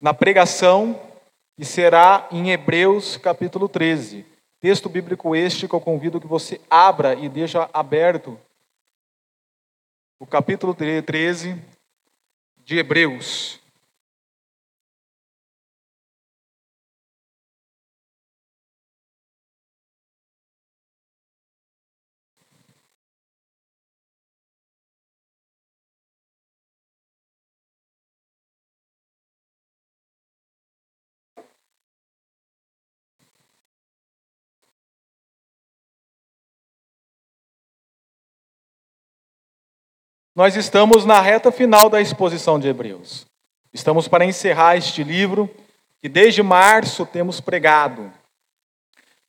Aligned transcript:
na 0.00 0.14
pregação 0.14 1.00
que 1.56 1.64
será 1.64 2.28
em 2.30 2.50
Hebreus 2.50 3.16
capítulo 3.16 3.68
13. 3.68 4.24
Texto 4.60 4.88
bíblico 4.88 5.34
este 5.34 5.68
que 5.68 5.74
eu 5.74 5.80
convido 5.80 6.20
que 6.20 6.26
você 6.26 6.60
abra 6.70 7.14
e 7.14 7.28
deixa 7.28 7.68
aberto. 7.72 8.38
O 10.20 10.26
capítulo 10.26 10.74
13 10.74 11.60
de 12.64 12.78
Hebreus. 12.78 13.60
Nós 40.38 40.54
estamos 40.54 41.04
na 41.04 41.20
reta 41.20 41.50
final 41.50 41.90
da 41.90 42.00
exposição 42.00 42.60
de 42.60 42.68
Hebreus. 42.68 43.26
Estamos 43.72 44.06
para 44.06 44.24
encerrar 44.24 44.76
este 44.76 45.02
livro 45.02 45.50
que 45.98 46.08
desde 46.08 46.44
março 46.44 47.04
temos 47.04 47.40
pregado. 47.40 48.08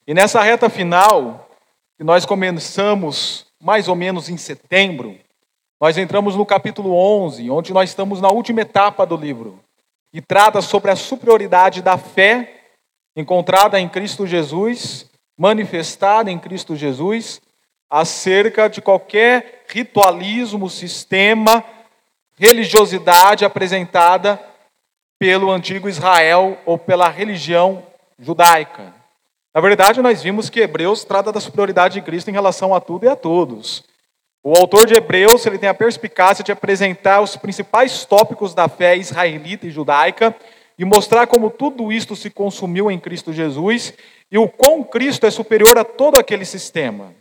E 0.05 0.13
nessa 0.13 0.39
reta 0.43 0.69
final, 0.69 1.49
que 1.97 2.03
nós 2.03 2.27
começamos 2.27 3.47
mais 3.59 3.87
ou 3.87 3.95
menos 3.95 4.29
em 4.29 4.37
setembro, 4.37 5.17
nós 5.81 5.97
entramos 5.97 6.35
no 6.35 6.45
capítulo 6.45 6.93
11, 6.93 7.49
onde 7.49 7.73
nós 7.73 7.89
estamos 7.89 8.21
na 8.21 8.29
última 8.29 8.61
etapa 8.61 9.03
do 9.03 9.17
livro, 9.17 9.59
e 10.13 10.21
trata 10.21 10.61
sobre 10.61 10.91
a 10.91 10.95
superioridade 10.95 11.81
da 11.81 11.97
fé 11.97 12.65
encontrada 13.15 13.79
em 13.79 13.89
Cristo 13.89 14.27
Jesus, 14.27 15.09
manifestada 15.35 16.29
em 16.29 16.37
Cristo 16.37 16.75
Jesus, 16.75 17.41
acerca 17.89 18.69
de 18.69 18.81
qualquer 18.81 19.63
ritualismo, 19.67 20.69
sistema, 20.69 21.63
religiosidade 22.37 23.43
apresentada 23.43 24.39
pelo 25.17 25.51
antigo 25.51 25.89
Israel 25.89 26.57
ou 26.65 26.77
pela 26.77 27.09
religião 27.09 27.83
judaica. 28.17 28.93
Na 29.53 29.59
verdade, 29.59 30.01
nós 30.01 30.21
vimos 30.21 30.49
que 30.49 30.61
Hebreus 30.61 31.03
trata 31.03 31.31
da 31.31 31.39
superioridade 31.39 31.95
de 31.95 32.01
Cristo 32.01 32.29
em 32.29 32.33
relação 32.33 32.73
a 32.73 32.79
tudo 32.79 33.05
e 33.05 33.09
a 33.09 33.15
todos. 33.15 33.83
O 34.41 34.55
autor 34.55 34.85
de 34.85 34.93
Hebreus 34.93 35.45
ele 35.45 35.57
tem 35.57 35.67
a 35.67 35.73
perspicácia 35.73 36.43
de 36.43 36.51
apresentar 36.51 37.19
os 37.19 37.35
principais 37.35 38.05
tópicos 38.05 38.53
da 38.53 38.69
fé 38.69 38.95
israelita 38.95 39.67
e 39.67 39.71
judaica 39.71 40.33
e 40.77 40.85
mostrar 40.85 41.27
como 41.27 41.49
tudo 41.49 41.91
isto 41.91 42.15
se 42.15 42.29
consumiu 42.29 42.89
em 42.89 42.97
Cristo 42.97 43.33
Jesus 43.33 43.93
e 44.31 44.37
o 44.37 44.47
quão 44.47 44.81
Cristo 44.81 45.25
é 45.25 45.31
superior 45.31 45.77
a 45.77 45.83
todo 45.83 46.17
aquele 46.17 46.45
sistema. 46.45 47.13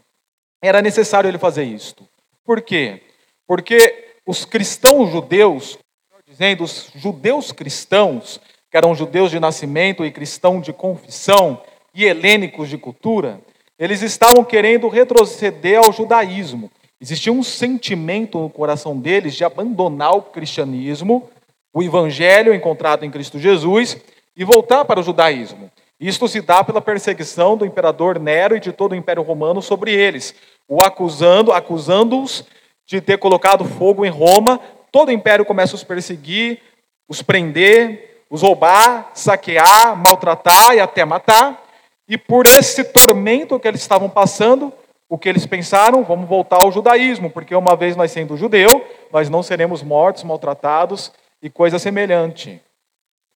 Era 0.63 0.83
necessário 0.83 1.29
ele 1.29 1.39
fazer 1.39 1.65
isto. 1.65 2.07
Por 2.45 2.61
quê? 2.63 3.03
Porque 3.47 4.13
os 4.27 4.45
cristãos 4.45 5.11
judeus, 5.11 5.79
dizendo, 6.27 6.65
os 6.65 6.91
judeus 6.95 7.53
cristãos, 7.53 8.41
que 8.71 8.77
eram 8.77 8.95
judeus 8.95 9.31
de 9.31 9.41
nascimento 9.41 10.05
e 10.05 10.11
cristãos 10.11 10.65
de 10.65 10.73
confissão 10.73 11.63
e 11.95 12.05
helênicos 12.05 12.69
de 12.69 12.77
cultura, 12.77 13.41
eles 13.79 14.03
estavam 14.03 14.45
querendo 14.45 14.89
retroceder 14.89 15.79
ao 15.79 15.93
judaísmo. 15.93 16.71
Existia 17.01 17.33
um 17.33 17.45
sentimento 17.45 18.39
no 18.39 18.51
coração 18.51 18.99
deles 18.99 19.35
de 19.35 19.45
abandonar 19.45 20.11
o 20.17 20.23
cristianismo, 20.23 21.31
o 21.73 21.83
evangelho 21.83 22.53
encontrado 22.53 23.05
em 23.05 23.11
Cristo 23.11 23.39
Jesus, 23.39 23.97
e 24.37 24.45
voltar 24.45 24.85
para 24.85 25.01
o 25.01 25.03
judaísmo. 25.03 25.71
Isto 26.01 26.29
se 26.29 26.41
dá 26.41 26.63
pela 26.63 26.81
perseguição 26.81 27.57
do 27.57 27.67
imperador 27.67 28.21
Nero 28.21 28.57
e 28.57 28.61
de 28.61 28.73
todo 28.73 28.93
o 28.93 28.95
Império 28.95 29.23
Romano 29.23 29.61
sobre 29.61 29.93
eles, 29.93 30.35
o 30.69 30.83
acusando, 30.83 31.53
acusando-os 31.53 32.45
de 32.87 33.01
ter 33.01 33.19
colocado 33.19 33.65
fogo 33.65 34.05
em 34.07 34.11
Roma. 34.11 34.61
Todo 34.93 35.09
o 35.09 35.13
império 35.13 35.45
começa 35.45 35.75
a 35.75 35.77
os 35.77 35.85
perseguir, 35.85 36.61
os 37.09 37.21
prender, 37.21 38.25
os 38.31 38.43
roubar, 38.43 39.11
saquear, 39.13 39.97
maltratar 39.97 40.75
e 40.75 40.81
até 40.81 41.05
matar. 41.05 41.65
E 42.09 42.17
por 42.17 42.47
esse 42.47 42.85
tormento 42.85 43.59
que 43.59 43.69
eles 43.69 43.81
estavam 43.81 44.09
passando, 44.09 44.73
o 45.09 45.19
que 45.19 45.29
eles 45.29 45.47
pensaram? 45.47 46.05
Vamos 46.05 46.29
voltar 46.29 46.63
ao 46.63 46.71
judaísmo, 46.71 47.31
porque 47.31 47.55
uma 47.55 47.75
vez 47.75 47.97
nós 47.97 48.13
sendo 48.13 48.37
judeu, 48.37 48.87
nós 49.13 49.29
não 49.29 49.43
seremos 49.43 49.83
mortos, 49.83 50.23
maltratados 50.23 51.13
e 51.43 51.51
coisa 51.51 51.79
semelhante. 51.79 52.61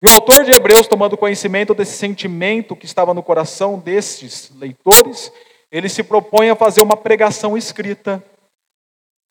E 0.03 0.07
o 0.09 0.11
autor 0.11 0.45
de 0.45 0.51
Hebreus, 0.51 0.89
tomando 0.89 1.17
conhecimento 1.17 1.73
desse 1.73 1.97
sentimento 1.97 2.75
que 2.75 2.87
estava 2.87 3.15
no 3.15 3.23
coração 3.23 3.79
destes 3.79 4.51
leitores, 4.59 5.33
ele 5.71 5.89
se 5.89 6.03
propõe 6.03 6.51
a 6.51 6.57
fazer 6.57 6.83
uma 6.83 6.97
pregação 6.97 7.57
escrita. 7.57 8.21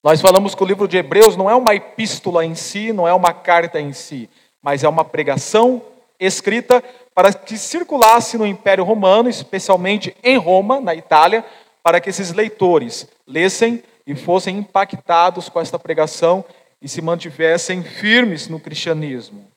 Nós 0.02 0.22
falamos 0.22 0.56
que 0.56 0.64
o 0.64 0.66
livro 0.66 0.88
de 0.88 0.96
Hebreus 0.96 1.36
não 1.36 1.50
é 1.50 1.54
uma 1.54 1.76
epístola 1.76 2.46
em 2.46 2.56
si, 2.56 2.94
não 2.94 3.06
é 3.06 3.14
uma 3.14 3.34
carta 3.34 3.82
em 3.82 3.92
si, 3.92 4.30
mas 4.62 4.82
é 4.82 4.88
uma 4.88 5.04
pregação 5.04 5.82
escrita 6.18 6.82
para 7.14 7.34
que 7.34 7.58
circulasse 7.58 8.38
no 8.38 8.48
Império 8.48 8.86
Romano, 8.86 9.28
especialmente 9.28 10.16
em 10.24 10.38
Roma, 10.38 10.80
na 10.80 10.96
Itália, 10.96 11.44
para 11.84 12.00
que 12.00 12.10
esses 12.10 12.32
leitores 12.32 13.10
lessem 13.28 13.84
e 14.08 14.16
fossem 14.16 14.60
impactados 14.60 15.50
com 15.50 15.60
esta 15.60 15.78
pregação 15.78 16.46
e 16.82 16.88
se 16.88 17.02
mantivessem 17.02 17.84
firmes 17.84 18.48
no 18.48 18.58
cristianismo. 18.58 19.51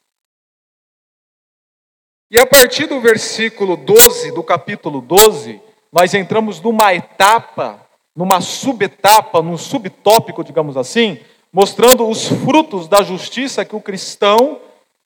E 2.34 2.40
a 2.40 2.44
partir 2.44 2.86
do 2.86 3.00
versículo 3.00 3.76
12, 3.76 4.32
do 4.32 4.42
capítulo 4.42 5.00
12, 5.00 5.60
nós 5.92 6.14
entramos 6.14 6.60
numa 6.60 6.92
etapa, 6.92 7.80
numa 8.12 8.40
subetapa, 8.40 9.40
num 9.40 9.56
subtópico, 9.56 10.42
digamos 10.42 10.76
assim, 10.76 11.20
mostrando 11.52 12.08
os 12.08 12.26
frutos 12.26 12.88
da 12.88 13.04
justiça 13.04 13.64
que 13.64 13.76
o 13.76 13.80
cristão 13.80 14.60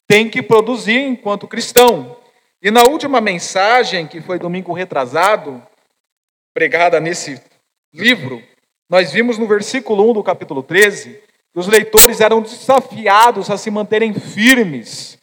tem 0.06 0.30
que 0.30 0.40
produzir 0.40 1.00
enquanto 1.00 1.46
cristão. 1.46 2.16
E 2.62 2.70
na 2.70 2.84
última 2.84 3.20
mensagem, 3.20 4.06
que 4.06 4.22
foi 4.22 4.38
domingo 4.38 4.72
retrasado, 4.72 5.62
pregada 6.54 6.98
nesse 6.98 7.38
livro, 7.92 8.42
nós 8.88 9.12
vimos 9.12 9.36
no 9.36 9.46
versículo 9.46 10.10
1 10.12 10.14
do 10.14 10.22
capítulo 10.22 10.62
13 10.62 11.20
que 11.52 11.60
os 11.60 11.66
leitores 11.66 12.22
eram 12.22 12.40
desafiados 12.40 13.50
a 13.50 13.58
se 13.58 13.70
manterem 13.70 14.14
firmes 14.14 15.17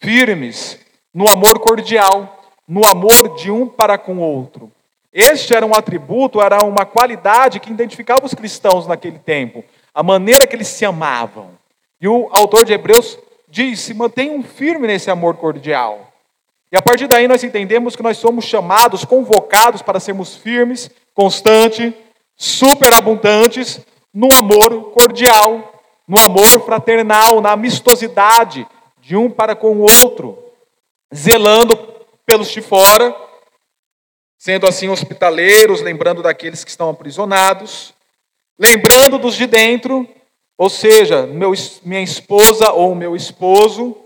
firmes 0.00 0.78
no 1.12 1.28
amor 1.28 1.58
cordial, 1.58 2.42
no 2.66 2.86
amor 2.86 3.36
de 3.36 3.50
um 3.50 3.66
para 3.66 3.96
com 3.98 4.18
o 4.18 4.20
outro. 4.20 4.70
Este 5.12 5.54
era 5.54 5.64
um 5.64 5.74
atributo, 5.74 6.40
era 6.40 6.62
uma 6.62 6.84
qualidade 6.84 7.58
que 7.58 7.70
identificava 7.70 8.26
os 8.26 8.34
cristãos 8.34 8.86
naquele 8.86 9.18
tempo, 9.18 9.64
a 9.94 10.02
maneira 10.02 10.46
que 10.46 10.54
eles 10.54 10.68
se 10.68 10.84
amavam. 10.84 11.50
E 12.00 12.06
o 12.06 12.28
autor 12.30 12.64
de 12.64 12.72
Hebreus 12.72 13.18
diz: 13.48 13.80
se 13.80 13.94
mantenham 13.94 14.42
firmes 14.42 14.88
nesse 14.88 15.10
amor 15.10 15.36
cordial. 15.36 16.12
E 16.70 16.76
a 16.76 16.82
partir 16.82 17.06
daí 17.06 17.26
nós 17.26 17.42
entendemos 17.42 17.96
que 17.96 18.02
nós 18.02 18.18
somos 18.18 18.44
chamados, 18.44 19.04
convocados 19.04 19.80
para 19.80 19.98
sermos 19.98 20.36
firmes, 20.36 20.90
constantes, 21.14 21.94
superabundantes 22.36 23.80
no 24.12 24.28
amor 24.32 24.92
cordial, 24.92 25.82
no 26.06 26.18
amor 26.20 26.60
fraternal, 26.60 27.40
na 27.40 27.52
amistosidade, 27.52 28.66
de 29.08 29.16
um 29.16 29.30
para 29.30 29.56
com 29.56 29.74
o 29.74 29.80
outro, 29.80 30.52
zelando 31.14 31.74
pelos 32.26 32.50
de 32.50 32.60
fora, 32.60 33.16
sendo 34.36 34.66
assim 34.66 34.90
hospitaleiros, 34.90 35.80
lembrando 35.80 36.22
daqueles 36.22 36.62
que 36.62 36.68
estão 36.68 36.90
aprisionados, 36.90 37.94
lembrando 38.60 39.18
dos 39.18 39.34
de 39.34 39.46
dentro, 39.46 40.06
ou 40.58 40.68
seja, 40.68 41.26
meu, 41.26 41.54
minha 41.86 42.02
esposa 42.02 42.70
ou 42.72 42.94
meu 42.94 43.16
esposo, 43.16 43.96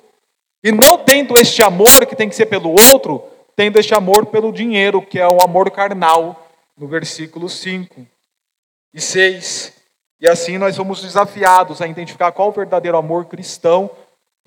e 0.62 0.70
não 0.70 0.96
tendo 0.98 1.34
este 1.36 1.64
amor 1.64 2.06
que 2.06 2.14
tem 2.14 2.28
que 2.28 2.36
ser 2.36 2.46
pelo 2.46 2.70
outro, 2.70 3.24
tendo 3.56 3.80
este 3.80 3.94
amor 3.94 4.26
pelo 4.26 4.52
dinheiro, 4.52 5.02
que 5.02 5.18
é 5.18 5.26
o 5.26 5.42
amor 5.42 5.68
carnal, 5.72 6.48
no 6.76 6.86
versículo 6.86 7.48
5 7.48 8.06
e 8.94 9.00
6. 9.00 9.72
E 10.20 10.28
assim 10.28 10.58
nós 10.58 10.76
somos 10.76 11.02
desafiados 11.02 11.82
a 11.82 11.88
identificar 11.88 12.30
qual 12.30 12.50
o 12.50 12.52
verdadeiro 12.52 12.96
amor 12.96 13.24
cristão 13.24 13.90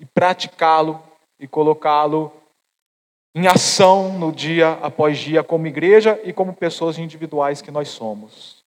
e 0.00 0.06
praticá-lo 0.06 1.02
e 1.38 1.46
colocá-lo 1.46 2.32
em 3.34 3.46
ação 3.46 4.18
no 4.18 4.32
dia 4.32 4.72
após 4.82 5.18
dia, 5.18 5.44
como 5.44 5.66
igreja 5.66 6.18
e 6.24 6.32
como 6.32 6.54
pessoas 6.54 6.98
individuais 6.98 7.60
que 7.60 7.70
nós 7.70 7.88
somos. 7.88 8.64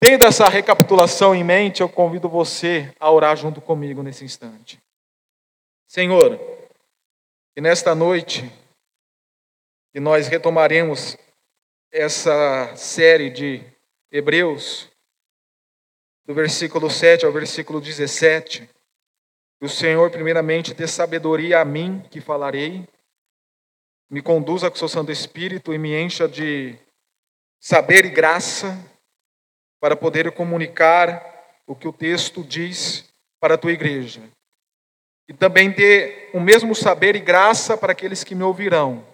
Tendo 0.00 0.24
essa 0.24 0.48
recapitulação 0.48 1.34
em 1.34 1.44
mente, 1.44 1.82
eu 1.82 1.88
convido 1.88 2.28
você 2.28 2.94
a 2.98 3.10
orar 3.10 3.36
junto 3.36 3.60
comigo 3.60 4.02
nesse 4.02 4.24
instante. 4.24 4.80
Senhor, 5.88 6.38
que 7.54 7.60
nesta 7.60 7.94
noite 7.94 8.50
que 9.92 9.98
nós 9.98 10.28
retomaremos 10.28 11.16
essa 11.92 12.74
série 12.76 13.30
de 13.30 13.64
Hebreus, 14.12 14.88
do 16.24 16.32
versículo 16.32 16.88
7 16.88 17.26
ao 17.26 17.32
versículo 17.32 17.80
17, 17.80 18.70
Que 19.60 19.66
o 19.66 19.68
Senhor, 19.68 20.10
primeiramente, 20.10 20.72
dê 20.72 20.88
sabedoria 20.88 21.60
a 21.60 21.64
mim 21.66 22.02
que 22.10 22.18
falarei, 22.18 22.88
me 24.10 24.22
conduza 24.22 24.70
com 24.70 24.74
o 24.74 24.78
seu 24.78 24.88
Santo 24.88 25.12
Espírito 25.12 25.74
e 25.74 25.78
me 25.78 25.94
encha 25.94 26.26
de 26.26 26.78
saber 27.60 28.06
e 28.06 28.08
graça 28.08 28.74
para 29.78 29.94
poder 29.94 30.32
comunicar 30.32 31.62
o 31.66 31.76
que 31.76 31.86
o 31.86 31.92
texto 31.92 32.42
diz 32.42 33.04
para 33.38 33.54
a 33.54 33.58
tua 33.58 33.72
igreja. 33.72 34.22
E 35.28 35.34
também 35.34 35.70
dê 35.70 36.30
o 36.32 36.40
mesmo 36.40 36.74
saber 36.74 37.14
e 37.14 37.20
graça 37.20 37.76
para 37.76 37.92
aqueles 37.92 38.24
que 38.24 38.34
me 38.34 38.42
ouvirão, 38.42 39.06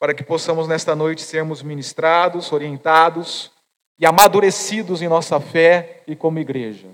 para 0.00 0.12
que 0.12 0.24
possamos 0.24 0.66
nesta 0.66 0.96
noite 0.96 1.22
sermos 1.22 1.62
ministrados, 1.62 2.52
orientados 2.52 3.52
e 3.96 4.04
amadurecidos 4.04 5.00
em 5.00 5.08
nossa 5.08 5.38
fé 5.38 6.02
e 6.08 6.16
como 6.16 6.40
igreja. 6.40 6.88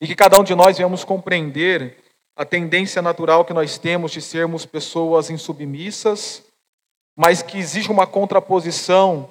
E 0.00 0.06
que 0.06 0.14
cada 0.14 0.38
um 0.38 0.44
de 0.44 0.54
nós 0.54 0.76
venhamos 0.76 1.04
compreender 1.04 1.96
a 2.34 2.44
tendência 2.44 3.02
natural 3.02 3.44
que 3.44 3.52
nós 3.52 3.76
temos 3.76 4.12
de 4.12 4.22
sermos 4.22 4.64
pessoas 4.64 5.28
insubmissas, 5.28 6.42
mas 7.16 7.42
que 7.42 7.58
existe 7.58 7.90
uma 7.90 8.06
contraposição 8.06 9.30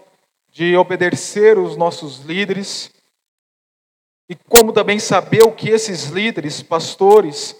de 0.51 0.75
obedecer 0.75 1.57
os 1.57 1.75
nossos 1.75 2.19
líderes 2.19 2.91
e 4.29 4.35
como 4.47 4.71
também 4.71 4.99
saber 4.99 5.43
o 5.43 5.51
que 5.51 5.69
esses 5.69 6.05
líderes, 6.05 6.61
pastores, 6.61 7.55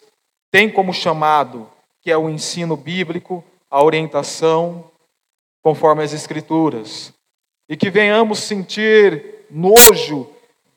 tem 0.52 0.70
como 0.70 0.94
chamado, 0.94 1.68
que 2.00 2.12
é 2.12 2.18
o 2.18 2.30
ensino 2.30 2.78
bíblico, 2.78 3.44
a 3.72 3.84
orientação, 3.84 4.92
conforme 5.64 6.04
as 6.04 6.14
Escrituras. 6.14 7.12
E 7.68 7.76
que 7.76 7.90
venhamos 7.90 8.40
sentir 8.40 9.46
nojo 9.50 10.30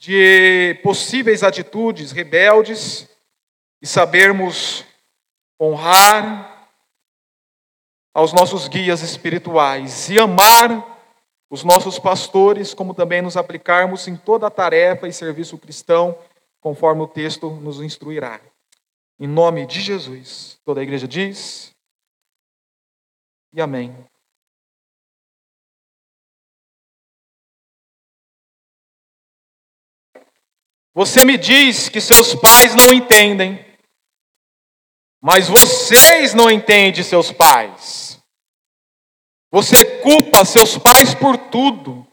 de 0.02 0.80
possíveis 0.82 1.44
atitudes 1.44 2.10
rebeldes 2.10 3.08
e 3.80 3.86
sabermos 3.86 4.84
honrar 5.60 6.68
aos 8.12 8.32
nossos 8.32 8.66
guias 8.66 9.00
espirituais 9.00 10.10
e 10.10 10.18
amar 10.18 10.90
os 11.48 11.62
nossos 11.62 12.00
pastores, 12.00 12.74
como 12.74 12.94
também 12.94 13.22
nos 13.22 13.36
aplicarmos 13.36 14.08
em 14.08 14.16
toda 14.16 14.48
a 14.48 14.50
tarefa 14.50 15.06
e 15.06 15.12
serviço 15.12 15.56
cristão, 15.56 16.18
conforme 16.60 17.02
o 17.02 17.06
texto 17.06 17.48
nos 17.48 17.80
instruirá. 17.80 18.40
Em 19.20 19.28
nome 19.28 19.66
de 19.66 19.80
Jesus. 19.80 20.58
Toda 20.64 20.80
a 20.80 20.82
igreja 20.82 21.06
diz. 21.06 21.72
E 23.52 23.60
amém. 23.60 23.94
Você 30.94 31.24
me 31.24 31.38
diz 31.38 31.88
que 31.88 32.00
seus 32.00 32.34
pais 32.34 32.74
não 32.74 32.92
entendem, 32.92 33.64
mas 35.20 35.48
vocês 35.48 36.34
não 36.34 36.50
entendem 36.50 37.02
seus 37.02 37.32
pais. 37.32 38.22
Você 39.50 40.00
culpa 40.00 40.44
seus 40.44 40.76
pais 40.76 41.14
por 41.14 41.36
tudo. 41.36 42.06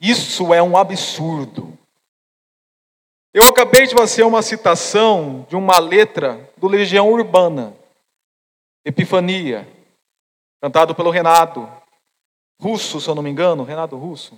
Isso 0.00 0.52
é 0.54 0.62
um 0.62 0.76
absurdo. 0.76 1.76
Eu 3.32 3.44
acabei 3.44 3.86
de 3.86 3.94
fazer 3.94 4.24
uma 4.24 4.42
citação 4.42 5.46
de 5.48 5.54
uma 5.54 5.78
letra 5.78 6.52
do 6.56 6.66
Legião 6.66 7.12
Urbana, 7.12 7.76
Epifania, 8.84 9.68
cantado 10.60 10.94
pelo 10.94 11.10
Renato 11.10 11.68
Russo, 12.60 13.00
se 13.00 13.08
eu 13.08 13.14
não 13.14 13.22
me 13.22 13.30
engano, 13.30 13.62
Renato 13.62 13.96
Russo. 13.96 14.36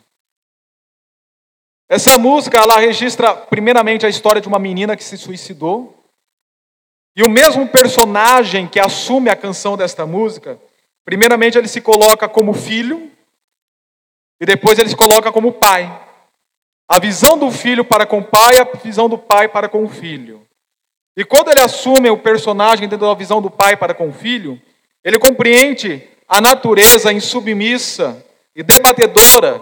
Essa 1.92 2.16
música, 2.16 2.56
ela 2.56 2.80
registra 2.80 3.34
primeiramente 3.34 4.06
a 4.06 4.08
história 4.08 4.40
de 4.40 4.48
uma 4.48 4.58
menina 4.58 4.96
que 4.96 5.04
se 5.04 5.18
suicidou. 5.18 6.02
E 7.14 7.22
o 7.22 7.28
mesmo 7.28 7.68
personagem 7.68 8.66
que 8.66 8.80
assume 8.80 9.28
a 9.28 9.36
canção 9.36 9.76
desta 9.76 10.06
música, 10.06 10.58
primeiramente 11.04 11.58
ele 11.58 11.68
se 11.68 11.82
coloca 11.82 12.26
como 12.30 12.54
filho 12.54 13.10
e 14.40 14.46
depois 14.46 14.78
ele 14.78 14.88
se 14.88 14.96
coloca 14.96 15.30
como 15.30 15.52
pai. 15.52 15.84
A 16.88 16.98
visão 16.98 17.36
do 17.36 17.50
filho 17.50 17.84
para 17.84 18.06
com 18.06 18.20
o 18.20 18.24
pai, 18.24 18.56
a 18.56 18.64
visão 18.64 19.06
do 19.06 19.18
pai 19.18 19.46
para 19.46 19.68
com 19.68 19.84
o 19.84 19.88
filho. 19.90 20.46
E 21.14 21.26
quando 21.26 21.50
ele 21.50 21.60
assume 21.60 22.08
o 22.08 22.16
personagem 22.16 22.88
dentro 22.88 23.06
da 23.06 23.12
visão 23.12 23.42
do 23.42 23.50
pai 23.50 23.76
para 23.76 23.92
com 23.92 24.08
o 24.08 24.14
filho, 24.14 24.58
ele 25.04 25.18
compreende 25.18 26.08
a 26.26 26.40
natureza 26.40 27.12
insubmissa 27.12 28.24
e 28.56 28.62
debatedora 28.62 29.60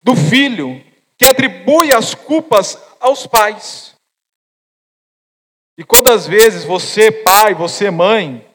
do 0.00 0.14
filho, 0.14 0.80
que 1.18 1.26
atribui 1.26 1.92
as 1.92 2.14
culpas 2.14 2.78
aos 3.00 3.26
pais. 3.26 3.94
E 5.76 5.84
quantas 5.84 6.26
vezes 6.26 6.64
você, 6.64 7.10
pai, 7.10 7.54
você, 7.54 7.90
mãe, 7.90 8.48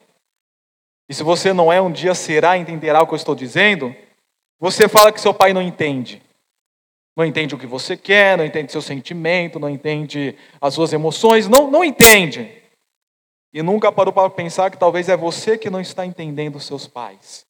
e 1.08 1.14
se 1.14 1.22
você 1.22 1.52
não 1.52 1.72
é, 1.72 1.80
um 1.80 1.92
dia 1.92 2.14
será, 2.14 2.56
entenderá 2.56 3.02
o 3.02 3.06
que 3.06 3.12
eu 3.12 3.16
estou 3.16 3.34
dizendo, 3.34 3.94
você 4.58 4.88
fala 4.88 5.12
que 5.12 5.20
seu 5.20 5.34
pai 5.34 5.52
não 5.52 5.62
entende 5.62 6.22
não 7.16 7.24
entende 7.24 7.54
o 7.54 7.58
que 7.58 7.66
você 7.66 7.96
quer, 7.96 8.36
não 8.36 8.44
entende 8.44 8.72
seu 8.72 8.82
sentimento, 8.82 9.60
não 9.60 9.70
entende 9.70 10.36
as 10.60 10.74
suas 10.74 10.92
emoções, 10.92 11.48
não, 11.48 11.70
não 11.70 11.84
entende. 11.84 12.62
E 13.52 13.62
nunca 13.62 13.92
parou 13.92 14.12
para 14.12 14.28
pensar 14.30 14.70
que 14.70 14.76
talvez 14.76 15.08
é 15.08 15.16
você 15.16 15.56
que 15.56 15.70
não 15.70 15.80
está 15.80 16.04
entendendo 16.04 16.58
seus 16.58 16.88
pais. 16.88 17.46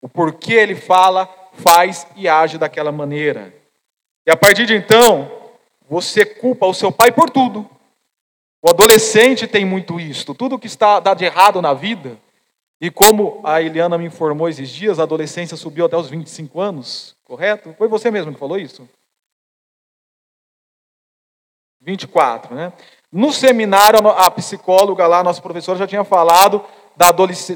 O 0.00 0.08
porquê 0.08 0.54
ele 0.54 0.76
fala, 0.76 1.26
faz 1.54 2.06
e 2.14 2.28
age 2.28 2.58
daquela 2.58 2.92
maneira. 2.92 3.52
E 4.28 4.30
a 4.30 4.36
partir 4.36 4.66
de 4.66 4.74
então, 4.74 5.32
você 5.88 6.22
culpa 6.22 6.66
o 6.66 6.74
seu 6.74 6.92
pai 6.92 7.10
por 7.10 7.30
tudo. 7.30 7.66
O 8.60 8.68
adolescente 8.68 9.46
tem 9.46 9.64
muito 9.64 9.98
isto. 9.98 10.34
Tudo 10.34 10.58
que 10.58 10.66
está 10.66 11.00
dado 11.00 11.16
de 11.16 11.24
errado 11.24 11.62
na 11.62 11.72
vida, 11.72 12.18
e 12.78 12.90
como 12.90 13.40
a 13.42 13.62
Eliana 13.62 13.96
me 13.96 14.04
informou 14.04 14.46
esses 14.46 14.68
dias, 14.68 14.98
a 14.98 15.04
adolescência 15.04 15.56
subiu 15.56 15.86
até 15.86 15.96
os 15.96 16.10
25 16.10 16.60
anos, 16.60 17.16
correto? 17.24 17.74
Foi 17.78 17.88
você 17.88 18.10
mesmo 18.10 18.34
que 18.34 18.38
falou 18.38 18.58
isso? 18.58 18.86
24, 21.80 22.54
né? 22.54 22.74
No 23.10 23.32
seminário, 23.32 24.06
a 24.10 24.30
psicóloga 24.30 25.06
lá, 25.06 25.24
nossa 25.24 25.40
professora, 25.40 25.78
já 25.78 25.86
tinha 25.86 26.04
falado 26.04 26.62
da 26.94 27.08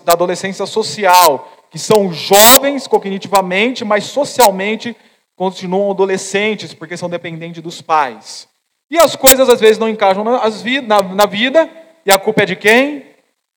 adolescência 0.07 0.65
social, 0.65 1.53
que 1.71 1.79
são 1.79 2.11
jovens 2.15 2.87
cognitivamente, 2.87 3.85
mas 3.85 4.05
socialmente 4.05 4.97
continuam 5.37 5.91
adolescentes, 5.91 6.75
porque 6.75 6.97
são 6.97 7.09
dependentes 7.09 7.63
dos 7.63 7.81
pais. 7.81 8.49
E 8.91 8.99
as 8.99 9.17
coisas 9.17 9.49
às 9.49 9.61
vezes 9.61 9.79
não 9.79 9.89
encaixam 9.89 10.23
na, 10.25 11.27
vida, 11.27 11.69
e 12.05 12.13
a 12.13 12.19
culpa 12.19 12.43
é 12.43 12.47
de 12.47 12.57
quem? 12.57 13.07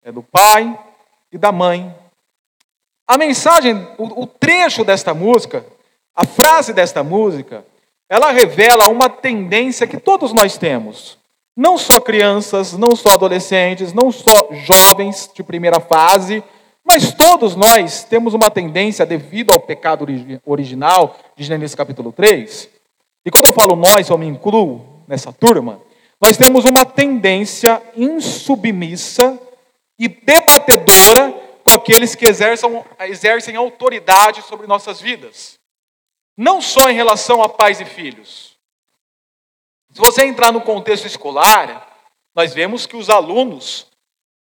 É 0.04 0.12
do 0.12 0.24
pai 0.24 0.78
e 1.32 1.38
da 1.38 1.52
mãe. 1.52 1.94
A 3.08 3.18
mensagem, 3.18 3.88
o 3.98 4.26
trecho 4.26 4.84
desta 4.84 5.14
música, 5.14 5.66
a 6.16 6.26
frase 6.26 6.74
desta 6.74 7.04
música, 7.04 7.66
ela 8.10 8.32
revela 8.32 8.90
uma 8.90 9.10
tendência 9.10 9.86
que 9.86 10.00
todos 10.00 10.32
nós 10.32 10.58
temos. 10.58 11.18
Não 11.58 11.78
só 11.78 12.00
crianças, 12.00 12.74
não 12.74 12.96
só 12.96 13.10
adolescentes, 13.10 13.94
não 13.94 14.12
só 14.12 14.50
jovens 14.52 15.30
de 15.34 15.44
primeira 15.44 15.80
fase, 15.80 16.44
mas 16.86 17.12
todos 17.14 17.56
nós 17.56 18.04
temos 18.04 18.36
uma 18.36 18.52
tendência, 18.52 19.06
devido 19.08 19.52
ao 19.52 19.60
pecado 19.60 20.06
original 20.46 21.18
de 21.36 21.44
Gênesis 21.44 21.74
capítulo 21.74 22.12
3. 22.12 22.70
E 23.26 23.32
quando 23.32 23.48
eu 23.48 23.54
falo 23.54 23.76
nós, 23.76 24.08
eu 24.08 24.18
me 24.20 24.28
incluo 24.28 25.04
nessa 25.08 25.34
turma, 25.34 25.82
nós 26.22 26.38
temos 26.38 26.64
uma 26.64 26.86
tendência 26.86 27.82
insubmissa 27.98 29.40
e 29.98 30.08
debatedora 30.08 31.32
com 31.64 31.72
aqueles 31.72 32.14
que 32.14 32.28
exercem, 32.28 32.84
exercem 33.02 33.56
autoridade 33.56 34.44
sobre 34.44 34.68
nossas 34.68 35.02
vidas. 35.02 35.56
Não 36.38 36.62
só 36.62 36.90
em 36.90 36.96
relação 36.96 37.42
a 37.42 37.50
pais 37.50 37.82
e 37.82 37.86
filhos. 37.86 38.56
Se 39.92 40.00
você 40.00 40.26
entrar 40.26 40.52
no 40.52 40.62
contexto 40.62 41.08
escolar, 41.08 41.92
nós 42.36 42.54
vemos 42.54 42.86
que 42.86 42.96
os 42.96 43.10
alunos, 43.10 43.88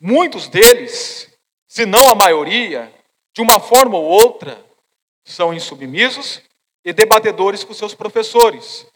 muitos 0.00 0.48
deles, 0.48 1.29
se 1.70 1.86
não 1.86 2.08
a 2.08 2.16
maioria, 2.16 2.92
de 3.32 3.40
uma 3.40 3.60
forma 3.60 3.96
ou 3.96 4.04
outra, 4.04 4.60
são 5.24 5.54
insubmissos 5.54 6.42
e 6.84 6.92
debatedores 6.92 7.62
com 7.62 7.72
seus 7.72 7.94
professores. 7.94 8.90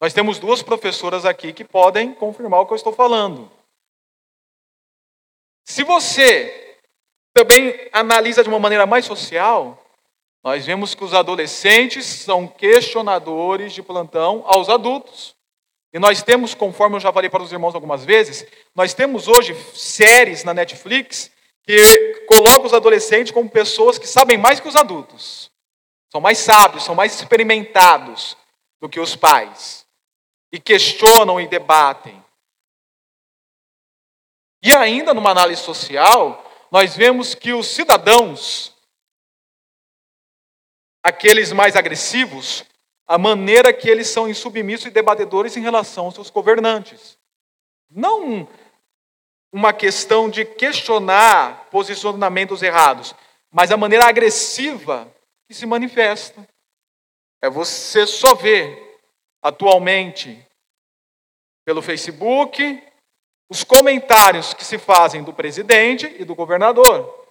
Nós 0.00 0.12
temos 0.12 0.40
duas 0.40 0.60
professoras 0.60 1.24
aqui 1.24 1.52
que 1.52 1.64
podem 1.64 2.12
confirmar 2.12 2.62
o 2.62 2.66
que 2.66 2.72
eu 2.72 2.76
estou 2.76 2.92
falando. 2.92 3.48
Se 5.64 5.84
você 5.84 6.80
também 7.32 7.88
analisa 7.92 8.42
de 8.42 8.48
uma 8.48 8.58
maneira 8.58 8.86
mais 8.86 9.04
social, 9.04 9.80
nós 10.42 10.66
vemos 10.66 10.96
que 10.96 11.04
os 11.04 11.14
adolescentes 11.14 12.04
são 12.04 12.48
questionadores 12.48 13.72
de 13.72 13.84
plantão 13.84 14.42
aos 14.46 14.68
adultos. 14.68 15.36
E 15.94 15.98
nós 16.00 16.24
temos, 16.24 16.54
conforme 16.54 16.96
eu 16.96 17.00
já 17.00 17.12
falei 17.12 17.30
para 17.30 17.40
os 17.40 17.52
irmãos 17.52 17.72
algumas 17.72 18.04
vezes, 18.04 18.44
nós 18.74 18.92
temos 18.92 19.28
hoje 19.28 19.54
séries 19.76 20.42
na 20.42 20.52
Netflix 20.52 21.30
que 21.62 22.24
colocam 22.26 22.66
os 22.66 22.74
adolescentes 22.74 23.32
como 23.32 23.48
pessoas 23.48 23.96
que 23.96 24.08
sabem 24.08 24.36
mais 24.36 24.58
que 24.58 24.66
os 24.66 24.74
adultos. 24.74 25.52
São 26.10 26.20
mais 26.20 26.38
sábios, 26.38 26.82
são 26.82 26.96
mais 26.96 27.14
experimentados 27.14 28.36
do 28.80 28.88
que 28.88 28.98
os 28.98 29.14
pais. 29.14 29.86
e 30.52 30.60
questionam 30.60 31.40
e 31.40 31.48
debatem. 31.48 32.24
E 34.62 34.72
ainda 34.72 35.12
numa 35.12 35.30
análise 35.30 35.60
social, 35.60 36.48
nós 36.70 36.96
vemos 36.96 37.34
que 37.34 37.52
os 37.52 37.66
cidadãos, 37.66 38.72
aqueles 41.02 41.50
mais 41.50 41.74
agressivos, 41.74 42.64
a 43.06 43.18
maneira 43.18 43.72
que 43.72 43.88
eles 43.88 44.08
são 44.08 44.28
insubmissos 44.28 44.86
e 44.86 44.90
debatedores 44.90 45.56
em 45.56 45.60
relação 45.60 46.06
aos 46.06 46.14
seus 46.14 46.30
governantes. 46.30 47.18
Não 47.90 48.48
uma 49.52 49.72
questão 49.72 50.28
de 50.28 50.44
questionar 50.44 51.70
posicionamentos 51.70 52.62
errados, 52.62 53.14
mas 53.50 53.70
a 53.70 53.76
maneira 53.76 54.06
agressiva 54.06 55.12
que 55.46 55.54
se 55.54 55.64
manifesta. 55.64 56.46
É 57.40 57.48
você 57.48 58.06
só 58.06 58.34
ver 58.34 58.98
atualmente 59.42 60.44
pelo 61.64 61.82
Facebook 61.82 62.82
os 63.48 63.62
comentários 63.62 64.54
que 64.54 64.64
se 64.64 64.78
fazem 64.78 65.22
do 65.22 65.32
presidente 65.32 66.06
e 66.18 66.24
do 66.24 66.34
governador. 66.34 67.24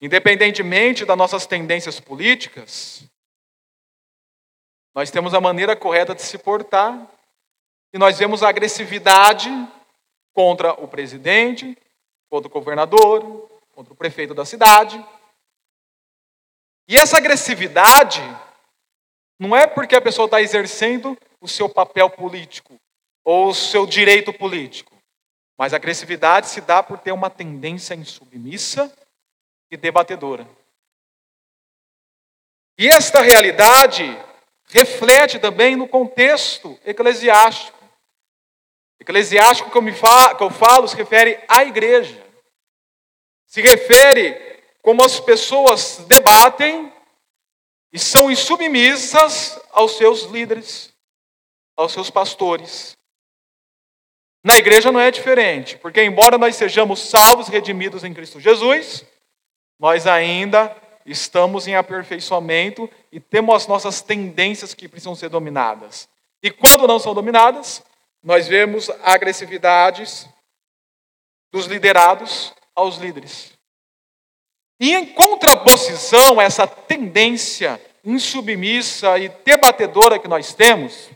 Independentemente 0.00 1.04
das 1.04 1.16
nossas 1.16 1.46
tendências 1.46 1.98
políticas, 1.98 3.10
nós 4.94 5.10
temos 5.10 5.34
a 5.34 5.40
maneira 5.40 5.74
correta 5.74 6.14
de 6.14 6.22
se 6.22 6.38
portar 6.38 7.10
e 7.92 7.98
nós 7.98 8.18
vemos 8.18 8.42
a 8.42 8.48
agressividade 8.48 9.48
contra 10.32 10.72
o 10.72 10.86
presidente, 10.86 11.76
contra 12.30 12.48
o 12.48 12.52
governador, 12.52 13.48
contra 13.72 13.92
o 13.92 13.96
prefeito 13.96 14.34
da 14.34 14.44
cidade. 14.44 15.04
E 16.88 16.96
essa 16.96 17.16
agressividade 17.16 18.20
não 19.38 19.56
é 19.56 19.66
porque 19.66 19.96
a 19.96 20.00
pessoa 20.00 20.26
está 20.26 20.40
exercendo 20.40 21.18
o 21.40 21.48
seu 21.48 21.68
papel 21.68 22.08
político 22.08 22.78
ou 23.24 23.48
o 23.48 23.54
seu 23.54 23.86
direito 23.86 24.32
político, 24.32 24.96
mas 25.56 25.72
a 25.72 25.76
agressividade 25.76 26.48
se 26.48 26.60
dá 26.60 26.82
por 26.82 26.98
ter 26.98 27.12
uma 27.12 27.30
tendência 27.30 27.94
insubmissa 27.94 28.92
e 29.70 29.76
debatedora. 29.76 30.48
E 32.78 32.88
esta 32.88 33.22
realidade 33.22 34.04
reflete 34.66 35.38
também 35.38 35.76
no 35.76 35.88
contexto 35.88 36.78
eclesiástico. 36.84 37.78
Eclesiástico 39.00 39.70
que 39.70 39.78
eu, 39.78 39.94
falo, 39.94 40.50
falo 40.50 40.88
se 40.88 40.96
refere 40.96 41.42
à 41.48 41.64
igreja. 41.64 42.24
Se 43.46 43.60
refere 43.60 44.62
como 44.82 45.04
as 45.04 45.20
pessoas 45.20 46.04
debatem 46.08 46.92
e 47.92 47.98
são 47.98 48.30
insubmissas 48.30 49.60
aos 49.70 49.96
seus 49.96 50.22
líderes, 50.24 50.92
aos 51.76 51.92
seus 51.92 52.10
pastores. 52.10 52.96
Na 54.42 54.56
igreja 54.58 54.92
não 54.92 55.00
é 55.00 55.10
diferente, 55.10 55.78
porque 55.78 56.02
embora 56.02 56.36
nós 56.36 56.56
sejamos 56.56 57.00
salvos, 57.00 57.48
redimidos 57.48 58.04
em 58.04 58.12
Cristo 58.12 58.40
Jesus, 58.40 59.04
nós 59.78 60.06
ainda 60.06 60.76
estamos 61.04 61.66
em 61.66 61.74
aperfeiçoamento 61.74 62.90
e 63.12 63.20
temos 63.20 63.54
as 63.54 63.66
nossas 63.66 64.00
tendências 64.00 64.74
que 64.74 64.88
precisam 64.88 65.14
ser 65.14 65.28
dominadas. 65.28 66.08
E 66.42 66.50
quando 66.50 66.86
não 66.86 66.98
são 66.98 67.14
dominadas, 67.14 67.82
nós 68.22 68.48
vemos 68.48 68.90
agressividades 69.02 70.28
dos 71.52 71.66
liderados 71.66 72.54
aos 72.74 72.96
líderes. 72.96 73.52
E 74.80 74.94
em 74.94 75.06
contraposição 75.06 76.40
a 76.40 76.44
essa 76.44 76.66
tendência 76.66 77.80
insubmissa 78.04 79.18
e 79.18 79.28
debatedora 79.28 80.18
que 80.18 80.28
nós 80.28 80.52
temos, 80.52 81.10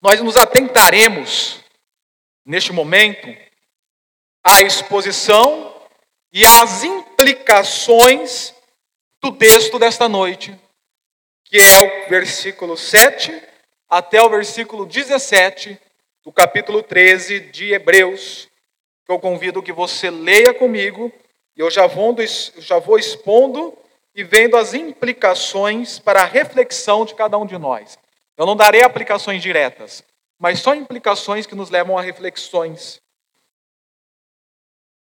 nós 0.00 0.20
nos 0.20 0.36
atentaremos, 0.36 1.60
neste 2.44 2.72
momento, 2.72 3.26
à 4.44 4.62
exposição 4.62 5.65
e 6.36 6.44
às 6.44 6.84
implicações 6.84 8.54
do 9.22 9.32
texto 9.32 9.78
desta 9.78 10.06
noite, 10.06 10.54
que 11.46 11.56
é 11.56 11.78
o 11.78 12.10
versículo 12.10 12.76
7 12.76 13.42
até 13.88 14.20
o 14.20 14.28
versículo 14.28 14.84
17 14.84 15.80
do 16.22 16.30
capítulo 16.30 16.82
13 16.82 17.40
de 17.40 17.72
Hebreus, 17.72 18.50
que 19.06 19.12
eu 19.12 19.18
convido 19.18 19.62
que 19.62 19.72
você 19.72 20.10
leia 20.10 20.52
comigo, 20.52 21.10
e 21.56 21.60
eu 21.60 21.70
já 21.70 21.86
vou, 21.86 22.14
já 22.58 22.78
vou 22.78 22.98
expondo 22.98 23.74
e 24.14 24.22
vendo 24.22 24.58
as 24.58 24.74
implicações 24.74 25.98
para 25.98 26.20
a 26.20 26.26
reflexão 26.26 27.06
de 27.06 27.14
cada 27.14 27.38
um 27.38 27.46
de 27.46 27.56
nós. 27.56 27.96
Eu 28.36 28.44
não 28.44 28.54
darei 28.54 28.82
aplicações 28.82 29.40
diretas, 29.40 30.04
mas 30.38 30.60
só 30.60 30.74
implicações 30.74 31.46
que 31.46 31.54
nos 31.54 31.70
levam 31.70 31.96
a 31.96 32.02
reflexões. 32.02 33.00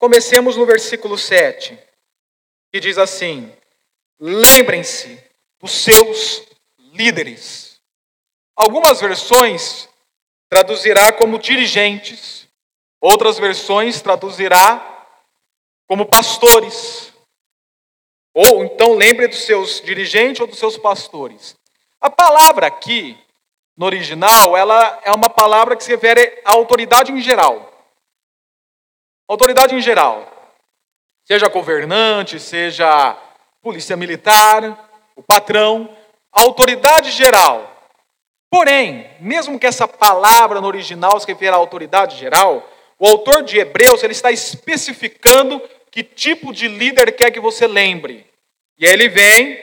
Comecemos 0.05 0.55
no 0.55 0.67
versículo 0.67 1.17
7, 1.17 1.79
que 2.71 2.79
diz 2.79 2.99
assim: 2.99 3.51
Lembrem-se 4.21 5.19
dos 5.59 5.73
seus 5.73 6.43
líderes 6.93 7.81
Algumas 8.55 9.01
versões 9.01 9.89
traduzirá 10.51 11.11
como 11.15 11.39
dirigentes, 11.39 12.47
outras 13.01 13.39
versões 13.39 14.03
traduzirá 14.03 15.07
como 15.89 16.05
pastores. 16.05 17.11
Ou 18.35 18.63
então 18.63 18.97
lembre 18.97 19.27
dos 19.27 19.47
seus 19.47 19.81
dirigentes 19.81 20.43
ou 20.43 20.47
dos 20.47 20.59
seus 20.59 20.77
pastores. 20.77 21.57
A 21.99 22.11
palavra 22.11 22.67
aqui, 22.67 23.19
no 23.75 23.87
original, 23.87 24.55
ela 24.55 25.01
é 25.03 25.13
uma 25.13 25.31
palavra 25.31 25.75
que 25.75 25.83
se 25.83 25.91
refere 25.91 26.43
à 26.45 26.53
autoridade 26.53 27.11
em 27.11 27.23
geral. 27.23 27.74
Autoridade 29.29 29.75
em 29.75 29.81
geral. 29.81 30.31
Seja 31.25 31.49
governante, 31.49 32.39
seja 32.39 33.17
polícia 33.63 33.97
militar, 33.97 34.91
o 35.17 35.23
patrão, 35.23 35.89
autoridade 36.33 37.11
geral 37.11 37.75
Porém, 38.55 39.11
mesmo 39.19 39.59
que 39.59 39.67
essa 39.67 39.89
palavra 39.89 40.61
no 40.61 40.69
original 40.69 41.19
se 41.19 41.27
refira 41.27 41.55
à 41.55 41.57
autoridade 41.57 42.17
geral, 42.17 42.71
o 43.01 43.05
autor 43.05 43.43
de 43.43 43.59
Hebreus 43.59 44.05
ele 44.05 44.13
está 44.13 44.31
especificando 44.31 45.61
que 45.91 46.05
tipo 46.05 46.53
de 46.53 46.69
líder 46.69 47.17
quer 47.17 47.33
que 47.33 47.41
você 47.41 47.67
lembre. 47.67 48.25
E 48.79 48.87
aí 48.87 48.93
ele 48.93 49.09
vem, 49.09 49.61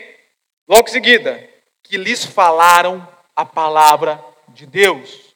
logo 0.68 0.90
em 0.90 0.92
seguida, 0.92 1.42
que 1.82 1.96
lhes 1.96 2.26
falaram 2.26 3.08
a 3.34 3.46
palavra 3.46 4.22
de 4.50 4.66
Deus. 4.66 5.31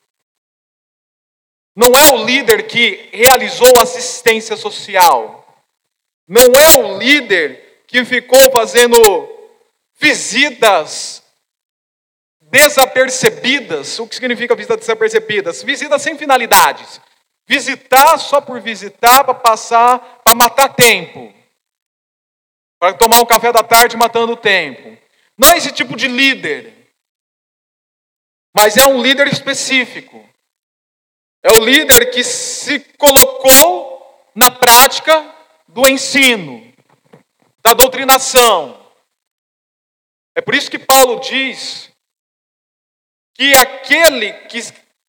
Não 1.76 1.92
é 1.94 2.14
o 2.14 2.24
líder 2.24 2.68
que 2.68 3.10
realizou 3.12 3.72
assistência 3.82 4.56
social. 4.56 5.46
Não 6.28 6.46
é 6.54 6.80
o 6.80 6.98
líder 6.98 7.84
que 7.86 8.06
ficou 8.06 8.50
fazendo 8.52 8.98
visitas 10.00 11.22
desapercebidas. 12.40 14.00
O 14.00 14.08
que 14.08 14.16
significa 14.16 14.56
visitas 14.56 14.80
desapercebidas? 14.80 15.62
Visitas 15.64 16.02
sem 16.02 16.18
finalidades. 16.18 17.02
Visitar 17.48 18.18
só 18.18 18.40
por 18.40 18.60
visitar, 18.62 19.24
para 19.24 19.34
passar, 19.34 20.22
para 20.24 20.34
matar 20.34 20.70
tempo. 20.70 21.34
Para 22.80 22.94
tomar 22.94 23.20
um 23.22 23.26
café 23.26 23.52
da 23.52 23.64
tarde 23.64 23.98
matando 23.98 24.34
o 24.34 24.38
tempo. 24.38 24.98
Não 25.38 25.52
é 25.52 25.58
esse 25.58 25.72
tipo 25.72 25.96
de 25.98 26.08
líder. 26.08 26.74
Mas 28.56 28.78
é 28.78 28.88
um 28.88 29.02
líder 29.02 29.28
específico. 29.28 30.28
É 31.46 31.52
o 31.52 31.64
líder 31.64 32.10
que 32.10 32.24
se 32.24 32.80
colocou 32.98 34.32
na 34.34 34.50
prática 34.50 35.32
do 35.68 35.88
ensino, 35.88 36.74
da 37.64 37.72
doutrinação. 37.76 38.92
É 40.34 40.42
por 40.42 40.56
isso 40.56 40.72
que 40.72 40.80
Paulo 40.80 41.20
diz 41.20 41.92
que 43.36 43.56
aquele 43.58 44.34
que 44.48 44.60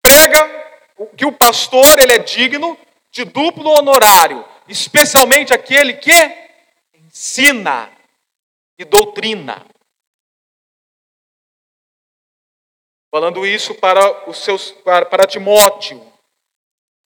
prega, 0.02 0.94
que 1.16 1.24
o 1.24 1.32
pastor 1.32 1.98
ele 1.98 2.12
é 2.12 2.18
digno 2.18 2.78
de 3.10 3.24
duplo 3.24 3.70
honorário, 3.70 4.46
especialmente 4.68 5.54
aquele 5.54 5.94
que 5.94 6.12
ensina 6.92 7.90
e 8.78 8.84
doutrina. 8.84 9.64
Falando 13.10 13.46
isso 13.46 13.74
para 13.76 14.28
os 14.28 14.36
seus 14.36 14.70
para, 14.70 15.06
para 15.06 15.26
Timóteo. 15.26 16.15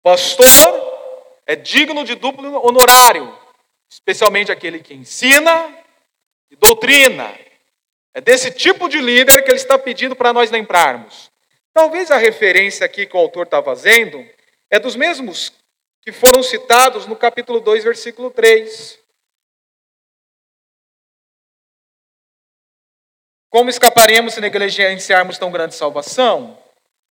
Pastor 0.05 1.41
é 1.47 1.55
digno 1.55 2.03
de 2.03 2.13
duplo 2.13 2.63
honorário, 2.63 3.35
especialmente 3.89 4.51
aquele 4.51 4.77
que 4.77 4.93
ensina 4.93 5.83
e 6.51 6.55
doutrina. 6.55 7.35
É 8.13 8.21
desse 8.21 8.51
tipo 8.51 8.87
de 8.87 9.01
líder 9.01 9.41
que 9.41 9.49
ele 9.49 9.57
está 9.57 9.79
pedindo 9.79 10.15
para 10.15 10.31
nós 10.31 10.51
lembrarmos. 10.51 11.31
Talvez 11.73 12.11
a 12.11 12.17
referência 12.17 12.85
aqui 12.85 13.07
que 13.07 13.17
o 13.17 13.19
autor 13.19 13.47
está 13.47 13.63
fazendo 13.63 14.23
é 14.69 14.77
dos 14.77 14.95
mesmos 14.95 15.51
que 16.03 16.11
foram 16.11 16.43
citados 16.43 17.07
no 17.07 17.15
capítulo 17.15 17.59
2, 17.59 17.83
versículo 17.83 18.29
3. 18.29 18.99
Como 23.49 23.71
escaparemos 23.71 24.35
se 24.35 24.39
negligenciarmos 24.39 25.39
tão 25.39 25.51
grande 25.51 25.73
salvação? 25.73 26.63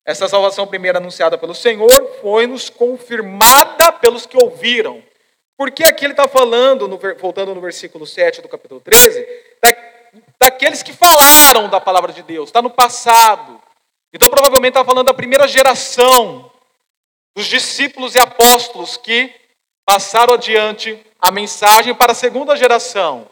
Essa 0.05 0.29
salvação 0.29 0.67
primeira 0.67 0.99
anunciada 0.99 1.39
pelo 1.39 1.55
Senhor 1.55 2.19
foi-nos 2.21 2.69
confirmada 2.69 3.91
pelos 3.93 4.27
que 4.27 4.37
ouviram. 4.37 5.03
Porque 5.57 5.85
aqui 5.85 6.05
ele 6.05 6.13
está 6.13 6.29
falando, 6.29 6.87
no, 6.87 6.99
voltando 7.19 7.55
no 7.55 7.61
versículo 7.61 8.07
7 8.07 8.43
do 8.43 8.49
capítulo 8.49 8.81
13, 8.81 9.27
da, 9.63 9.77
daqueles 10.41 10.83
que 10.83 10.93
falaram 10.93 11.71
da 11.71 11.81
palavra 11.81 12.13
de 12.13 12.23
Deus, 12.23 12.49
está 12.49 12.61
no 12.61 12.71
passado. 12.71 13.63
Então 14.13 14.29
provavelmente 14.29 14.73
está 14.73 14.85
falando 14.85 15.07
da 15.07 15.15
primeira 15.15 15.49
geração 15.49 16.51
dos 17.35 17.47
discípulos 17.47 18.15
e 18.15 18.21
apóstolos 18.21 18.97
que 18.97 19.35
passaram 19.87 20.35
adiante 20.35 21.05
a 21.19 21.33
mensagem 21.33 21.95
para 21.95 22.13
a 22.13 22.15
segunda 22.15 22.57
geração. 22.57 23.29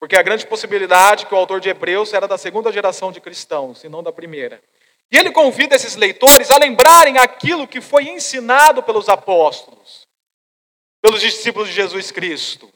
Porque 0.00 0.16
a 0.16 0.22
grande 0.22 0.46
possibilidade 0.46 1.26
que 1.26 1.34
o 1.34 1.36
autor 1.36 1.60
de 1.60 1.68
Hebreus 1.68 2.12
era 2.12 2.26
da 2.26 2.38
segunda 2.38 2.72
geração 2.72 3.12
de 3.12 3.20
cristãos, 3.20 3.84
e 3.84 3.88
não 3.88 4.02
da 4.02 4.12
primeira. 4.12 4.60
E 5.12 5.18
ele 5.18 5.32
convida 5.32 5.74
esses 5.74 5.96
leitores 5.96 6.50
a 6.50 6.58
lembrarem 6.58 7.18
aquilo 7.18 7.66
que 7.66 7.80
foi 7.80 8.08
ensinado 8.08 8.82
pelos 8.82 9.08
apóstolos, 9.08 10.06
pelos 11.02 11.20
discípulos 11.20 11.68
de 11.68 11.74
Jesus 11.74 12.12
Cristo. 12.12 12.68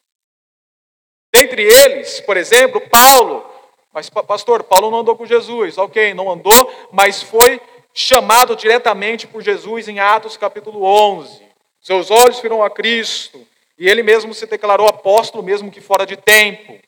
Dentre 1.33 1.62
eles, 1.62 2.21
por 2.21 2.37
exemplo, 2.37 2.81
Paulo. 2.88 3.45
Mas, 3.93 4.11
pastor, 4.11 4.64
Paulo 4.64 4.91
não 4.91 5.00
andou 5.00 5.17
com 5.17 5.26
Jesus. 5.26 5.79
Ok, 5.79 6.12
não 6.14 6.31
andou, 6.31 6.88
mas 6.93 7.23
foi 7.23 7.61
chamado 7.93 8.57
diretamente 8.57 9.26
por 9.26 9.41
Jesus 9.41 9.87
em 9.87 10.00
Atos 10.00 10.37
capítulo 10.37 10.83
11. 10.83 11.43
Seus 11.81 12.11
olhos 12.11 12.41
viram 12.41 12.62
a 12.62 12.71
Cristo. 12.71 13.47
E 13.79 13.88
ele 13.88 14.03
mesmo 14.03 14.33
se 14.33 14.47
declarou 14.47 14.88
apóstolo, 14.88 15.43
mesmo 15.43 15.71
que 15.71 15.81
fora 15.81 16.07
de 16.07 16.17
tempo. 16.17 16.79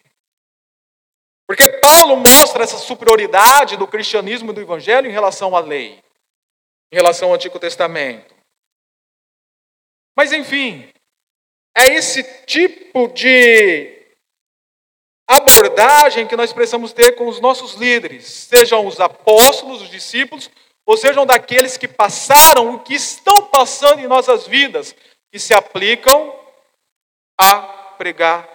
Porque 1.46 1.68
Paulo 1.78 2.16
mostra 2.16 2.64
essa 2.64 2.76
superioridade 2.76 3.76
do 3.76 3.86
cristianismo 3.86 4.50
e 4.50 4.54
do 4.54 4.60
evangelho 4.60 5.08
em 5.08 5.12
relação 5.12 5.54
à 5.54 5.60
lei, 5.60 6.02
em 6.92 6.96
relação 6.96 7.28
ao 7.28 7.34
Antigo 7.34 7.58
Testamento. 7.58 8.34
Mas, 10.16 10.32
enfim, 10.32 10.88
é 11.76 11.86
esse 11.86 12.22
tipo 12.46 13.08
de 13.08 13.96
abordagem 15.28 16.26
que 16.26 16.36
nós 16.36 16.52
precisamos 16.52 16.92
ter 16.92 17.12
com 17.12 17.28
os 17.28 17.40
nossos 17.40 17.74
líderes, 17.74 18.26
sejam 18.26 18.86
os 18.86 19.00
apóstolos, 19.00 19.82
os 19.82 19.90
discípulos, 19.90 20.50
ou 20.86 20.96
sejam 20.96 21.26
daqueles 21.26 21.76
que 21.76 21.88
passaram 21.88 22.74
o 22.74 22.80
que 22.80 22.94
estão 22.94 23.46
passando 23.48 24.00
em 24.00 24.06
nossas 24.06 24.46
vidas, 24.46 24.94
que 25.30 25.38
se 25.38 25.52
aplicam 25.52 26.34
a 27.38 27.60
pregar 27.98 28.48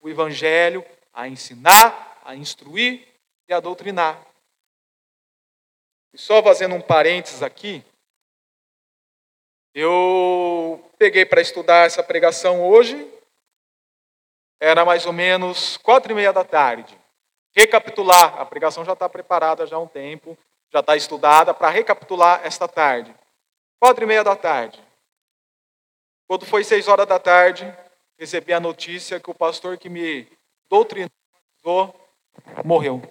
o 0.00 0.08
evangelho, 0.08 0.84
a 1.12 1.28
ensinar, 1.28 2.15
a 2.26 2.34
instruir 2.34 3.06
e 3.48 3.54
a 3.54 3.60
doutrinar. 3.60 4.20
E 6.12 6.18
só 6.18 6.42
fazendo 6.42 6.74
um 6.74 6.80
parênteses 6.80 7.42
aqui, 7.42 7.84
eu 9.72 10.90
peguei 10.98 11.24
para 11.24 11.40
estudar 11.40 11.86
essa 11.86 12.02
pregação 12.02 12.66
hoje, 12.66 13.10
era 14.58 14.84
mais 14.84 15.06
ou 15.06 15.12
menos 15.12 15.76
quatro 15.76 16.12
e 16.12 16.14
meia 16.14 16.32
da 16.32 16.42
tarde. 16.42 16.98
Recapitular, 17.54 18.40
a 18.40 18.44
pregação 18.44 18.84
já 18.84 18.94
está 18.94 19.08
preparada 19.08 19.66
já 19.66 19.76
há 19.76 19.78
um 19.78 19.86
tempo, 19.86 20.36
já 20.72 20.80
está 20.80 20.96
estudada, 20.96 21.54
para 21.54 21.70
recapitular 21.70 22.40
esta 22.44 22.66
tarde. 22.66 23.14
Quatro 23.78 24.04
e 24.04 24.06
meia 24.06 24.24
da 24.24 24.34
tarde. 24.34 24.82
Quando 26.26 26.44
foi 26.44 26.64
seis 26.64 26.88
horas 26.88 27.06
da 27.06 27.20
tarde, 27.20 27.72
recebi 28.18 28.52
a 28.52 28.58
notícia 28.58 29.20
que 29.20 29.30
o 29.30 29.34
pastor 29.34 29.78
que 29.78 29.88
me 29.88 30.26
doutrinou 30.68 32.05
morreu. 32.64 33.02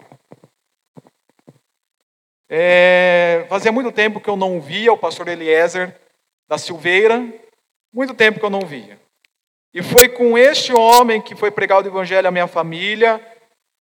É, 2.50 3.46
fazia 3.50 3.72
muito 3.72 3.92
tempo 3.92 4.20
que 4.20 4.30
eu 4.30 4.36
não 4.36 4.62
via 4.62 4.94
o 4.94 4.98
pastor 4.98 5.28
Eliezer 5.28 6.00
da 6.48 6.58
Silveira, 6.58 7.26
muito 7.92 8.14
tempo 8.14 8.40
que 8.40 8.46
eu 8.46 8.50
não 8.50 8.62
via. 8.62 9.00
E 9.74 9.82
foi 9.82 10.08
com 10.08 10.38
este 10.38 10.74
homem 10.74 11.22
que 11.22 11.36
foi 11.36 11.52
pregar 11.52 11.84
o 11.84 11.88
evangelho 11.88 12.28
à 12.28 12.32
minha 12.32 12.48
família, 12.48 13.20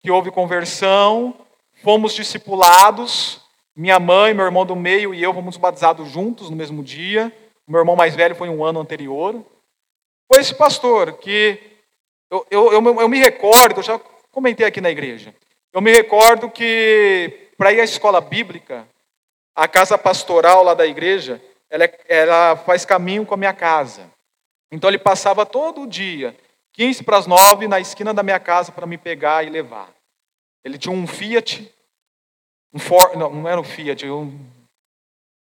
que 0.03 0.11
houve 0.11 0.31
conversão, 0.31 1.37
fomos 1.83 2.15
discipulados, 2.15 3.41
minha 3.77 3.99
mãe, 3.99 4.33
meu 4.33 4.45
irmão 4.45 4.65
do 4.65 4.75
meio 4.75 5.15
e 5.15 5.23
eu 5.23 5.35
fomos 5.35 5.57
batizados 5.57 6.09
juntos 6.09 6.49
no 6.49 6.57
mesmo 6.57 6.83
dia. 6.83 7.33
Meu 7.67 7.81
irmão 7.81 7.97
mais 7.97 8.15
velho 8.15 8.35
foi 8.35 8.49
um 8.49 8.65
ano 8.65 8.81
anterior. 8.81 9.45
Foi 10.31 10.41
esse 10.41 10.55
pastor 10.55 11.15
que 11.19 11.61
eu, 12.31 12.47
eu, 12.51 12.73
eu, 12.73 13.01
eu 13.01 13.09
me 13.09 13.19
recordo, 13.19 13.79
eu 13.79 13.83
já 13.83 14.01
comentei 14.35 14.67
aqui 14.67 14.81
na 14.81 14.91
igreja. 14.91 15.35
Eu 15.73 15.81
me 15.81 15.93
recordo 15.93 16.51
que 16.51 17.51
para 17.57 17.73
ir 17.73 17.81
à 17.81 17.85
escola 17.85 18.21
bíblica, 18.21 18.87
a 19.55 19.69
casa 19.69 19.97
pastoral 19.97 20.63
lá 20.65 20.75
da 20.75 20.85
igreja, 20.85 21.41
ela, 21.71 21.85
é, 21.85 21.99
ela 22.09 22.57
faz 22.57 22.85
caminho 22.85 23.25
com 23.25 23.35
a 23.35 23.37
minha 23.37 23.53
casa. 23.55 24.11
Então 24.71 24.91
ele 24.91 24.99
passava 24.99 25.47
todo 25.47 25.87
dia, 25.87 26.37
15 26.73 27.05
para 27.05 27.19
as 27.19 27.27
9, 27.27 27.69
na 27.69 27.79
esquina 27.79 28.13
da 28.13 28.23
minha 28.23 28.41
casa 28.41 28.73
para 28.73 28.87
me 28.87 28.99
pegar 28.99 29.45
e 29.45 29.51
levar. 29.51 29.89
Ele 30.65 30.77
tinha 30.77 30.93
um 30.93 31.07
Fiat, 31.07 31.73
um 32.73 32.79
Ford, 32.79 33.15
não, 33.15 33.31
não 33.31 33.49
era 33.49 33.61
um 33.61 33.65
Fiat, 33.65 34.05
um, 34.11 34.37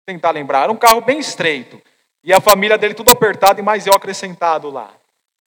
tentar 0.05 0.31
lembrar, 0.31 0.63
era 0.63 0.71
um 0.71 0.77
carro 0.77 0.99
bem 0.99 1.19
estreito. 1.19 1.81
E 2.23 2.33
a 2.33 2.41
família 2.41 2.77
dele 2.77 2.93
tudo 2.93 3.11
apertado 3.11 3.59
e 3.59 3.63
mais 3.63 3.87
eu 3.87 3.93
acrescentado 3.93 4.69
lá. 4.69 4.93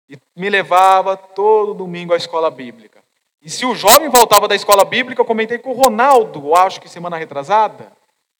E 0.07 0.17
me 0.35 0.49
levava 0.49 1.17
todo 1.17 1.73
domingo 1.73 2.13
à 2.13 2.17
escola 2.17 2.49
bíblica. 2.49 2.96
E 3.41 3.49
se 3.49 3.65
o 3.65 3.75
jovem 3.75 4.09
voltava 4.09 4.47
da 4.47 4.55
escola 4.55 4.83
bíblica, 4.83 5.21
eu 5.21 5.25
comentei 5.25 5.57
com 5.57 5.71
o 5.71 5.73
Ronaldo, 5.73 6.55
acho 6.55 6.81
que 6.81 6.89
semana 6.89 7.17
retrasada. 7.17 7.91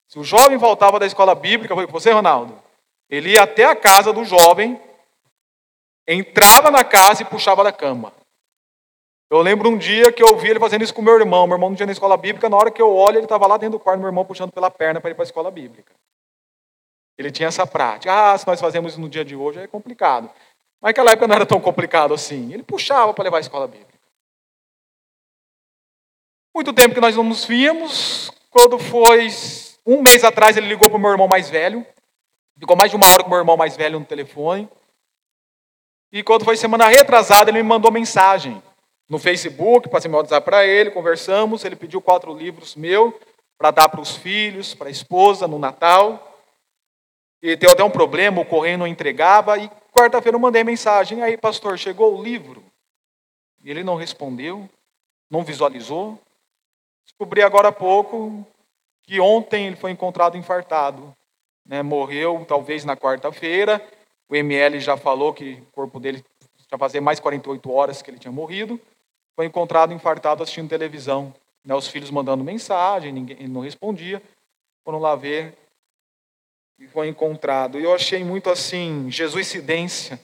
Se 0.08 0.18
o 0.18 0.24
jovem 0.24 0.58
voltava 0.58 1.00
da 1.00 1.06
escola 1.06 1.36
bíblica, 1.36 1.76
foi 1.76 1.86
você, 1.86 2.12
Ronaldo? 2.12 2.58
Ele 3.10 3.32
ia 3.32 3.44
até 3.44 3.66
a 3.66 3.76
casa 3.76 4.12
do 4.12 4.24
jovem, 4.24 4.82
entrava 6.08 6.72
na 6.72 6.84
casa 6.84 7.22
e 7.22 7.26
puxava 7.26 7.64
da 7.64 7.72
cama. 7.72 8.14
Eu 9.30 9.42
lembro 9.42 9.70
um 9.70 9.78
dia 9.78 10.12
que 10.12 10.24
eu 10.24 10.38
vi 10.38 10.50
ele 10.50 10.60
fazendo 10.60 10.84
isso 10.84 10.94
com 10.94 11.02
meu 11.02 11.20
irmão. 11.20 11.46
Meu 11.46 11.56
irmão 11.56 11.70
não 11.70 11.76
tinha 11.76 11.86
na 11.86 11.92
escola 11.92 12.16
bíblica, 12.16 12.50
na 12.50 12.56
hora 12.56 12.72
que 12.72 12.82
eu 12.82 12.94
olho, 12.94 13.18
ele 13.18 13.26
estava 13.26 13.46
lá 13.46 13.58
dentro 13.58 13.78
do 13.78 13.84
quarto, 13.84 14.00
meu 14.00 14.08
irmão 14.08 14.26
puxando 14.26 14.52
pela 14.52 14.72
perna 14.72 15.02
para 15.02 15.12
ir 15.12 15.14
para 15.14 15.24
a 15.24 15.26
escola 15.26 15.52
bíblica. 15.52 15.94
Ele 17.18 17.32
tinha 17.32 17.48
essa 17.48 17.68
prática. 17.68 18.14
Ah, 18.14 18.38
se 18.38 18.48
nós 18.48 18.60
fazemos 18.62 18.94
isso 18.94 19.02
no 19.02 19.10
dia 19.10 19.26
de 19.26 19.36
hoje, 19.36 19.60
é 19.60 19.68
complicado. 19.68 20.30
Mas 20.82 20.90
naquela 20.90 21.12
época 21.12 21.28
não 21.28 21.36
era 21.36 21.46
tão 21.46 21.60
complicado 21.60 22.14
assim. 22.14 22.54
Ele 22.54 22.64
puxava 22.64 23.14
para 23.14 23.26
levar 23.26 23.38
a 23.38 23.42
escola 23.42 23.68
bíblica. 23.68 23.97
Muito 26.58 26.74
tempo 26.74 26.96
que 26.96 27.00
nós 27.00 27.16
não 27.16 27.24
nos 27.24 27.46
víamos. 27.46 28.32
Quando 28.50 28.80
foi 28.80 29.28
um 29.86 30.02
mês 30.02 30.24
atrás, 30.24 30.58
ele 30.58 30.68
ligou 30.68 30.90
para 30.90 30.98
o 30.98 31.00
meu 31.00 31.12
irmão 31.12 31.28
mais 31.28 31.52
velho. 31.52 31.86
Ficou 32.60 32.76
mais 32.76 32.90
de 32.90 32.98
uma 32.98 33.08
hora 33.08 33.22
com 33.22 33.28
o 33.28 33.30
meu 33.30 33.38
irmão 33.38 33.56
mais 33.56 33.78
velho 33.78 34.00
no 34.00 34.06
telefone. 34.08 34.68
E 36.12 36.24
quando 36.24 36.44
foi 36.44 36.58
semana 36.58 36.88
retrasada, 36.88 37.52
ele 37.52 37.62
me 37.62 37.70
mandou 37.70 37.92
mensagem 37.92 38.60
no 39.08 39.20
Facebook, 39.20 39.88
passei 39.88 40.10
meu 40.10 40.18
WhatsApp 40.18 40.44
para 40.44 40.66
ele, 40.66 40.90
conversamos. 40.90 41.64
Ele 41.64 41.76
pediu 41.76 42.02
quatro 42.02 42.34
livros 42.34 42.76
meu 42.76 43.16
para 43.56 43.70
dar 43.70 43.88
para 43.88 44.02
os 44.02 44.16
filhos, 44.16 44.74
para 44.74 44.88
a 44.88 44.92
esposa 44.92 45.48
no 45.48 45.60
Natal. 45.60 46.42
E 47.40 47.56
deu 47.56 47.70
até 47.70 47.84
um 47.84 47.92
problema, 47.92 48.42
o 48.42 48.46
correio 48.46 48.80
não 48.80 48.88
entregava. 48.88 49.60
E 49.60 49.70
quarta-feira 49.94 50.36
eu 50.36 50.42
mandei 50.42 50.64
mensagem. 50.64 51.22
Aí, 51.22 51.38
pastor, 51.38 51.78
chegou 51.78 52.18
o 52.18 52.24
livro? 52.24 52.66
E 53.64 53.70
ele 53.70 53.84
não 53.84 53.96
respondeu, 53.96 54.68
não 55.30 55.44
visualizou. 55.44 56.20
Descobri 57.08 57.42
agora 57.42 57.70
há 57.70 57.72
pouco 57.72 58.46
que 59.04 59.20
ontem 59.20 59.68
ele 59.68 59.76
foi 59.76 59.92
encontrado 59.92 60.38
infartado. 60.38 61.16
Né? 61.66 61.82
Morreu 61.82 62.46
talvez 62.48 62.84
na 62.84 62.96
quarta-feira. 62.96 63.82
O 64.30 64.36
ML 64.36 64.80
já 64.80 64.98
falou 64.98 65.34
que 65.34 65.54
o 65.54 65.72
corpo 65.72 66.00
dele 66.00 66.24
já 66.70 66.78
fazia 66.78 67.02
mais 67.02 67.20
48 67.20 67.72
horas 67.72 68.02
que 68.02 68.12
ele 68.12 68.20
tinha 68.20 68.32
morrido. 68.32 68.80
Foi 69.36 69.46
encontrado 69.46 69.94
infartado 69.94 70.44
assistindo 70.44 70.70
televisão. 70.70 71.34
Né? 71.66 71.74
Os 71.74 71.88
filhos 71.88 72.12
mandando 72.12 72.44
mensagem, 72.44 73.12
ninguém 73.12 73.38
ele 73.40 73.48
não 73.48 73.62
respondia. 73.62 74.22
Foram 74.84 75.00
lá 75.00 75.16
ver 75.16 75.58
e 76.80 76.88
foi 76.88 77.08
encontrado. 77.08 77.80
E 77.80 77.84
eu 77.84 77.94
achei 77.94 78.24
muito 78.24 78.50
assim, 78.50 79.10
jesuicidência, 79.10 80.20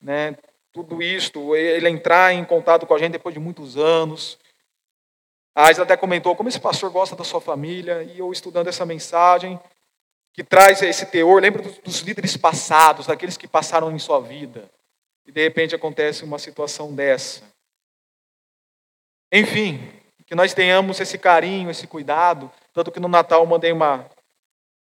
né? 0.00 0.36
Tudo 0.72 1.02
isto, 1.02 1.54
ele 1.56 1.88
entrar 1.88 2.32
em 2.32 2.44
contato 2.44 2.86
com 2.86 2.94
a 2.94 2.98
gente 2.98 3.12
depois 3.12 3.34
de 3.34 3.40
muitos 3.40 3.76
anos, 3.76 4.38
a 5.58 5.66
Aisla 5.66 5.82
até 5.82 5.96
comentou 5.96 6.36
como 6.36 6.48
esse 6.48 6.60
pastor 6.60 6.88
gosta 6.88 7.16
da 7.16 7.24
sua 7.24 7.40
família, 7.40 8.04
e 8.04 8.20
eu 8.20 8.30
estudando 8.30 8.68
essa 8.68 8.86
mensagem, 8.86 9.58
que 10.32 10.44
traz 10.44 10.80
esse 10.82 11.06
teor, 11.06 11.42
lembra 11.42 11.60
dos, 11.60 11.78
dos 11.78 11.98
líderes 11.98 12.36
passados, 12.36 13.08
daqueles 13.08 13.36
que 13.36 13.48
passaram 13.48 13.90
em 13.90 13.98
sua 13.98 14.20
vida, 14.20 14.70
e 15.26 15.32
de 15.32 15.42
repente 15.42 15.74
acontece 15.74 16.22
uma 16.22 16.38
situação 16.38 16.94
dessa. 16.94 17.42
Enfim, 19.32 19.80
que 20.26 20.34
nós 20.36 20.54
tenhamos 20.54 21.00
esse 21.00 21.18
carinho, 21.18 21.72
esse 21.72 21.88
cuidado, 21.88 22.48
tanto 22.72 22.92
que 22.92 23.00
no 23.00 23.08
Natal 23.08 23.42
eu 23.42 23.46
mandei 23.48 23.72
uma 23.72 24.08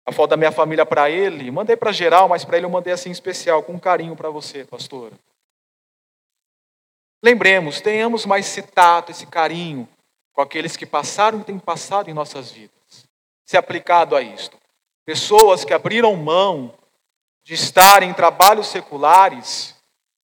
a 0.05 0.11
foto 0.11 0.31
da 0.31 0.37
minha 0.37 0.51
família 0.51 0.85
para 0.85 1.09
ele, 1.09 1.51
mandei 1.51 1.77
para 1.77 1.93
geral, 1.93 2.27
mas 2.27 2.43
para 2.43 2.57
ele 2.57 2.65
eu 2.65 2.69
mandei 2.69 2.91
assim 2.91 3.11
especial, 3.11 3.63
com 3.63 3.79
carinho 3.79 4.13
para 4.13 4.29
você, 4.29 4.65
pastor. 4.65 5.13
Lembremos, 7.23 7.79
tenhamos 7.79 8.25
mais 8.25 8.45
esse 8.45 8.61
tato, 8.61 9.09
esse 9.09 9.25
carinho, 9.25 9.87
com 10.39 10.43
aqueles 10.43 10.77
que 10.77 10.85
passaram 10.85 11.41
e 11.41 11.43
têm 11.43 11.59
passado 11.59 12.09
em 12.09 12.13
nossas 12.13 12.49
vidas. 12.49 13.05
Se 13.45 13.57
aplicado 13.57 14.15
a 14.15 14.21
isto. 14.21 14.57
Pessoas 15.03 15.65
que 15.65 15.73
abriram 15.73 16.15
mão 16.15 16.73
de 17.43 17.55
estar 17.55 18.03
em 18.03 18.13
trabalhos 18.13 18.67
seculares, 18.67 19.75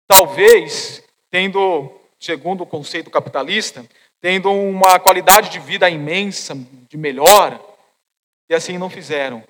talvez 0.07 1.03
tendo, 1.29 1.91
segundo 2.17 2.63
o 2.63 2.65
conceito 2.65 3.11
capitalista, 3.11 3.85
tendo 4.21 4.49
uma 4.53 4.97
qualidade 5.01 5.49
de 5.49 5.59
vida 5.59 5.89
imensa, 5.89 6.55
de 6.87 6.95
melhor, 6.95 7.59
e 8.47 8.55
assim 8.55 8.77
não 8.77 8.89
fizeram, 8.89 9.43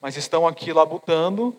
mas 0.00 0.16
estão 0.16 0.46
aqui 0.46 0.72
labutando, 0.72 1.54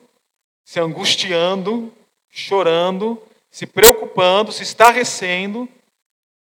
se 0.65 0.79
angustiando, 0.79 1.93
chorando, 2.31 3.21
se 3.51 3.67
preocupando, 3.67 4.51
se 4.51 4.63
estarrecendo, 4.63 5.69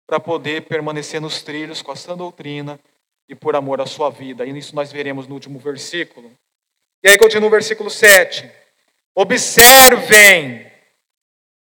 para 0.07 0.19
poder 0.19 0.61
permanecer 0.63 1.19
nos 1.19 1.41
trilhos 1.41 1.81
com 1.81 1.91
a 1.91 1.95
sã 1.95 2.15
doutrina 2.15 2.79
e 3.27 3.35
por 3.35 3.55
amor 3.55 3.81
à 3.81 3.85
sua 3.85 4.09
vida. 4.09 4.45
E 4.45 4.57
isso 4.57 4.75
nós 4.75 4.91
veremos 4.91 5.27
no 5.27 5.33
último 5.33 5.59
versículo. 5.59 6.31
E 7.03 7.09
aí 7.09 7.17
continua 7.17 7.47
o 7.47 7.51
versículo 7.51 7.89
7. 7.89 8.49
Observem. 9.15 10.71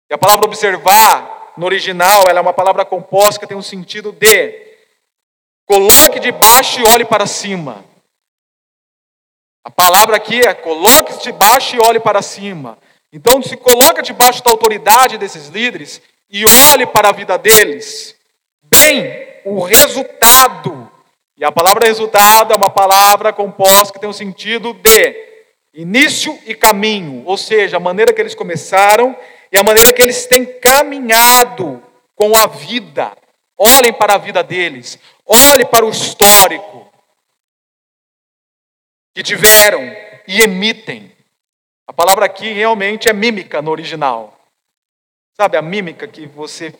E 0.09 0.13
a 0.13 0.17
palavra 0.17 0.45
observar, 0.45 1.53
no 1.57 1.65
original, 1.65 2.23
ela 2.27 2.39
é 2.39 2.41
uma 2.41 2.53
palavra 2.53 2.85
composta 2.85 3.39
que 3.39 3.47
tem 3.47 3.57
um 3.57 3.61
sentido 3.61 4.11
de 4.11 4.69
coloque 5.65 6.19
de 6.19 6.31
baixo 6.31 6.79
e 6.79 6.83
olhe 6.83 7.05
para 7.05 7.27
cima. 7.27 7.85
A 9.63 9.69
palavra 9.69 10.15
aqui 10.15 10.39
é 10.41 10.53
coloque-se 10.53 11.21
debaixo 11.21 11.75
e 11.75 11.79
olhe 11.79 11.99
para 11.99 12.21
cima. 12.21 12.77
Então, 13.11 13.41
se 13.41 13.57
coloca 13.57 14.01
debaixo 14.01 14.43
da 14.43 14.51
autoridade 14.51 15.17
desses 15.17 15.47
líderes 15.47 16.01
e 16.29 16.45
olhe 16.71 16.85
para 16.85 17.09
a 17.09 17.11
vida 17.11 17.37
deles. 17.37 18.18
Bem, 18.69 19.41
o 19.45 19.61
resultado, 19.61 20.91
e 21.35 21.43
a 21.43 21.51
palavra 21.51 21.87
resultado 21.87 22.53
é 22.53 22.55
uma 22.55 22.69
palavra 22.69 23.33
composta 23.33 23.91
que 23.91 23.99
tem 23.99 24.07
o 24.07 24.11
um 24.11 24.13
sentido 24.13 24.73
de 24.73 25.29
início 25.73 26.37
e 26.45 26.53
caminho, 26.53 27.23
ou 27.25 27.35
seja, 27.35 27.77
a 27.77 27.79
maneira 27.79 28.13
que 28.13 28.21
eles 28.21 28.35
começaram 28.35 29.17
e 29.51 29.57
a 29.57 29.63
maneira 29.63 29.91
que 29.91 30.01
eles 30.01 30.27
têm 30.27 30.45
caminhado 30.45 31.81
com 32.15 32.35
a 32.35 32.45
vida. 32.45 33.17
Olhem 33.57 33.91
para 33.91 34.13
a 34.13 34.17
vida 34.19 34.43
deles, 34.43 34.99
olhem 35.25 35.65
para 35.65 35.85
o 35.85 35.89
histórico 35.89 36.87
que 39.15 39.23
tiveram 39.23 39.81
e 40.27 40.41
emitem. 40.41 41.11
A 41.87 41.93
palavra 41.93 42.25
aqui 42.25 42.53
realmente 42.53 43.09
é 43.09 43.13
mímica 43.13 43.63
no 43.63 43.71
original. 43.71 44.37
Sabe 45.35 45.57
a 45.57 45.61
mímica 45.61 46.07
que 46.07 46.27
você 46.27 46.71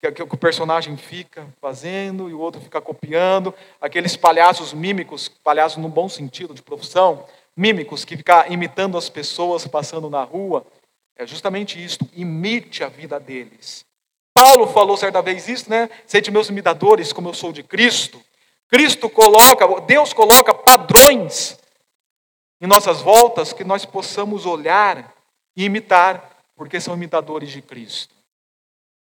que, 0.00 0.12
que 0.12 0.22
o 0.22 0.38
personagem 0.38 0.96
fica 0.96 1.46
fazendo 1.60 2.30
e 2.30 2.34
o 2.34 2.40
outro 2.40 2.60
fica 2.60 2.80
copiando, 2.80 3.52
aqueles 3.80 4.16
palhaços 4.16 4.72
mímicos, 4.72 5.28
palhaços 5.28 5.78
no 5.78 5.88
bom 5.88 6.08
sentido 6.08 6.54
de 6.54 6.62
profissão, 6.62 7.24
mímicos 7.56 8.04
que 8.04 8.16
ficam 8.16 8.44
imitando 8.48 8.96
as 8.96 9.08
pessoas 9.08 9.66
passando 9.66 10.08
na 10.08 10.22
rua. 10.22 10.64
É 11.16 11.26
justamente 11.26 11.82
isto, 11.82 12.08
imite 12.14 12.84
a 12.84 12.88
vida 12.88 13.18
deles. 13.18 13.84
Paulo 14.32 14.68
falou 14.68 14.96
certa 14.96 15.20
vez 15.20 15.48
isso, 15.48 15.68
né? 15.68 15.90
Sede 16.06 16.30
meus 16.30 16.48
imitadores, 16.48 17.12
como 17.12 17.28
eu 17.28 17.34
sou 17.34 17.52
de 17.52 17.64
Cristo. 17.64 18.22
Cristo 18.68 19.10
coloca, 19.10 19.80
Deus 19.80 20.12
coloca 20.12 20.54
padrões 20.54 21.58
em 22.60 22.66
nossas 22.68 23.00
voltas 23.00 23.52
que 23.52 23.64
nós 23.64 23.84
possamos 23.84 24.46
olhar 24.46 25.12
e 25.56 25.64
imitar, 25.64 26.38
porque 26.54 26.80
são 26.80 26.94
imitadores 26.94 27.50
de 27.50 27.60
Cristo. 27.60 28.14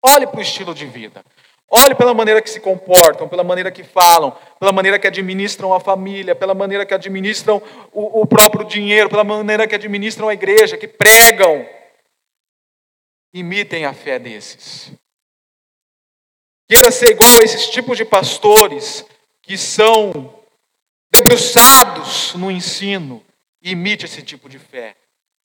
Olhe 0.03 0.27
para 0.27 0.39
o 0.39 0.41
estilo 0.41 0.73
de 0.73 0.85
vida. 0.85 1.23
Olhe 1.69 1.95
pela 1.95 2.13
maneira 2.13 2.41
que 2.41 2.49
se 2.49 2.59
comportam, 2.59 3.29
pela 3.29 3.43
maneira 3.43 3.71
que 3.71 3.83
falam, 3.83 4.35
pela 4.59 4.71
maneira 4.71 4.99
que 4.99 5.07
administram 5.07 5.73
a 5.73 5.79
família, 5.79 6.35
pela 6.35 6.53
maneira 6.53 6.85
que 6.85 6.93
administram 6.93 7.61
o, 7.93 8.21
o 8.21 8.25
próprio 8.25 8.65
dinheiro, 8.65 9.09
pela 9.09 9.23
maneira 9.23 9.65
que 9.65 9.75
administram 9.75 10.27
a 10.27 10.33
igreja, 10.33 10.77
que 10.77 10.87
pregam. 10.87 11.65
Imitem 13.33 13.85
a 13.85 13.93
fé 13.93 14.19
desses. 14.19 14.91
Queira 16.67 16.91
ser 16.91 17.11
igual 17.11 17.39
a 17.39 17.43
esses 17.43 17.69
tipos 17.69 17.97
de 17.97 18.03
pastores 18.03 19.05
que 19.41 19.57
são 19.57 20.33
debruçados 21.09 22.33
no 22.35 22.51
ensino, 22.51 23.23
Imite 23.61 24.05
esse 24.05 24.23
tipo 24.23 24.49
de 24.49 24.57
fé. 24.57 24.95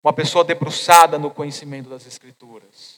Uma 0.03 0.11
pessoa 0.11 0.43
debruçada 0.43 1.19
no 1.19 1.29
conhecimento 1.29 1.89
das 1.89 2.07
Escrituras. 2.07 2.96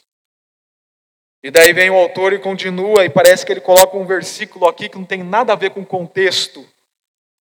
E 1.41 1.49
daí 1.49 1.71
vem 1.71 1.89
o 1.89 1.95
autor 1.95 2.33
e 2.33 2.39
continua, 2.39 3.05
e 3.05 3.09
parece 3.09 3.45
que 3.45 3.51
ele 3.51 3.61
coloca 3.61 3.95
um 3.95 4.05
versículo 4.05 4.67
aqui 4.67 4.89
que 4.89 4.97
não 4.97 5.05
tem 5.05 5.23
nada 5.23 5.53
a 5.53 5.55
ver 5.55 5.71
com 5.71 5.81
o 5.81 5.85
contexto. 5.85 6.67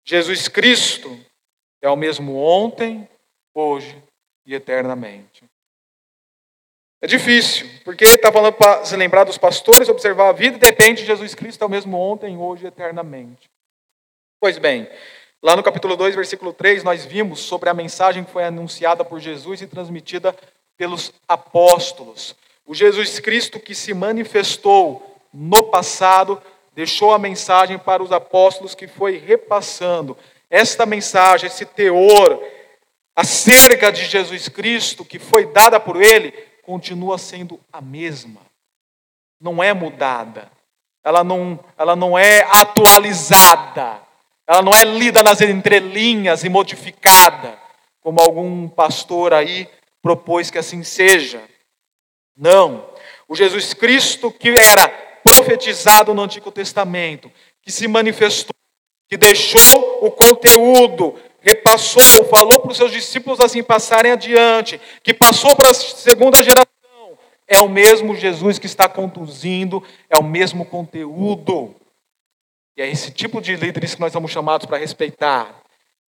Jesus 0.05 0.49
Cristo 0.49 1.19
é 1.83 1.89
o 1.91 1.97
mesmo 1.97 2.37
ontem, 2.37 3.09
hoje 3.55 4.03
e 4.47 4.55
eternamente. 4.55 5.45
É 7.03 7.07
difícil, 7.07 7.69
porque 7.85 8.05
ele 8.05 8.15
está 8.15 8.33
falando 8.33 8.55
para 8.55 8.85
se 8.85 8.97
lembrar 8.97 9.25
dos 9.25 9.37
pastores, 9.37 9.89
observar 9.89 10.31
a 10.31 10.33
vida, 10.33 10.57
e 10.57 10.61
de 10.61 10.67
repente 10.67 11.05
Jesus 11.05 11.35
Cristo 11.35 11.63
é 11.63 11.67
o 11.67 11.71
mesmo 11.71 11.99
ontem, 11.99 12.39
hoje 12.39 12.65
e 12.65 12.69
eternamente. 12.69 13.51
Pois 14.41 14.57
bem, 14.57 14.89
Lá 15.45 15.55
no 15.55 15.63
capítulo 15.63 15.95
2, 15.95 16.15
versículo 16.15 16.55
3, 16.55 16.83
nós 16.83 17.05
vimos 17.05 17.41
sobre 17.41 17.69
a 17.69 17.75
mensagem 17.75 18.25
que 18.25 18.31
foi 18.31 18.45
anunciada 18.45 19.05
por 19.05 19.21
Jesus 19.21 19.61
e 19.61 19.67
transmitida 19.67 20.35
pelos 20.75 21.13
apóstolos. 21.29 22.35
O 22.67 22.75
Jesus 22.75 23.19
Cristo 23.21 23.61
que 23.61 23.75
se 23.75 23.93
manifestou 23.93 25.19
no 25.33 25.65
passado, 25.65 26.41
deixou 26.75 27.13
a 27.13 27.19
mensagem 27.19 27.79
para 27.79 28.03
os 28.03 28.13
apóstolos 28.13 28.75
que 28.75 28.87
foi 28.87 29.19
repassando. 29.19 30.17
Esta 30.49 30.87
mensagem, 30.87 31.47
esse 31.47 31.65
teor 31.65 32.43
acerca 33.17 33.93
de 33.93 34.05
Jesus 34.05 34.49
Cristo 34.49 35.05
que 35.05 35.19
foi 35.19 35.47
dada 35.47 35.79
por 35.79 36.01
ele, 36.01 36.33
continua 36.63 37.19
sendo 37.19 37.61
a 37.73 37.81
mesma. 37.81 38.41
Não 39.41 39.63
é 39.63 39.73
mudada. 39.73 40.51
Ela 41.03 41.23
não, 41.23 41.59
ela 41.77 41.95
não 41.95 42.19
é 42.19 42.43
atualizada 42.51 44.05
ela 44.47 44.63
não 44.63 44.73
é 44.73 44.85
lida 44.85 45.23
nas 45.23 45.41
entrelinhas 45.41 46.45
e 46.45 46.49
modificada, 46.49 47.59
como 48.01 48.21
algum 48.21 48.69
pastor 48.69 49.33
aí 49.33 49.69
propôs 50.03 50.51
que 50.51 50.59
assim 50.59 50.83
seja. 50.83 51.43
Não. 52.37 52.89
O 53.29 53.35
Jesus 53.35 53.75
Cristo 53.75 54.31
que 54.31 54.51
era 54.51 54.89
profetizado 55.23 56.13
no 56.13 56.23
Antigo 56.23 56.51
Testamento, 56.53 57.33
que 57.63 57.73
se 57.73 57.89
manifestou, 57.89 58.55
que 59.09 59.17
deixou 59.17 60.05
o 60.05 60.11
conteúdo, 60.11 61.19
repassou, 61.41 62.25
falou 62.27 62.61
para 62.61 62.71
os 62.71 62.77
seus 62.77 62.93
discípulos 62.93 63.41
assim 63.41 63.63
passarem 63.63 64.13
adiante, 64.13 64.81
que 65.03 65.15
passou 65.15 65.55
para 65.57 65.71
a 65.71 65.75
segunda 65.75 66.43
geração, 66.43 67.19
é 67.47 67.61
o 67.61 67.69
mesmo 67.69 68.15
Jesus 68.15 68.59
que 68.59 68.67
está 68.67 68.89
conduzindo, 68.89 69.83
é 70.09 70.19
o 70.19 70.23
mesmo 70.23 70.65
conteúdo. 70.65 71.75
E 72.77 72.83
é 72.83 72.91
esse 72.91 73.11
tipo 73.11 73.41
de 73.41 73.55
líderes 73.57 73.95
que 73.95 74.01
nós 74.01 74.13
somos 74.13 74.31
chamados 74.31 74.67
para 74.67 74.79
respeitar, 74.79 75.63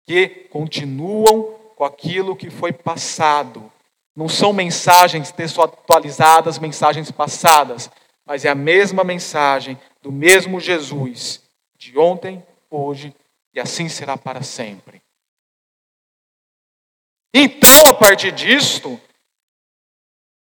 que 0.06 0.28
continuam 0.50 1.54
com 1.76 1.84
aquilo 1.84 2.34
que 2.34 2.50
foi 2.50 2.72
passado. 2.72 3.70
Não 4.16 4.28
são 4.28 4.52
mensagens 4.52 5.30
textualizadas, 5.30 6.58
mensagens 6.58 7.10
passadas, 7.10 7.90
mas 8.24 8.46
é 8.46 8.48
a 8.48 8.54
mesma 8.54 9.04
mensagem 9.04 9.78
do 10.02 10.10
mesmo 10.10 10.58
Jesus, 10.58 11.42
de 11.76 11.98
ontem, 11.98 12.42
hoje 12.70 13.14
e 13.54 13.60
assim 13.60 13.88
será 13.88 14.16
para 14.16 14.42
sempre. 14.42 15.02
Então, 17.34 17.82
a 17.88 17.94
partir 17.94 18.32
disto, 18.32 18.98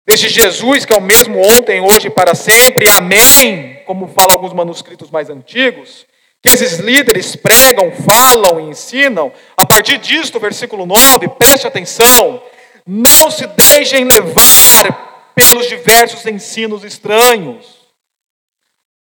desse 0.07 0.29
Jesus 0.29 0.85
que 0.85 0.93
é 0.93 0.97
o 0.97 1.01
mesmo 1.01 1.41
ontem, 1.41 1.81
hoje 1.81 2.09
e 2.09 2.11
para 2.11 2.35
sempre, 2.35 2.87
amém, 2.89 3.83
como 3.87 4.09
falam 4.09 4.33
alguns 4.33 4.53
manuscritos 4.53 5.11
mais 5.11 5.31
antigos, 5.31 6.07
que 6.43 6.51
esses 6.51 6.79
líderes 6.79 7.35
pregam, 7.37 7.91
falam 7.91 8.61
e 8.61 8.65
ensinam, 8.65 9.33
a 9.57 9.67
partir 9.67 9.97
disto, 9.97 10.39
versículo 10.39 10.85
9, 10.85 11.29
preste 11.39 11.67
atenção, 11.67 12.43
não 12.87 13.31
se 13.31 13.47
deixem 13.47 14.05
levar 14.05 15.33
pelos 15.35 15.69
diversos 15.69 16.25
ensinos 16.27 16.85
estranhos. 16.85 17.85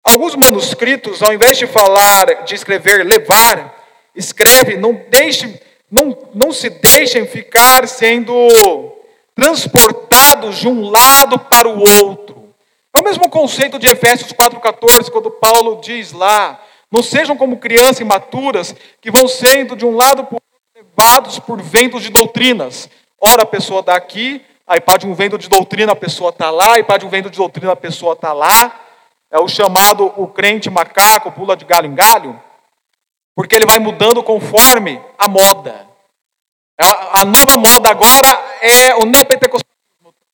Alguns 0.04 0.36
manuscritos, 0.36 1.24
ao 1.24 1.34
invés 1.34 1.58
de 1.58 1.66
falar, 1.66 2.44
de 2.44 2.54
escrever 2.54 3.04
levar, 3.04 3.84
escreve, 4.16 4.78
não 4.78 4.94
deixe, 5.10 5.60
não, 5.90 6.18
não 6.34 6.52
se 6.52 6.70
deixem 6.70 7.26
ficar 7.26 7.88
sendo 7.88 8.32
transportados 9.34 10.58
de 10.58 10.68
um 10.68 10.90
lado 10.90 11.40
para 11.40 11.68
o 11.68 11.80
outro. 11.80 12.54
É 12.96 13.02
o 13.02 13.04
mesmo 13.04 13.30
conceito 13.30 13.80
de 13.80 13.88
Efésios 13.88 14.32
4,14, 14.32 15.10
quando 15.10 15.32
Paulo 15.32 15.82
diz 15.82 16.12
lá: 16.12 16.64
não 16.92 17.04
sejam 17.04 17.36
como 17.36 17.58
crianças 17.58 18.00
imaturas 18.00 18.76
que 19.02 19.12
vão 19.12 19.28
sendo 19.28 19.76
de 19.76 19.86
um 19.86 19.96
lado 19.96 20.24
para 20.24 20.36
outro 20.36 20.46
levados 20.76 21.40
por 21.40 21.62
ventos 21.62 22.04
de 22.04 22.10
doutrinas. 22.10 22.90
Ora 23.22 23.44
a 23.44 23.46
pessoa 23.46 23.80
está 23.80 23.96
aqui, 23.96 24.46
aí 24.68 24.80
para 24.82 25.00
de 25.00 25.08
um 25.08 25.14
vento 25.14 25.38
de 25.38 25.48
doutrina 25.48 25.94
a 25.94 25.96
pessoa 25.96 26.30
está 26.30 26.50
lá, 26.50 26.78
e 26.80 26.84
para 26.84 27.00
de 27.00 27.06
um 27.06 27.10
vento 27.10 27.30
de 27.30 27.38
doutrina 27.38 27.72
a 27.72 27.76
pessoa 27.76 28.14
está 28.14 28.34
lá. 28.34 28.82
é 29.32 29.40
o 29.40 29.48
chamado 29.48 30.14
o 30.18 30.28
crente 30.28 30.70
macaco, 30.70 31.32
pula 31.32 31.56
de 31.58 31.66
galho 31.66 31.88
em 31.88 31.96
galho, 31.96 32.40
porque 33.36 33.56
ele 33.56 33.66
vai 33.66 33.80
mudando 33.80 34.24
conforme 34.24 35.02
a 35.18 35.28
moda. 35.28 35.86
A, 36.78 37.24
nova 37.26 37.58
moda 37.58 37.90
agora 37.90 38.28
é 38.62 38.96
o 38.96 39.06
neopentecostalismo. 39.06 39.66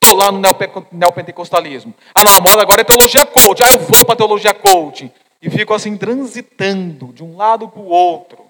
Estou 0.04 0.18
lá 0.18 0.32
no 0.32 0.42
neopentecostalismo. 0.92 1.94
A 2.16 2.24
nova 2.24 2.42
moda 2.42 2.62
agora 2.64 2.82
é 2.82 2.84
teologia 2.84 3.26
coach. 3.26 3.62
Ah, 3.64 3.72
eu 3.74 3.80
vou 3.80 4.06
para 4.06 4.16
teologia 4.16 4.54
coach. 4.54 5.12
E 5.42 5.50
fico 5.50 5.74
assim 5.74 5.96
transitando 5.98 7.14
de 7.14 7.24
um 7.24 7.38
lado 7.38 7.68
para 7.70 7.80
o 7.80 7.88
outro. 7.88 8.46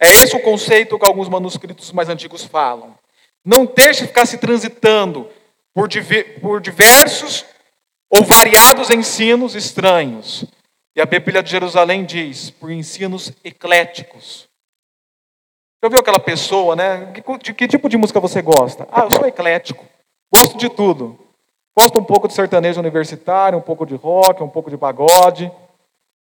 É 0.00 0.08
esse 0.08 0.36
o 0.36 0.42
conceito 0.42 0.98
que 0.98 1.06
alguns 1.06 1.28
manuscritos 1.28 1.90
mais 1.92 2.08
antigos 2.08 2.44
falam. 2.44 2.94
Não 3.44 3.66
deixe 3.66 4.06
ficar 4.06 4.24
se 4.26 4.38
transitando 4.38 5.28
por, 5.74 5.88
por 6.40 6.60
diversos 6.60 7.44
ou 8.08 8.24
variados 8.24 8.90
ensinos 8.90 9.54
estranhos. 9.54 10.44
E 10.96 11.00
a 11.00 11.04
Bíblia 11.04 11.42
de 11.42 11.50
Jerusalém 11.50 12.04
diz, 12.04 12.50
por 12.50 12.70
ensinos 12.70 13.32
ecléticos. 13.42 14.48
Já 15.82 15.88
viu 15.90 15.98
aquela 15.98 16.20
pessoa, 16.20 16.74
né? 16.74 17.12
De 17.42 17.52
que 17.52 17.68
tipo 17.68 17.88
de 17.88 17.96
música 17.96 18.20
você 18.20 18.40
gosta? 18.40 18.88
Ah, 18.90 19.02
eu 19.02 19.10
sou 19.10 19.26
eclético. 19.26 19.84
Gosto 20.32 20.56
de 20.56 20.70
tudo. 20.70 21.18
Gosto 21.76 21.98
um 21.98 22.04
pouco 22.04 22.28
de 22.28 22.34
sertanejo 22.34 22.80
universitário, 22.80 23.58
um 23.58 23.62
pouco 23.62 23.84
de 23.84 23.96
rock, 23.96 24.42
um 24.42 24.48
pouco 24.48 24.70
de 24.70 24.78
pagode, 24.78 25.50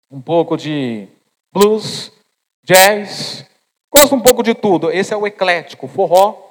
um 0.09 0.19
pouco 0.19 0.57
de 0.57 1.07
blues, 1.53 2.11
jazz. 2.65 3.45
Gosto 3.91 4.15
um 4.15 4.19
pouco 4.19 4.41
de 4.41 4.55
tudo. 4.55 4.91
Esse 4.91 5.13
é 5.13 5.17
o 5.17 5.27
eclético, 5.27 5.87
forró. 5.87 6.42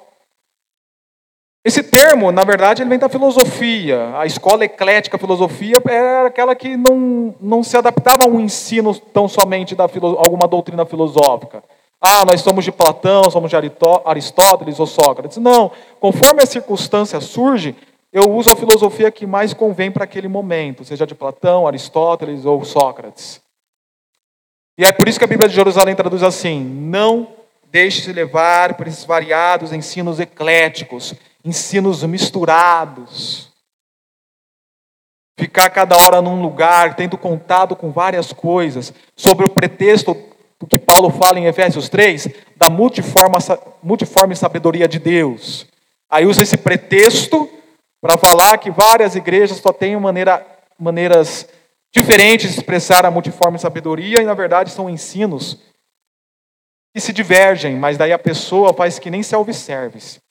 Esse 1.65 1.81
termo, 1.81 2.29
na 2.29 2.43
verdade, 2.43 2.81
ele 2.81 2.89
vem 2.89 2.99
da 2.99 3.07
filosofia. 3.07 4.17
A 4.17 4.25
escola 4.25 4.65
eclética 4.65 5.17
filosofia 5.17 5.77
era 5.87 6.27
aquela 6.27 6.53
que 6.55 6.75
não, 6.75 7.33
não 7.39 7.63
se 7.63 7.77
adaptava 7.77 8.25
a 8.25 8.27
um 8.27 8.41
ensino 8.41 8.93
tão 8.93 9.29
somente 9.29 9.73
da 9.73 9.85
alguma 9.85 10.45
doutrina 10.45 10.85
filosófica. 10.85 11.63
Ah, 12.01 12.25
nós 12.25 12.41
somos 12.41 12.65
de 12.65 12.71
Platão, 12.71 13.31
somos 13.31 13.49
de 13.49 13.55
Aristóteles 13.55 14.77
ou 14.77 14.85
Sócrates. 14.85 15.37
Não, 15.37 15.71
conforme 16.01 16.43
a 16.43 16.45
circunstância 16.45 17.21
surge, 17.21 17.73
eu 18.11 18.29
uso 18.29 18.51
a 18.51 18.57
filosofia 18.57 19.09
que 19.09 19.25
mais 19.25 19.53
convém 19.53 19.89
para 19.89 20.03
aquele 20.03 20.27
momento, 20.27 20.83
seja 20.83 21.07
de 21.07 21.15
Platão, 21.15 21.65
Aristóteles 21.65 22.43
ou 22.43 22.61
Sócrates. 22.65 23.41
E 24.77 24.83
é 24.83 24.91
por 24.91 25.07
isso 25.07 25.17
que 25.17 25.23
a 25.23 25.27
Bíblia 25.27 25.47
de 25.47 25.55
Jerusalém 25.55 25.95
traduz 25.95 26.23
assim: 26.23 26.61
não 26.61 27.29
deixe-se 27.71 28.11
levar 28.11 28.75
por 28.75 28.85
esses 28.85 29.05
variados 29.05 29.71
ensinos 29.71 30.19
ecléticos, 30.19 31.15
ensinos 31.43 32.03
misturados. 32.03 33.51
Ficar 35.39 35.69
cada 35.69 35.97
hora 35.97 36.21
num 36.21 36.41
lugar, 36.41 36.95
tendo 36.95 37.17
contato 37.17 37.75
com 37.75 37.91
várias 37.91 38.31
coisas, 38.31 38.93
sobre 39.15 39.45
o 39.45 39.49
pretexto 39.49 40.15
o 40.63 40.67
que 40.67 40.79
Paulo 40.79 41.09
fala 41.09 41.37
em 41.37 41.45
Efésios 41.45 41.89
3, 41.89 42.29
da 42.55 42.69
multiforme, 42.69 43.35
multiforme 43.81 44.33
sabedoria 44.33 44.87
de 44.87 44.97
Deus. 44.97 45.67
Aí 46.09 46.25
usa 46.25 46.41
esse 46.41 46.55
pretexto 46.55 47.49
para 48.01 48.17
falar 48.17 48.57
que 48.57 48.71
várias 48.71 49.13
igrejas 49.13 49.57
só 49.57 49.73
têm 49.73 49.99
maneira, 49.99 50.45
maneiras 50.79 51.49
diferentes 51.93 52.51
de 52.51 52.59
expressar 52.59 53.05
a 53.05 53.11
multiforme 53.11 53.59
sabedoria, 53.59 54.21
e 54.21 54.25
na 54.25 54.33
verdade 54.33 54.71
são 54.71 54.89
ensinos 54.89 55.59
que 56.95 57.01
se 57.01 57.11
divergem, 57.11 57.75
mas 57.75 57.97
daí 57.97 58.13
a 58.13 58.19
pessoa 58.19 58.73
faz 58.73 58.97
que 58.97 59.09
nem 59.09 59.21
self-service. 59.21 60.22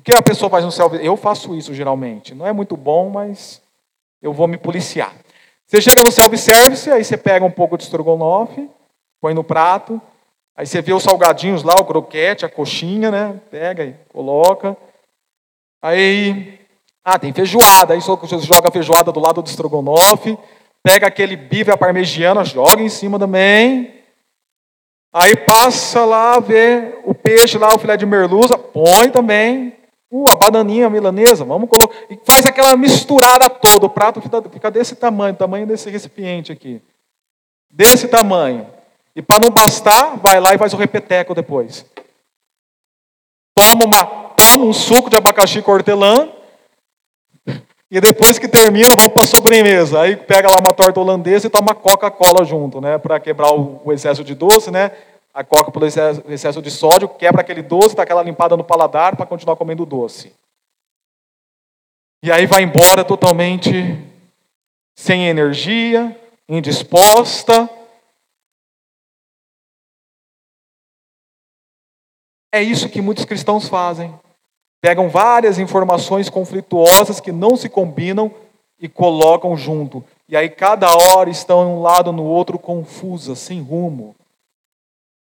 O 0.00 0.02
que 0.02 0.16
a 0.16 0.22
pessoa 0.22 0.48
faz 0.48 0.64
no 0.64 0.72
self 0.72 0.96
Eu 1.04 1.14
faço 1.14 1.54
isso 1.54 1.74
geralmente. 1.74 2.34
Não 2.34 2.46
é 2.46 2.54
muito 2.54 2.74
bom, 2.74 3.10
mas 3.10 3.60
eu 4.22 4.32
vou 4.32 4.48
me 4.48 4.56
policiar. 4.56 5.14
Você 5.66 5.78
chega 5.78 6.02
no 6.02 6.10
self-service, 6.10 6.90
aí 6.90 7.04
você 7.04 7.18
pega 7.18 7.44
um 7.44 7.50
pouco 7.50 7.76
de 7.76 7.84
estrogonofe, 7.84 8.66
põe 9.20 9.34
no 9.34 9.44
prato. 9.44 10.00
Aí 10.56 10.66
você 10.66 10.80
vê 10.80 10.94
os 10.94 11.02
salgadinhos 11.02 11.62
lá, 11.62 11.74
o 11.74 11.84
croquete, 11.84 12.46
a 12.46 12.48
coxinha, 12.48 13.10
né? 13.10 13.38
Pega 13.50 13.84
e 13.84 13.94
coloca. 14.10 14.74
Aí, 15.82 16.58
ah, 17.04 17.18
tem 17.18 17.34
feijoada. 17.34 17.92
Aí 17.92 18.00
você 18.00 18.38
joga 18.38 18.68
a 18.68 18.72
feijoada 18.72 19.12
do 19.12 19.20
lado 19.20 19.42
do 19.42 19.48
estrogonofe. 19.48 20.38
Pega 20.82 21.08
aquele 21.08 21.36
bife 21.36 21.70
à 21.70 21.76
parmegiana, 21.76 22.42
joga 22.42 22.80
em 22.80 22.88
cima 22.88 23.18
também. 23.18 24.02
Aí 25.12 25.36
passa 25.36 26.06
lá, 26.06 26.40
vê 26.40 26.98
o 27.04 27.14
peixe 27.14 27.58
lá, 27.58 27.74
o 27.74 27.78
filé 27.78 27.98
de 27.98 28.06
merluza, 28.06 28.56
põe 28.56 29.10
também. 29.10 29.78
Uh, 30.10 30.28
a 30.28 30.34
bananinha 30.34 30.90
milanesa, 30.90 31.44
vamos 31.44 31.68
colocar. 31.68 31.94
E 32.10 32.18
faz 32.24 32.44
aquela 32.44 32.76
misturada 32.76 33.48
toda. 33.48 33.86
O 33.86 33.90
prato 33.90 34.20
fica 34.50 34.70
desse 34.70 34.96
tamanho, 34.96 35.36
tamanho 35.36 35.66
desse 35.66 35.88
recipiente 35.88 36.50
aqui. 36.50 36.82
Desse 37.70 38.08
tamanho. 38.08 38.66
E 39.14 39.22
para 39.22 39.40
não 39.40 39.50
bastar, 39.50 40.16
vai 40.16 40.40
lá 40.40 40.54
e 40.54 40.58
faz 40.58 40.72
o 40.72 40.76
repeteco 40.76 41.34
depois. 41.34 41.86
Toma, 43.56 43.84
uma, 43.84 44.04
toma 44.04 44.64
um 44.64 44.72
suco 44.72 45.10
de 45.10 45.16
abacaxi 45.16 45.62
com 45.62 45.72
hortelã. 45.72 46.28
E 47.90 48.00
depois 48.00 48.38
que 48.38 48.46
termina, 48.46 48.94
vamos 48.96 49.12
para 49.12 49.24
a 49.24 49.26
sobremesa. 49.26 50.00
Aí 50.00 50.16
pega 50.16 50.48
lá 50.48 50.58
uma 50.60 50.72
torta 50.72 51.00
holandesa 51.00 51.46
e 51.46 51.50
toma 51.50 51.74
Coca-Cola 51.74 52.44
junto, 52.44 52.80
né? 52.80 52.98
Para 52.98 53.18
quebrar 53.18 53.52
o, 53.52 53.92
excesso 53.92 54.22
de 54.22 54.34
doce, 54.34 54.70
né? 54.70 54.92
A 55.32 55.44
Coca 55.44 55.70
pelo 55.70 55.86
excesso, 55.86 56.62
de 56.62 56.70
sódio, 56.70 57.08
quebra 57.08 57.40
aquele 57.40 57.62
doce, 57.62 57.94
dá 57.94 58.02
aquela 58.02 58.22
limpada 58.22 58.56
no 58.56 58.64
paladar 58.64 59.16
para 59.16 59.26
continuar 59.26 59.56
comendo 59.56 59.86
doce. 59.86 60.34
E 62.22 62.30
aí 62.30 62.46
vai 62.46 62.62
embora 62.62 63.04
totalmente 63.04 63.96
sem 64.96 65.28
energia, 65.28 66.18
indisposta, 66.48 67.68
É 72.52 72.60
isso 72.60 72.88
que 72.88 73.00
muitos 73.00 73.24
cristãos 73.24 73.68
fazem. 73.68 74.12
Pegam 74.82 75.08
várias 75.08 75.58
informações 75.58 76.28
conflituosas 76.28 77.20
que 77.20 77.30
não 77.30 77.56
se 77.56 77.68
combinam 77.68 78.32
e 78.78 78.88
colocam 78.88 79.56
junto. 79.56 80.02
E 80.28 80.36
aí 80.36 80.48
cada 80.48 80.88
hora 80.90 81.30
estão 81.30 81.76
um 81.76 81.82
lado 81.82 82.12
no 82.12 82.24
outro 82.24 82.58
confusas, 82.58 83.38
sem 83.38 83.62
rumo. 83.62 84.16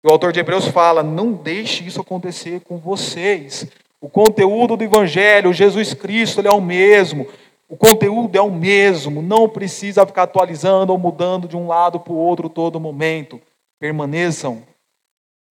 O 0.07 0.11
autor 0.11 0.31
de 0.31 0.39
Hebreus 0.39 0.67
fala: 0.67 1.03
não 1.03 1.33
deixe 1.33 1.85
isso 1.85 1.99
acontecer 1.99 2.61
com 2.61 2.77
vocês. 2.77 3.67
O 3.99 4.09
conteúdo 4.09 4.77
do 4.77 4.83
Evangelho, 4.83 5.51
Jesus 5.51 5.93
Cristo, 5.93 6.39
ele 6.39 6.47
é 6.47 6.51
o 6.51 6.61
mesmo. 6.61 7.27
O 7.67 7.75
conteúdo 7.75 8.35
é 8.37 8.41
o 8.41 8.49
mesmo. 8.49 9.21
Não 9.21 9.49
precisa 9.49 10.05
ficar 10.05 10.23
atualizando 10.23 10.93
ou 10.93 10.97
mudando 10.97 11.47
de 11.47 11.57
um 11.57 11.67
lado 11.67 11.99
para 11.99 12.13
o 12.13 12.17
outro 12.17 12.47
todo 12.47 12.79
momento. 12.79 13.41
Permaneçam 13.79 14.63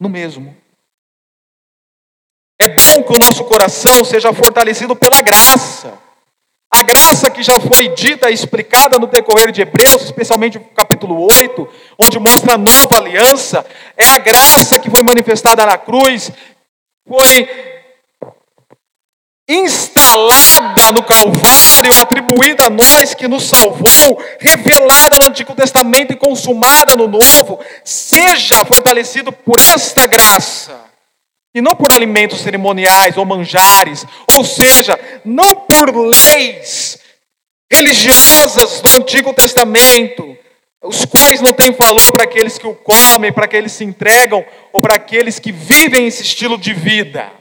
no 0.00 0.08
mesmo. 0.08 0.56
É 2.58 2.68
bom 2.68 3.02
que 3.02 3.12
o 3.12 3.18
nosso 3.18 3.44
coração 3.44 4.04
seja 4.04 4.32
fortalecido 4.32 4.96
pela 4.96 5.20
graça. 5.20 6.05
Graça 6.86 7.28
que 7.30 7.42
já 7.42 7.58
foi 7.58 7.88
dita 7.88 8.30
e 8.30 8.34
explicada 8.34 8.96
no 8.96 9.08
decorrer 9.08 9.50
de 9.50 9.60
Hebreus, 9.60 10.04
especialmente 10.04 10.56
no 10.56 10.64
capítulo 10.66 11.20
8, 11.20 11.68
onde 11.98 12.18
mostra 12.20 12.54
a 12.54 12.58
nova 12.58 12.98
aliança, 12.98 13.66
é 13.96 14.06
a 14.06 14.18
graça 14.18 14.78
que 14.78 14.88
foi 14.88 15.02
manifestada 15.02 15.66
na 15.66 15.76
cruz, 15.76 16.30
foi 17.08 17.48
instalada 19.48 20.92
no 20.92 21.02
Calvário, 21.02 21.92
atribuída 22.00 22.66
a 22.66 22.70
nós 22.70 23.14
que 23.14 23.26
nos 23.26 23.48
salvou, 23.48 24.22
revelada 24.38 25.18
no 25.20 25.28
Antigo 25.28 25.56
Testamento 25.56 26.12
e 26.12 26.16
consumada 26.16 26.94
no 26.94 27.08
Novo, 27.08 27.58
seja 27.84 28.64
fortalecido 28.64 29.32
por 29.32 29.58
esta 29.58 30.06
graça 30.06 30.85
e 31.56 31.62
não 31.62 31.74
por 31.74 31.90
alimentos 31.90 32.42
cerimoniais 32.42 33.16
ou 33.16 33.24
manjares, 33.24 34.04
ou 34.36 34.44
seja, 34.44 35.00
não 35.24 35.56
por 35.56 35.90
leis 35.96 36.98
religiosas 37.72 38.82
do 38.82 38.90
Antigo 38.90 39.32
Testamento, 39.32 40.36
os 40.84 41.06
quais 41.06 41.40
não 41.40 41.54
têm 41.54 41.72
valor 41.72 42.12
para 42.12 42.24
aqueles 42.24 42.58
que 42.58 42.66
o 42.66 42.74
comem, 42.74 43.32
para 43.32 43.46
aqueles 43.46 43.72
que 43.72 43.78
se 43.78 43.84
entregam, 43.84 44.44
ou 44.70 44.82
para 44.82 44.96
aqueles 44.96 45.38
que 45.38 45.50
vivem 45.50 46.06
esse 46.06 46.24
estilo 46.24 46.58
de 46.58 46.74
vida. 46.74 47.32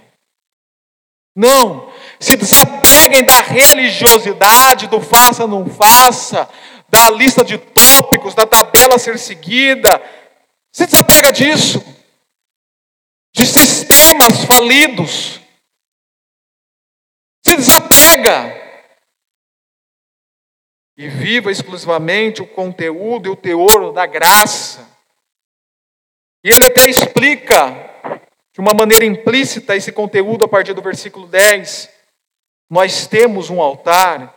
Não, 1.36 1.91
se 2.17 2.38
desapeguem 2.38 3.25
da 3.25 3.41
religiosidade, 3.41 4.88
do 4.88 5.01
faça, 5.01 5.45
não 5.45 5.65
faça, 5.65 6.47
da 6.88 7.10
lista 7.10 7.43
de 7.43 7.58
tópicos, 7.58 8.34
da 8.34 8.45
tabela 8.45 8.95
a 8.95 8.97
ser 8.97 9.19
seguida. 9.19 10.01
Se 10.71 10.86
desapega 10.86 11.34
disso 11.34 11.95
de 13.36 13.45
sistemas 13.45 14.45
falidos. 14.45 15.41
Se 17.45 17.56
desapega 17.58 18.63
e 20.98 21.10
viva 21.10 21.52
exclusivamente 21.52 22.41
o 22.41 22.48
conteúdo 22.48 23.28
e 23.28 23.30
o 23.30 23.36
teor 23.36 23.91
da 23.91 24.06
graça. 24.06 24.89
E 26.43 26.50
ele 26.50 26.65
até 26.65 26.89
explica 26.89 27.91
de 28.54 28.62
uma 28.62 28.74
maneira 28.74 29.04
implícita 29.04 29.76
esse 29.76 29.91
conteúdo 29.91 30.45
a 30.45 30.48
partir 30.48 30.74
do 30.74 30.82
versículo 30.82 31.28
10. 31.28 31.89
Nós 32.69 33.06
temos 33.06 33.50
um 33.50 33.62
altar 33.62 34.34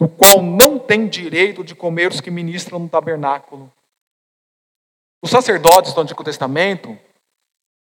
do 0.00 0.08
qual 0.08 0.40
não 0.40 0.78
tem 0.78 1.06
direito 1.06 1.62
de 1.62 1.74
comer 1.74 2.10
os 2.10 2.20
que 2.20 2.30
ministram 2.30 2.78
no 2.78 2.88
tabernáculo. 2.88 3.70
Os 5.22 5.30
sacerdotes 5.30 5.92
do 5.92 6.00
Antigo 6.00 6.24
Testamento, 6.24 6.98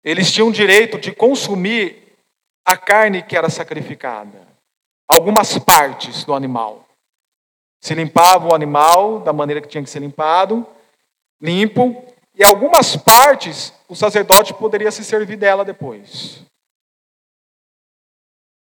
eles 0.08 0.32
tinham 0.32 0.50
direito 0.50 0.98
de 0.98 1.12
consumir 1.12 2.15
a 2.65 2.78
carne 2.78 3.22
que 3.22 3.36
era 3.36 3.50
sacrificada, 3.50 4.48
algumas 5.06 5.60
partes 5.60 6.24
do 6.24 6.34
animal. 6.34 6.88
Se 7.84 7.93
limpava 7.93 8.48
o 8.48 8.56
animal 8.56 9.20
da 9.20 9.34
maneira 9.34 9.60
que 9.60 9.67
tinha 9.67 9.84
que 9.84 9.89
ser 9.89 10.00
limpado, 10.00 10.65
limpo, 11.41 12.06
e 12.34 12.41
algumas 12.41 12.96
partes 12.96 13.74
o 13.89 13.98
sacerdote 13.98 14.54
poderia 14.54 14.91
se 14.91 15.04
servir 15.04 15.36
dela 15.36 15.65
depois. 15.65 16.41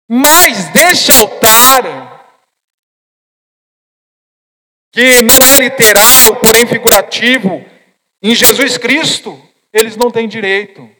Mas 0.10 0.72
deste 0.74 1.12
altar, 1.12 2.26
que 4.92 5.22
não 5.22 5.46
é 5.46 5.60
literal, 5.60 6.38
porém 6.42 6.66
figurativo, 6.66 7.64
em 8.20 8.34
Jesus 8.34 8.80
Cristo, 8.80 9.40
eles 9.72 9.96
não 9.96 10.10
têm 10.10 10.28
direito. 10.28 10.96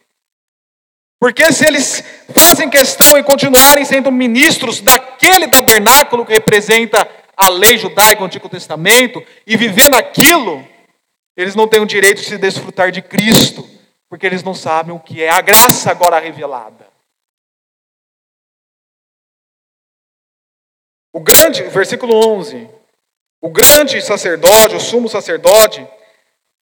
Porque 1.26 1.52
se 1.52 1.66
eles 1.66 2.04
fazem 2.36 2.70
questão 2.70 3.18
em 3.18 3.24
continuarem 3.24 3.84
sendo 3.84 4.12
ministros 4.12 4.80
daquele 4.80 5.48
tabernáculo 5.48 6.24
que 6.24 6.34
representa 6.34 7.10
a 7.36 7.50
lei 7.50 7.80
judaica, 7.80 8.22
o 8.22 8.26
Antigo 8.26 8.48
Testamento, 8.48 9.26
e 9.44 9.58
viver 9.58 9.90
naquilo, 9.90 10.64
eles 11.36 11.56
não 11.56 11.68
têm 11.68 11.82
o 11.82 11.86
direito 11.88 12.22
de 12.22 12.28
se 12.28 12.38
desfrutar 12.38 12.92
de 12.92 13.02
Cristo, 13.02 13.68
porque 14.08 14.24
eles 14.24 14.44
não 14.44 14.54
sabem 14.54 14.96
o 14.96 15.00
que 15.00 15.24
é 15.24 15.32
a 15.32 15.42
graça 15.42 15.90
agora 15.90 16.20
revelada. 16.20 16.88
O 21.12 21.22
grande, 21.22 21.64
versículo 21.64 22.24
11, 22.38 22.70
o 23.42 23.50
grande 23.50 24.00
sacerdote, 24.00 24.76
o 24.76 24.80
sumo 24.80 25.10
sacerdote, 25.10 25.88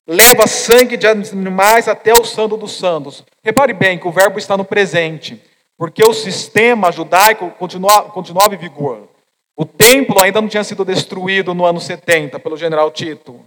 leva 0.08 0.48
sangue 0.48 0.98
de 0.98 1.08
animais 1.08 1.88
até 1.88 2.14
o 2.14 2.26
santo 2.26 2.58
dos 2.58 2.74
santos. 2.78 3.24
Repare 3.44 3.74
bem 3.74 3.98
que 3.98 4.08
o 4.08 4.12
verbo 4.12 4.38
está 4.38 4.58
no 4.58 4.66
presente, 4.66 5.42
porque 5.78 6.04
o 6.04 6.14
sistema 6.14 6.92
judaico 6.92 7.50
continua, 7.52 8.04
continuava 8.04 8.56
em 8.56 8.58
vigor. 8.58 9.08
O 9.56 9.66
templo 9.66 10.22
ainda 10.22 10.42
não 10.42 10.50
tinha 10.50 10.64
sido 10.64 10.84
destruído 10.84 11.54
no 11.54 11.66
ano 11.66 11.80
70 11.80 12.40
pelo 12.40 12.58
general 12.58 12.92
Tito. 12.92 13.40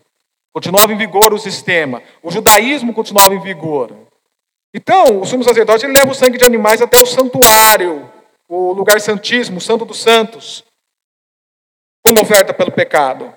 Continuava 0.53 0.92
em 0.92 0.97
vigor 0.97 1.35
o 1.35 1.38
sistema. 1.38 2.03
O 2.23 2.31
judaísmo 2.31 2.95
continuava 2.95 3.35
em 3.35 3.40
vigor. 3.40 3.95
Então, 4.73 5.21
o 5.21 5.27
sumo 5.27 5.42
sacerdote 5.42 5.87
leva 5.87 6.11
o 6.11 6.14
sangue 6.14 6.38
de 6.38 6.45
animais 6.45 6.81
até 6.81 6.99
o 6.99 7.07
santuário, 7.07 8.11
o 8.49 8.73
lugar 8.73 9.01
santíssimo, 9.01 9.59
o 9.59 9.61
santo 9.61 9.85
dos 9.85 10.01
santos, 10.01 10.64
como 12.07 12.21
oferta 12.23 12.55
pelo 12.55 12.71
pecado. 12.71 13.33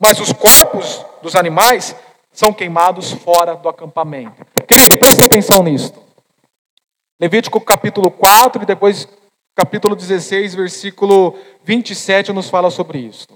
Mas 0.00 0.20
os 0.20 0.32
corpos 0.32 1.04
dos 1.22 1.36
animais 1.36 1.94
são 2.38 2.52
queimados 2.52 3.10
fora 3.10 3.56
do 3.56 3.68
acampamento. 3.68 4.44
Querido, 4.64 4.96
preste 4.96 5.24
atenção 5.24 5.60
nisto. 5.60 6.00
Levítico 7.20 7.60
capítulo 7.60 8.12
4 8.12 8.62
e 8.62 8.64
depois 8.64 9.08
capítulo 9.56 9.96
16, 9.96 10.54
versículo 10.54 11.36
27 11.64 12.32
nos 12.32 12.48
fala 12.48 12.70
sobre 12.70 13.00
isso. 13.00 13.26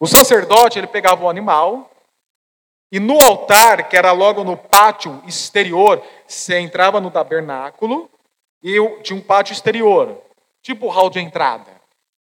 O 0.00 0.06
sacerdote, 0.06 0.78
ele 0.78 0.86
pegava 0.86 1.24
o 1.24 1.28
animal 1.28 1.90
e 2.92 3.00
no 3.00 3.20
altar, 3.20 3.88
que 3.88 3.96
era 3.96 4.12
logo 4.12 4.44
no 4.44 4.56
pátio 4.56 5.20
exterior, 5.26 6.00
você 6.24 6.60
entrava 6.60 7.00
no 7.00 7.10
tabernáculo 7.10 8.08
e 8.62 8.76
tinha 9.02 9.18
um 9.18 9.22
pátio 9.22 9.54
exterior, 9.54 10.22
tipo 10.62 10.86
o 10.86 10.90
hall 10.90 11.10
de 11.10 11.18
entrada. 11.18 11.72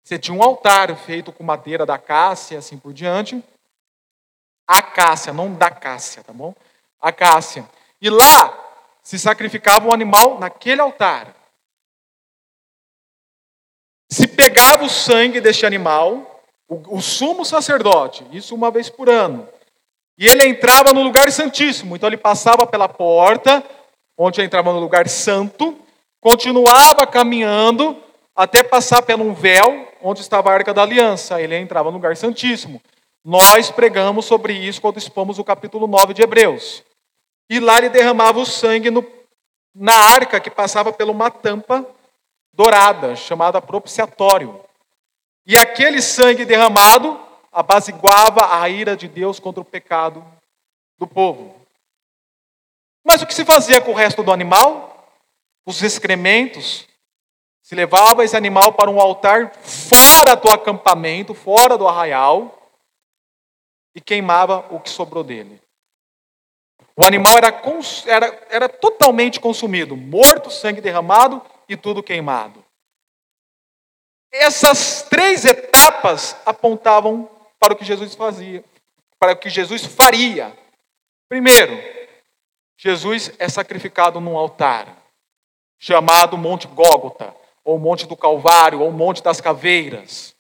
Você 0.02 0.18
tinha 0.18 0.34
um 0.34 0.42
altar 0.42 0.96
feito 0.96 1.30
com 1.30 1.44
madeira 1.44 1.84
da 1.84 1.98
cássia, 1.98 2.60
assim 2.60 2.78
por 2.78 2.94
diante, 2.94 3.44
acácia, 4.66 5.33
não 5.33 5.53
da 5.53 5.70
cássia, 5.70 6.22
tá 6.22 6.33
bom? 6.33 6.55
Acácia. 7.00 7.68
E 8.00 8.09
lá 8.11 8.59
se 9.03 9.18
sacrificava 9.18 9.87
o 9.87 9.90
um 9.90 9.92
animal 9.92 10.38
naquele 10.38 10.81
altar. 10.81 11.35
Se 14.11 14.27
pegava 14.27 14.85
o 14.85 14.90
sangue 14.90 15.40
deste 15.40 15.66
animal, 15.66 16.42
o, 16.68 16.96
o 16.96 17.03
sumo 17.03 17.44
sacerdote, 17.44 18.27
isso 18.33 18.55
uma 18.55 18.70
vez 18.70 18.88
por 18.88 19.09
ano, 19.09 19.48
e 20.16 20.27
ele 20.27 20.46
entrava 20.46 20.92
no 20.92 21.03
lugar 21.03 21.31
santíssimo. 21.31 21.96
Então 21.96 22.09
ele 22.09 22.16
passava 22.16 22.66
pela 22.66 22.88
porta, 22.88 23.62
onde 24.16 24.40
entrava 24.40 24.72
no 24.72 24.79
lugar 24.79 25.09
santo, 25.09 25.77
continuava 26.20 27.07
caminhando 27.07 27.96
até 28.35 28.62
passar 28.62 29.03
pelo 29.03 29.24
um 29.24 29.35
véu 29.35 29.88
onde 30.03 30.20
estava 30.20 30.50
a 30.50 30.55
arca 30.55 30.72
da 30.72 30.83
aliança. 30.83 31.40
Ele 31.40 31.57
entrava 31.57 31.90
no 31.90 31.96
lugar 31.96 32.16
santíssimo. 32.16 32.81
Nós 33.24 33.70
pregamos 33.70 34.26
sobre 34.26 34.52
isso 34.52 34.82
quando 34.82 34.98
expomos 34.98 35.38
o 35.38 35.44
capítulo 35.44 35.87
9 35.87 36.12
de 36.12 36.20
Hebreus. 36.20 36.84
E 37.48 37.58
lá 37.58 37.78
ele 37.78 37.88
derramava 37.88 38.38
o 38.38 38.44
sangue 38.44 38.90
no, 38.90 39.04
na 39.74 39.94
arca 39.94 40.38
que 40.38 40.50
passava 40.50 40.92
por 40.92 41.08
uma 41.08 41.30
tampa 41.30 41.87
dourada, 42.52 43.16
chamada 43.16 43.62
propiciatório. 43.62 44.60
E 45.46 45.56
aquele 45.56 46.02
sangue 46.02 46.44
derramado 46.44 47.18
apaziguava 47.50 48.60
a 48.60 48.68
ira 48.68 48.94
de 48.94 49.08
Deus 49.08 49.40
contra 49.40 49.60
o 49.62 49.64
pecado 49.64 50.22
do 50.98 51.06
povo. 51.06 51.54
Mas 53.02 53.22
o 53.22 53.26
que 53.26 53.34
se 53.34 53.44
fazia 53.44 53.80
com 53.80 53.92
o 53.92 53.94
resto 53.94 54.22
do 54.22 54.32
animal? 54.32 55.08
Os 55.64 55.82
excrementos. 55.82 56.87
Se 57.62 57.74
levava 57.74 58.22
esse 58.22 58.37
animal 58.37 58.72
para 58.72 58.90
um 58.90 59.00
altar 59.00 59.54
fora 59.54 60.34
do 60.34 60.50
acampamento, 60.50 61.32
fora 61.32 61.78
do 61.78 61.88
arraial, 61.88 62.63
e 63.94 64.00
queimava 64.00 64.66
o 64.74 64.80
que 64.80 64.90
sobrou 64.90 65.22
dele. 65.22 65.61
O 66.96 67.04
animal 67.04 67.37
era, 67.37 67.48
era, 68.07 68.46
era 68.50 68.68
totalmente 68.68 69.40
consumido, 69.40 69.96
morto, 69.96 70.50
sangue 70.50 70.80
derramado 70.80 71.42
e 71.68 71.76
tudo 71.76 72.02
queimado. 72.02 72.64
Essas 74.33 75.02
três 75.02 75.44
etapas 75.44 76.37
apontavam 76.44 77.30
para 77.59 77.72
o 77.72 77.76
que 77.76 77.85
Jesus 77.85 78.14
fazia, 78.14 78.64
para 79.18 79.33
o 79.33 79.37
que 79.37 79.48
Jesus 79.48 79.85
faria. 79.85 80.57
Primeiro, 81.28 81.72
Jesus 82.76 83.33
é 83.38 83.48
sacrificado 83.48 84.20
num 84.20 84.37
altar, 84.37 84.96
chamado 85.78 86.37
Monte 86.37 86.66
Gólgota, 86.66 87.35
ou 87.64 87.78
Monte 87.78 88.07
do 88.07 88.16
Calvário, 88.16 88.80
ou 88.80 88.92
Monte 88.92 89.22
das 89.22 89.40
Caveiras. 89.40 90.35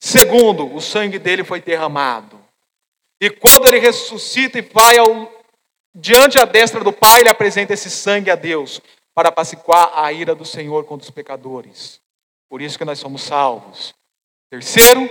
Segundo, 0.00 0.74
o 0.74 0.80
sangue 0.80 1.18
dele 1.18 1.44
foi 1.44 1.60
derramado. 1.60 2.45
E 3.20 3.30
quando 3.30 3.66
ele 3.68 3.78
ressuscita 3.78 4.58
e 4.58 4.62
vai 4.62 4.98
ao, 4.98 5.32
diante 5.94 6.36
da 6.36 6.44
destra 6.44 6.84
do 6.84 6.92
Pai, 6.92 7.20
ele 7.20 7.28
apresenta 7.28 7.72
esse 7.72 7.90
sangue 7.90 8.30
a 8.30 8.34
Deus 8.34 8.80
para 9.14 9.30
apaciguar 9.30 9.90
a 9.94 10.12
ira 10.12 10.34
do 10.34 10.44
Senhor 10.44 10.84
contra 10.84 11.04
os 11.04 11.10
pecadores. 11.10 12.00
Por 12.48 12.60
isso 12.60 12.76
que 12.76 12.84
nós 12.84 12.98
somos 12.98 13.22
salvos. 13.22 13.94
Terceiro, 14.50 15.08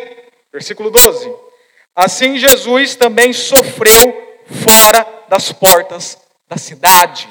versículo 0.52 0.92
12. 0.92 1.34
Assim 1.96 2.38
Jesus 2.38 2.96
também 2.96 3.34
sofreu 3.34 4.40
fora 4.46 5.26
das 5.28 5.52
portas 5.52 6.20
da 6.48 6.58
cidade. 6.58 7.28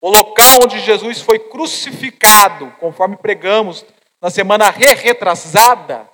O 0.00 0.08
local 0.08 0.60
onde 0.64 0.80
Jesus 0.80 1.20
foi 1.20 1.38
crucificado, 1.38 2.72
conforme 2.80 3.16
pregamos 3.16 3.84
na 4.20 4.30
semana 4.30 4.70
retrasada, 4.70 6.08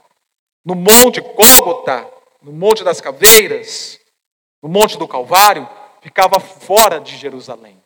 no 0.65 0.75
Monte 0.75 1.21
Gólgota, 1.21 2.07
no 2.47 2.53
Monte 2.53 2.85
das 2.85 3.01
Caveiras, 3.01 3.99
no 4.63 4.69
Monte 4.69 4.97
do 4.97 5.09
Calvário, 5.09 5.69
ficava 6.01 6.39
fora 6.39 7.01
de 7.01 7.17
Jerusalém. 7.17 7.83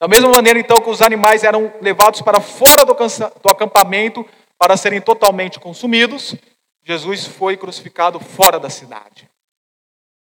Da 0.00 0.08
mesma 0.08 0.30
maneira, 0.30 0.58
então, 0.58 0.80
que 0.80 0.88
os 0.88 1.02
animais 1.02 1.44
eram 1.44 1.70
levados 1.82 2.22
para 2.22 2.40
fora 2.40 2.82
do, 2.82 2.96
acampamento 3.50 4.26
para 4.56 4.74
serem 4.74 5.02
totalmente 5.02 5.60
consumidos, 5.60 6.34
Jesus 6.82 7.26
foi 7.26 7.58
crucificado 7.58 8.18
fora 8.18 8.58
da 8.58 8.70
cidade. 8.70 9.28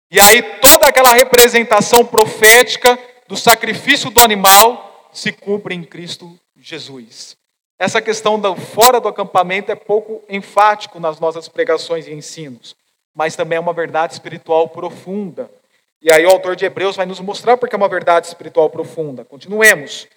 E 0.10 0.18
aí 0.18 0.42
toda 0.62 0.88
aquela 0.88 1.12
representação 1.12 2.06
profética 2.06 2.98
do 3.28 3.36
sacrifício 3.36 4.10
do 4.10 4.22
animal 4.22 5.10
se 5.12 5.34
cumpre 5.34 5.76
em 5.76 5.84
Cristo 5.84 6.40
Jesus. 6.56 7.36
Essa 7.80 8.02
questão 8.02 8.40
do 8.40 8.56
fora 8.56 9.00
do 9.00 9.08
acampamento 9.08 9.72
é 9.72 9.76
pouco 9.76 10.24
enfático 10.28 11.00
nas 11.00 11.20
nossas 11.20 11.48
pregações 11.48 12.08
e 12.08 12.14
ensinos, 12.14 12.76
mas 13.14 13.36
também 13.36 13.58
é 13.58 13.60
uma 13.60 13.74
verdade 13.74 14.14
espiritual 14.14 14.68
profunda. 14.70 15.50
E 16.02 16.12
aí 16.12 16.26
o 16.26 16.30
autor 16.30 16.56
de 16.56 16.66
Hebreus 16.66 16.96
vai 16.96 17.06
nos 17.06 17.20
mostrar 17.20 17.56
porque 17.56 17.76
é 17.76 17.78
uma 17.78 17.88
verdade 17.88 18.28
espiritual 18.28 18.70
profunda. 18.70 19.24
Continuemos. 19.24 20.08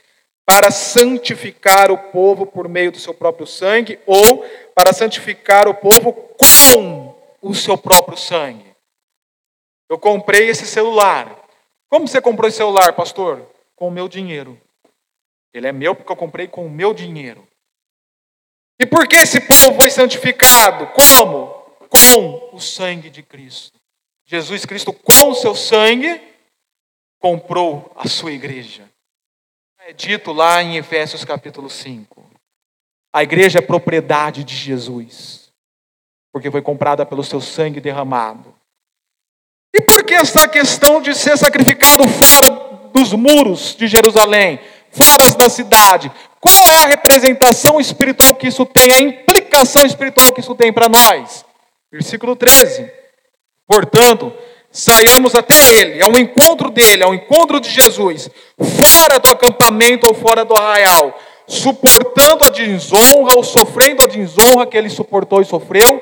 Para 0.46 0.70
santificar 0.70 1.90
o 1.92 1.98
povo 1.98 2.46
por 2.46 2.66
meio 2.66 2.90
do 2.90 2.98
seu 2.98 3.14
próprio 3.14 3.46
sangue, 3.46 4.00
ou 4.06 4.44
para 4.74 4.92
santificar 4.92 5.68
o 5.68 5.74
povo 5.74 6.12
com 6.12 7.14
o 7.40 7.54
seu 7.54 7.78
próprio 7.78 8.16
sangue. 8.16 8.74
Eu 9.88 9.98
comprei 9.98 10.48
esse 10.48 10.66
celular. 10.66 11.44
Como 11.88 12.08
você 12.08 12.20
comprou 12.20 12.48
esse 12.48 12.56
celular, 12.56 12.94
pastor? 12.94 13.46
Com 13.76 13.88
o 13.88 13.90
meu 13.90 14.08
dinheiro. 14.08 14.58
Ele 15.52 15.68
é 15.68 15.72
meu 15.72 15.94
porque 15.94 16.10
eu 16.10 16.16
comprei 16.16 16.48
com 16.48 16.66
o 16.66 16.70
meu 16.70 16.94
dinheiro. 16.94 17.46
E 18.80 18.86
por 18.86 19.06
que 19.06 19.16
esse 19.16 19.40
povo 19.40 19.74
foi 19.80 19.90
santificado? 19.90 20.86
Como? 20.88 21.60
com 21.90 22.50
o 22.52 22.60
sangue 22.60 23.10
de 23.10 23.22
Cristo. 23.22 23.78
Jesus 24.24 24.64
Cristo, 24.64 24.92
com 24.92 25.30
o 25.30 25.34
seu 25.34 25.56
sangue, 25.56 26.20
comprou 27.18 27.92
a 27.96 28.08
sua 28.08 28.30
igreja. 28.30 28.88
É 29.80 29.92
dito 29.92 30.32
lá 30.32 30.62
em 30.62 30.76
Efésios 30.76 31.24
capítulo 31.24 31.68
5. 31.68 32.24
A 33.12 33.24
igreja 33.24 33.58
é 33.58 33.62
propriedade 33.62 34.44
de 34.44 34.54
Jesus, 34.54 35.50
porque 36.32 36.50
foi 36.50 36.62
comprada 36.62 37.04
pelo 37.04 37.24
seu 37.24 37.40
sangue 37.40 37.80
derramado. 37.80 38.54
E 39.74 39.82
por 39.82 40.04
que 40.04 40.14
essa 40.14 40.46
questão 40.46 41.02
de 41.02 41.12
ser 41.12 41.36
sacrificado 41.36 42.04
fora 42.06 42.90
dos 42.92 43.12
muros 43.12 43.74
de 43.74 43.88
Jerusalém, 43.88 44.60
fora 44.92 45.36
da 45.36 45.48
cidade? 45.48 46.12
Qual 46.40 46.66
é 46.68 46.76
a 46.84 46.88
representação 46.88 47.78
espiritual 47.78 48.34
que 48.34 48.48
isso 48.48 48.64
tem, 48.64 48.90
a 48.92 48.98
implicação 48.98 49.84
espiritual 49.84 50.32
que 50.32 50.40
isso 50.40 50.54
tem 50.54 50.72
para 50.72 50.88
nós? 50.88 51.44
Versículo 51.92 52.34
13. 52.34 52.90
Portanto, 53.68 54.32
saiamos 54.72 55.34
até 55.34 55.54
ele, 55.74 56.02
ao 56.02 56.18
encontro 56.18 56.70
dele, 56.70 57.04
ao 57.04 57.14
encontro 57.14 57.60
de 57.60 57.68
Jesus, 57.68 58.30
fora 58.58 59.18
do 59.18 59.28
acampamento 59.28 60.06
ou 60.08 60.14
fora 60.14 60.44
do 60.44 60.56
arraial, 60.56 61.18
suportando 61.46 62.44
a 62.44 62.48
desonra 62.48 63.36
ou 63.36 63.44
sofrendo 63.44 64.02
a 64.02 64.06
desonra 64.06 64.66
que 64.66 64.78
ele 64.78 64.88
suportou 64.88 65.42
e 65.42 65.44
sofreu, 65.44 66.00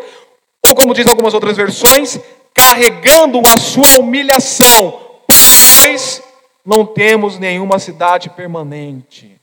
ou 0.68 0.74
como 0.74 0.95
diz 0.95 1.07
algumas 1.07 1.34
outras 1.34 1.57
versões, 1.57 2.20
carregando 2.55 3.41
a 3.41 3.57
sua 3.57 4.01
humilhação, 4.01 5.01
pois 5.26 6.22
não 6.64 6.86
temos 6.86 7.39
nenhuma 7.39 7.78
cidade 7.78 8.30
permanente, 8.30 9.38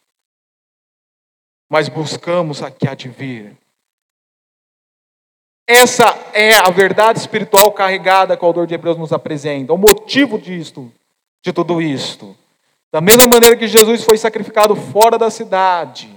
mas 1.69 1.89
buscamos 1.89 2.61
a 2.61 2.69
que 2.69 2.87
há 2.87 2.95
de 2.95 3.09
vir. 3.09 3.57
Essa 5.67 6.05
é 6.33 6.53
a 6.53 6.69
verdade 6.69 7.19
espiritual 7.19 7.71
carregada 7.71 8.37
que 8.37 8.43
o 8.43 8.47
autor 8.47 8.67
de 8.67 8.75
Hebreus 8.75 8.97
nos 8.97 9.11
apresenta, 9.11 9.73
o 9.73 9.77
motivo 9.77 10.37
disto, 10.37 10.91
de 11.43 11.51
tudo 11.51 11.81
isto. 11.81 12.37
Da 12.91 13.01
mesma 13.01 13.27
maneira 13.27 13.57
que 13.57 13.67
Jesus 13.67 14.03
foi 14.03 14.17
sacrificado 14.17 14.75
fora 14.75 15.17
da 15.17 15.29
cidade, 15.29 16.15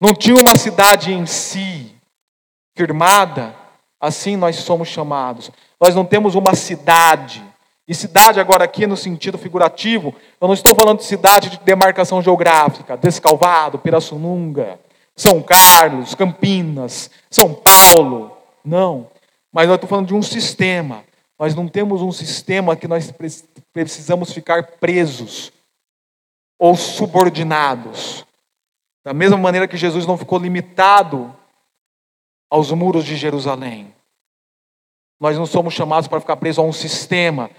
não 0.00 0.14
tinha 0.14 0.36
uma 0.36 0.56
cidade 0.56 1.12
em 1.12 1.26
si 1.26 1.94
firmada, 2.76 3.54
assim 4.00 4.36
nós 4.36 4.56
somos 4.56 4.88
chamados. 4.88 5.50
Nós 5.80 5.94
não 5.94 6.04
temos 6.04 6.34
uma 6.34 6.54
cidade. 6.54 7.44
E 7.90 7.94
cidade 7.96 8.38
agora 8.38 8.62
aqui 8.62 8.86
no 8.86 8.96
sentido 8.96 9.36
figurativo, 9.36 10.14
eu 10.40 10.46
não 10.46 10.54
estou 10.54 10.76
falando 10.76 10.98
de 10.98 11.04
cidade 11.06 11.50
de 11.50 11.58
demarcação 11.58 12.22
geográfica, 12.22 12.96
Descalvado, 12.96 13.80
Pirassununga, 13.80 14.78
São 15.16 15.42
Carlos, 15.42 16.14
Campinas, 16.14 17.10
São 17.28 17.52
Paulo. 17.52 18.30
Não. 18.64 19.10
Mas 19.52 19.66
nós 19.66 19.74
estamos 19.74 19.90
falando 19.90 20.06
de 20.06 20.14
um 20.14 20.22
sistema. 20.22 21.02
Nós 21.36 21.52
não 21.56 21.66
temos 21.66 22.00
um 22.00 22.12
sistema 22.12 22.76
que 22.76 22.86
nós 22.86 23.12
precisamos 23.72 24.32
ficar 24.32 24.62
presos 24.78 25.52
ou 26.60 26.76
subordinados. 26.76 28.24
Da 29.04 29.12
mesma 29.12 29.36
maneira 29.36 29.66
que 29.66 29.76
Jesus 29.76 30.06
não 30.06 30.16
ficou 30.16 30.38
limitado 30.38 31.34
aos 32.48 32.70
muros 32.70 33.04
de 33.04 33.16
Jerusalém. 33.16 33.92
Nós 35.18 35.36
não 35.36 35.44
somos 35.44 35.74
chamados 35.74 36.06
para 36.06 36.20
ficar 36.20 36.36
presos 36.36 36.60
a 36.60 36.62
um 36.62 36.72
sistema 36.72 37.50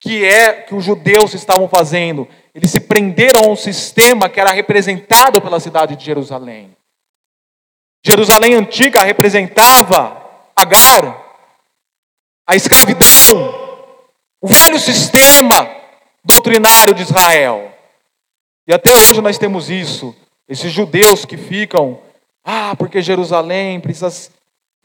que 0.00 0.24
é 0.24 0.62
que 0.62 0.74
os 0.74 0.84
judeus 0.84 1.34
estavam 1.34 1.68
fazendo. 1.68 2.28
Eles 2.54 2.70
se 2.70 2.80
prenderam 2.80 3.44
a 3.44 3.48
um 3.48 3.56
sistema 3.56 4.28
que 4.28 4.40
era 4.40 4.50
representado 4.50 5.40
pela 5.40 5.60
cidade 5.60 5.96
de 5.96 6.04
Jerusalém. 6.04 6.76
Jerusalém 8.04 8.54
antiga 8.54 9.02
representava 9.02 10.24
Agar, 10.58 11.22
a 12.48 12.56
escravidão, 12.56 13.04
o 14.40 14.48
velho 14.48 14.78
sistema 14.78 15.68
doutrinário 16.24 16.94
de 16.94 17.02
Israel. 17.02 17.72
E 18.66 18.72
até 18.72 18.94
hoje 18.94 19.20
nós 19.20 19.36
temos 19.36 19.68
isso. 19.68 20.16
Esses 20.48 20.72
judeus 20.72 21.26
que 21.26 21.36
ficam, 21.36 22.00
ah, 22.42 22.74
porque 22.76 23.02
Jerusalém 23.02 23.80
precisa. 23.80 24.30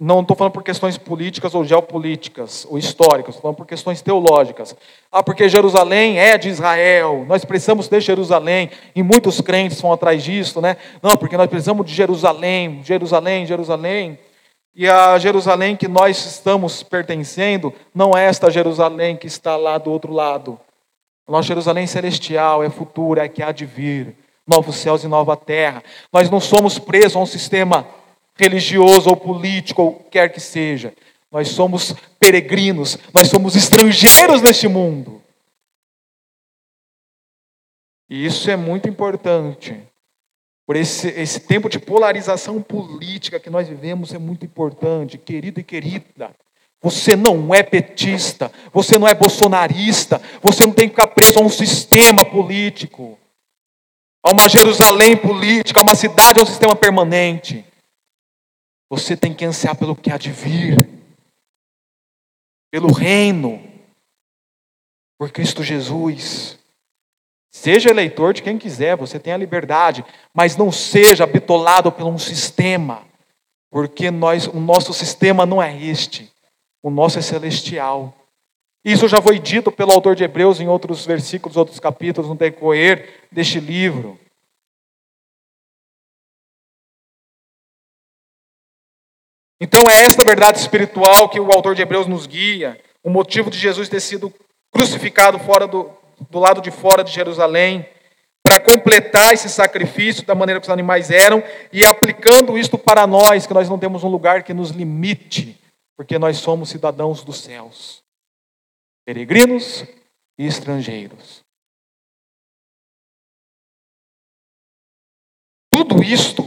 Não 0.03 0.21
estou 0.21 0.35
falando 0.35 0.53
por 0.53 0.63
questões 0.63 0.97
políticas 0.97 1.53
ou 1.53 1.63
geopolíticas 1.63 2.65
ou 2.67 2.75
históricas, 2.75 3.35
estou 3.35 3.43
falando 3.43 3.57
por 3.57 3.67
questões 3.67 4.01
teológicas. 4.01 4.75
Ah, 5.11 5.21
porque 5.21 5.47
Jerusalém 5.47 6.17
é 6.17 6.39
de 6.39 6.49
Israel, 6.49 7.23
nós 7.27 7.45
precisamos 7.45 7.87
de 7.87 7.99
Jerusalém, 7.99 8.71
e 8.95 9.03
muitos 9.03 9.39
crentes 9.41 9.79
vão 9.79 9.93
atrás 9.93 10.23
disso, 10.23 10.59
né? 10.59 10.75
Não, 11.03 11.15
porque 11.15 11.37
nós 11.37 11.47
precisamos 11.47 11.85
de 11.85 11.93
Jerusalém, 11.93 12.81
Jerusalém, 12.83 13.45
Jerusalém. 13.45 14.17
E 14.73 14.89
a 14.89 15.19
Jerusalém 15.19 15.75
que 15.75 15.87
nós 15.87 16.25
estamos 16.25 16.81
pertencendo 16.81 17.71
não 17.93 18.17
é 18.17 18.25
esta 18.25 18.49
Jerusalém 18.49 19.15
que 19.15 19.27
está 19.27 19.55
lá 19.55 19.77
do 19.77 19.91
outro 19.91 20.11
lado. 20.11 20.59
A 21.27 21.31
nossa 21.31 21.47
Jerusalém 21.47 21.85
celestial 21.85 22.63
é 22.63 22.71
futura, 22.71 23.25
é 23.25 23.29
que 23.29 23.43
há 23.43 23.51
de 23.51 23.67
vir. 23.67 24.15
Novos 24.47 24.77
céus 24.77 25.03
e 25.03 25.07
nova 25.07 25.37
terra. 25.37 25.83
Nós 26.11 26.27
não 26.27 26.39
somos 26.39 26.79
presos 26.79 27.15
a 27.15 27.19
um 27.19 27.25
sistema 27.27 27.85
religioso 28.35 29.09
ou 29.09 29.15
político, 29.15 29.81
ou 29.81 29.93
quer 30.11 30.29
que 30.29 30.39
seja. 30.39 30.93
Nós 31.31 31.49
somos 31.49 31.95
peregrinos, 32.19 32.97
nós 33.13 33.27
somos 33.27 33.55
estrangeiros 33.55 34.41
neste 34.41 34.67
mundo. 34.67 35.21
E 38.09 38.25
isso 38.25 38.51
é 38.51 38.57
muito 38.57 38.89
importante 38.89 39.81
por 40.67 40.75
esse, 40.75 41.07
esse 41.09 41.39
tempo 41.39 41.69
de 41.69 41.79
polarização 41.79 42.61
política 42.61 43.39
que 43.39 43.49
nós 43.49 43.67
vivemos 43.67 44.13
é 44.13 44.17
muito 44.17 44.45
importante, 44.45 45.17
querido 45.17 45.59
e 45.59 45.63
querida. 45.63 46.31
Você 46.81 47.15
não 47.15 47.53
é 47.53 47.61
petista, 47.61 48.51
você 48.73 48.97
não 48.97 49.07
é 49.07 49.13
bolsonarista, 49.13 50.21
você 50.41 50.63
não 50.65 50.73
tem 50.73 50.89
que 50.89 50.95
ficar 50.95 51.07
preso 51.07 51.39
a 51.39 51.41
um 51.41 51.49
sistema 51.49 52.25
político, 52.25 53.17
a 54.23 54.31
uma 54.31 54.49
Jerusalém 54.49 55.15
política, 55.15 55.79
a 55.79 55.83
uma 55.83 55.95
cidade, 55.95 56.39
a 56.39 56.43
um 56.43 56.47
sistema 56.47 56.75
permanente. 56.75 57.65
Você 58.91 59.15
tem 59.15 59.33
que 59.33 59.45
ansiar 59.45 59.73
pelo 59.77 59.95
que 59.95 60.11
há 60.11 60.17
de 60.17 60.33
vir, 60.33 60.75
pelo 62.69 62.91
reino, 62.91 63.63
por 65.17 65.31
Cristo 65.31 65.63
Jesus. 65.63 66.59
Seja 67.49 67.89
eleitor 67.89 68.33
de 68.33 68.43
quem 68.43 68.57
quiser, 68.57 68.97
você 68.97 69.17
tem 69.17 69.31
a 69.31 69.37
liberdade, 69.37 70.03
mas 70.33 70.57
não 70.57 70.73
seja 70.73 71.25
bitolado 71.25 71.89
por 71.89 72.05
um 72.05 72.17
sistema, 72.17 73.07
porque 73.71 74.11
nós, 74.11 74.45
o 74.45 74.59
nosso 74.59 74.93
sistema 74.93 75.45
não 75.45 75.63
é 75.63 75.73
este, 75.81 76.29
o 76.83 76.89
nosso 76.89 77.17
é 77.17 77.21
celestial. 77.21 78.13
Isso 78.83 79.07
já 79.07 79.21
foi 79.21 79.39
dito 79.39 79.71
pelo 79.71 79.93
autor 79.93 80.17
de 80.17 80.25
Hebreus 80.25 80.59
em 80.59 80.67
outros 80.67 81.05
versículos, 81.05 81.55
outros 81.55 81.79
capítulos 81.79 82.29
no 82.29 82.35
decorrer 82.35 83.25
deste 83.31 83.57
livro. 83.57 84.19
Então 89.63 89.87
é 89.87 90.01
esta 90.01 90.25
verdade 90.25 90.57
espiritual 90.57 91.29
que 91.29 91.39
o 91.39 91.51
autor 91.51 91.75
de 91.75 91.83
Hebreus 91.83 92.07
nos 92.07 92.25
guia, 92.25 92.81
o 93.03 93.11
motivo 93.11 93.47
de 93.51 93.59
Jesus 93.59 93.87
ter 93.87 93.99
sido 93.99 94.33
crucificado 94.73 95.37
fora 95.37 95.67
do, 95.67 95.91
do 96.31 96.39
lado 96.39 96.61
de 96.61 96.71
fora 96.71 97.03
de 97.03 97.11
Jerusalém, 97.11 97.87
para 98.41 98.59
completar 98.59 99.31
esse 99.31 99.47
sacrifício 99.47 100.25
da 100.25 100.33
maneira 100.33 100.59
que 100.59 100.65
os 100.65 100.73
animais 100.73 101.11
eram 101.11 101.43
e 101.71 101.85
aplicando 101.85 102.57
isto 102.57 102.75
para 102.75 103.05
nós, 103.05 103.45
que 103.45 103.53
nós 103.53 103.69
não 103.69 103.77
temos 103.77 104.03
um 104.03 104.09
lugar 104.09 104.41
que 104.41 104.51
nos 104.51 104.71
limite, 104.71 105.55
porque 105.95 106.17
nós 106.17 106.37
somos 106.37 106.69
cidadãos 106.69 107.23
dos 107.23 107.39
céus, 107.39 108.01
peregrinos 109.05 109.85
e 110.39 110.47
estrangeiros. 110.47 111.41
Tudo 115.71 116.01
isto 116.01 116.43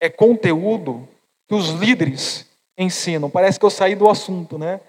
é 0.00 0.08
conteúdo 0.08 1.06
que 1.50 1.54
os 1.56 1.70
líderes 1.70 2.46
ensinam. 2.78 3.28
Parece 3.28 3.58
que 3.58 3.66
eu 3.66 3.70
saí 3.70 3.96
do 3.96 4.08
assunto, 4.08 4.56
né? 4.56 4.80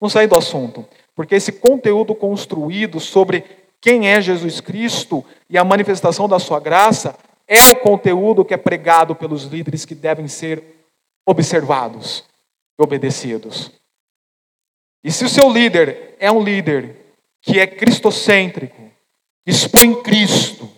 Não 0.00 0.08
saí 0.08 0.28
do 0.28 0.36
assunto. 0.36 0.86
Porque 1.16 1.34
esse 1.34 1.50
conteúdo 1.50 2.14
construído 2.14 3.00
sobre 3.00 3.44
quem 3.80 4.08
é 4.08 4.20
Jesus 4.20 4.60
Cristo 4.60 5.24
e 5.48 5.58
a 5.58 5.64
manifestação 5.64 6.28
da 6.28 6.38
sua 6.38 6.60
graça 6.60 7.18
é 7.44 7.56
o 7.72 7.80
conteúdo 7.80 8.44
que 8.44 8.54
é 8.54 8.56
pregado 8.56 9.16
pelos 9.16 9.46
líderes 9.46 9.84
que 9.84 9.96
devem 9.96 10.28
ser 10.28 10.62
observados 11.26 12.22
e 12.78 12.82
obedecidos. 12.84 13.72
E 15.02 15.10
se 15.10 15.24
o 15.24 15.28
seu 15.28 15.50
líder 15.50 16.14
é 16.20 16.30
um 16.30 16.40
líder 16.40 16.94
que 17.42 17.58
é 17.58 17.66
cristocêntrico, 17.66 18.80
que 19.44 19.50
expõe 19.50 20.00
Cristo, 20.04 20.70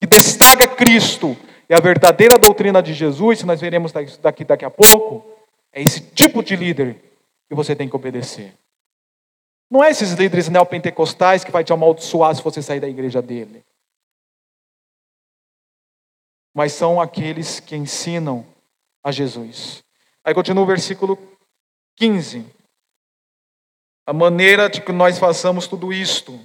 que 0.00 0.08
destaca 0.08 0.66
Cristo 0.66 1.36
e 1.70 1.74
a 1.74 1.78
verdadeira 1.78 2.36
doutrina 2.36 2.82
de 2.82 2.92
Jesus, 2.92 3.44
nós 3.44 3.60
veremos 3.60 3.92
daqui, 3.92 4.42
daqui 4.42 4.64
a 4.64 4.70
pouco, 4.70 5.24
é 5.72 5.80
esse 5.80 6.00
tipo 6.00 6.42
de 6.42 6.56
líder 6.56 7.00
que 7.48 7.54
você 7.54 7.76
tem 7.76 7.88
que 7.88 7.94
obedecer. 7.94 8.52
Não 9.70 9.84
é 9.84 9.90
esses 9.90 10.10
líderes 10.14 10.48
neopentecostais 10.48 11.44
que 11.44 11.52
vai 11.52 11.62
te 11.62 11.72
amaldiçoar 11.72 12.34
se 12.34 12.42
você 12.42 12.60
sair 12.60 12.80
da 12.80 12.88
igreja 12.88 13.22
dele. 13.22 13.64
Mas 16.52 16.72
são 16.72 17.00
aqueles 17.00 17.60
que 17.60 17.76
ensinam 17.76 18.44
a 19.00 19.12
Jesus. 19.12 19.84
Aí 20.24 20.34
continua 20.34 20.64
o 20.64 20.66
versículo 20.66 21.16
15. 21.94 22.44
A 24.08 24.12
maneira 24.12 24.68
de 24.68 24.80
que 24.80 24.90
nós 24.90 25.20
façamos 25.20 25.68
tudo 25.68 25.92
isto, 25.92 26.36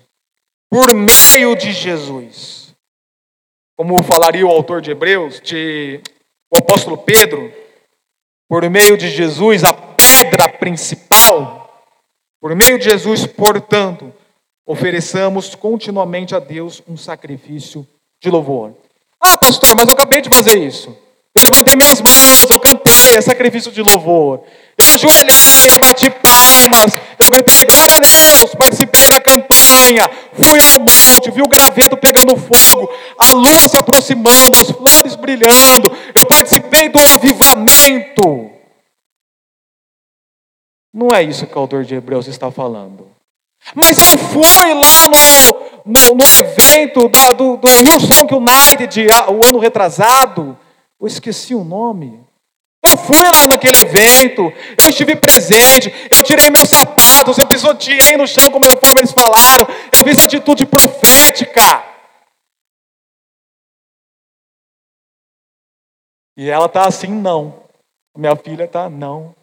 por 0.69 0.93
meio 0.93 1.55
de 1.55 1.71
Jesus. 1.73 2.64
Como 3.77 4.01
falaria 4.03 4.45
o 4.45 4.49
autor 4.49 4.81
de 4.81 4.91
Hebreus, 4.91 5.41
de, 5.41 5.99
o 6.49 6.57
apóstolo 6.57 6.97
Pedro, 6.97 7.51
por 8.47 8.67
meio 8.69 8.97
de 8.97 9.09
Jesus, 9.09 9.63
a 9.63 9.73
pedra 9.73 10.47
principal, 10.47 11.83
por 12.39 12.55
meio 12.55 12.77
de 12.77 12.85
Jesus, 12.85 13.25
portanto, 13.25 14.13
ofereçamos 14.65 15.55
continuamente 15.55 16.35
a 16.35 16.39
Deus 16.39 16.81
um 16.87 16.95
sacrifício 16.95 17.85
de 18.21 18.29
louvor. 18.29 18.73
Ah, 19.21 19.37
pastor, 19.37 19.75
mas 19.75 19.87
eu 19.87 19.93
acabei 19.93 20.21
de 20.21 20.29
fazer 20.29 20.57
isso. 20.57 20.95
Eu 21.35 21.43
levantei 21.43 21.75
minhas 21.75 22.01
mãos, 22.01 22.49
eu 22.49 22.59
cantei, 22.59 23.17
é 23.17 23.21
sacrifício 23.21 23.71
de 23.71 23.81
louvor. 23.81 24.43
Eu 24.77 24.85
ajoelhei, 24.93 25.79
bati 25.81 26.09
palmas, 26.09 26.95
eu 27.19 27.29
gritei 27.29 27.65
glória 27.65 27.95
a 27.95 27.99
Deus, 27.99 28.55
participei 28.55 29.09
da 29.09 29.19
campanha, 29.19 29.54
fui 30.33 30.59
ao 30.59 30.79
monte, 30.79 31.31
vi 31.31 31.41
o 31.41 31.47
graveto 31.47 31.97
pegando 31.97 32.35
fogo, 32.35 32.89
a 33.17 33.33
lua 33.33 33.67
se 33.67 33.77
aproximando, 33.77 34.57
as 34.59 34.71
flores 34.71 35.15
brilhando, 35.15 35.91
eu 36.13 36.25
participei 36.25 36.89
do 36.89 36.99
avivamento. 36.99 38.51
Não 40.93 41.13
é 41.13 41.21
isso 41.23 41.45
que 41.45 41.55
o 41.55 41.59
autor 41.59 41.83
de 41.83 41.95
Hebreus 41.95 42.27
está 42.27 42.49
falando. 42.49 43.07
Mas 43.73 43.97
eu 43.97 44.17
fui 44.17 44.73
lá 44.73 45.07
no, 45.09 45.91
no, 45.91 46.15
no 46.15 46.23
evento 46.23 47.09
da, 47.09 47.31
do, 47.33 47.57
do 47.57 47.67
Hillsong 47.67 48.33
United, 48.33 49.07
o 49.29 49.45
ano 49.45 49.59
retrasado, 49.59 50.57
eu 50.99 51.07
esqueci 51.07 51.55
o 51.55 51.63
nome. 51.63 52.24
Eu 52.87 52.97
fui 52.97 53.29
lá 53.29 53.47
naquele 53.47 53.77
evento, 53.77 54.53
eu 54.77 54.89
estive 54.89 55.15
presente, 55.15 55.91
eu 56.11 56.23
tirei 56.23 56.49
meus 56.49 56.69
sapatos, 56.69 57.37
eu 57.37 57.47
pisoteei 57.47 58.15
no 58.15 58.27
chão, 58.27 58.51
como 58.51 58.65
conforme 58.65 59.01
eles 59.01 59.11
falaram, 59.11 59.67
eu 59.91 60.03
fiz 60.03 60.23
atitude 60.23 60.65
profética. 60.65 61.83
E 66.37 66.49
ela 66.49 66.65
está 66.65 66.87
assim, 66.87 67.07
não. 67.07 67.63
Minha 68.15 68.35
filha 68.35 68.65
está, 68.65 68.89
não. 68.89 69.35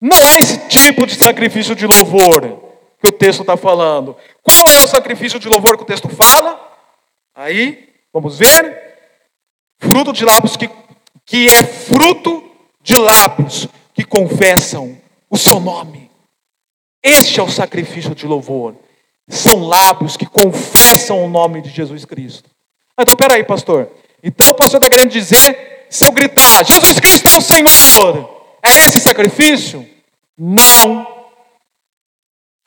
Não 0.00 0.16
é 0.16 0.36
esse 0.38 0.68
tipo 0.68 1.06
de 1.06 1.14
sacrifício 1.14 1.74
de 1.74 1.86
louvor 1.86 2.42
que 3.00 3.08
o 3.08 3.12
texto 3.12 3.40
está 3.40 3.56
falando. 3.56 4.16
Qual 4.42 4.64
é 4.68 4.84
o 4.84 4.88
sacrifício 4.88 5.38
de 5.38 5.48
louvor 5.48 5.76
que 5.76 5.82
o 5.82 5.86
texto 5.86 6.08
fala? 6.08 6.60
Aí, 7.34 7.94
vamos 8.12 8.38
ver. 8.38 8.84
Fruto 9.80 10.12
de 10.12 10.24
lábios 10.24 10.56
que, 10.56 10.68
que 11.26 11.48
é 11.48 11.62
fruto 11.62 12.48
de 12.82 12.94
lábios 12.94 13.68
que 13.92 14.04
confessam 14.04 14.96
o 15.28 15.36
seu 15.36 15.58
nome. 15.58 16.08
Este 17.02 17.40
é 17.40 17.42
o 17.42 17.50
sacrifício 17.50 18.14
de 18.14 18.26
louvor. 18.26 18.76
São 19.28 19.66
lábios 19.66 20.16
que 20.16 20.24
confessam 20.24 21.24
o 21.24 21.28
nome 21.28 21.60
de 21.60 21.68
Jesus 21.68 22.04
Cristo. 22.04 22.48
Então, 22.98 23.16
peraí, 23.16 23.44
pastor. 23.44 23.90
Então, 24.22 24.50
o 24.50 24.54
pastor 24.54 24.80
está 24.80 24.88
querendo 24.88 25.10
dizer, 25.10 25.86
se 25.90 26.06
eu 26.06 26.12
gritar, 26.12 26.64
Jesus 26.64 26.98
Cristo 27.00 27.28
é 27.28 27.36
o 27.36 27.40
Senhor, 27.40 28.56
é 28.64 28.86
esse 28.86 29.00
sacrifício? 29.00 29.86
Não. 30.38 31.06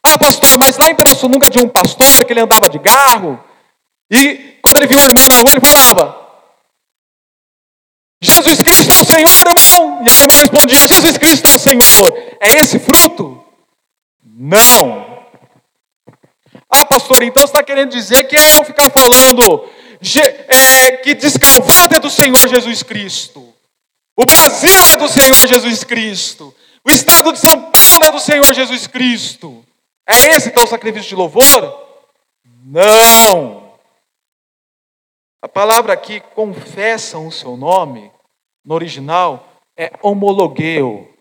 Ah, 0.06 0.18
pastor, 0.18 0.58
mas 0.58 0.78
lá 0.78 0.90
em 0.90 0.96
Pirassununga 0.96 1.50
tinha 1.50 1.64
um 1.64 1.70
pastor 1.70 2.26
que 2.26 2.34
ele 2.34 2.42
andava 2.42 2.70
de 2.70 2.80
carro, 2.80 3.40
e 4.12 4.58
quando 4.62 4.78
ele 4.78 4.88
viu 4.88 4.98
o 4.98 5.02
irmão 5.02 5.28
na 5.28 5.36
rua, 5.36 5.52
ele 5.52 5.62
falava: 5.62 6.29
Jesus 8.22 8.60
Cristo 8.62 8.92
é 8.92 9.02
o 9.02 9.06
Senhor, 9.06 9.48
irmão. 9.48 10.04
E 10.06 10.10
aí 10.10 10.18
o 10.18 10.24
irmão 10.24 10.40
respondia: 10.40 10.88
Jesus 10.88 11.18
Cristo 11.18 11.48
é 11.48 11.56
o 11.56 11.60
Senhor. 11.60 12.38
É 12.40 12.58
esse 12.58 12.80
fruto? 12.80 13.44
Não. 14.24 15.20
Ah, 16.70 16.86
pastor, 16.86 17.24
então 17.24 17.42
você 17.42 17.52
está 17.52 17.64
querendo 17.64 17.92
dizer 17.92 18.24
que 18.26 18.36
é 18.36 18.58
eu 18.58 18.64
ficar 18.64 18.90
falando 18.90 19.68
é, 20.48 20.92
que 20.98 21.14
Descalvado 21.14 21.96
é 21.96 22.00
do 22.00 22.10
Senhor 22.10 22.48
Jesus 22.48 22.84
Cristo. 22.84 23.54
O 24.16 24.26
Brasil 24.26 24.88
é 24.88 24.98
do 24.98 25.08
Senhor 25.08 25.48
Jesus 25.48 25.84
Cristo. 25.84 26.54
O 26.86 26.92
estado 26.92 27.32
de 27.34 27.40
São 27.40 27.72
Paulo 27.72 28.06
é 28.06 28.12
do 28.12 28.20
Senhor 28.20 28.54
Jesus 28.54 28.88
Cristo. 28.88 29.66
É 30.08 30.36
esse 30.36 30.50
então 30.50 30.64
o 30.64 30.68
sacrifício 30.68 31.10
de 31.10 31.16
louvor? 31.16 31.88
Não. 32.66 33.69
A 35.42 35.48
palavra 35.48 35.94
aqui, 35.94 36.20
confessam 36.20 37.28
o 37.28 37.32
seu 37.32 37.56
nome, 37.56 38.12
no 38.66 38.76
original, 38.76 39.46
é 39.78 39.92
homologueu. 40.02 41.14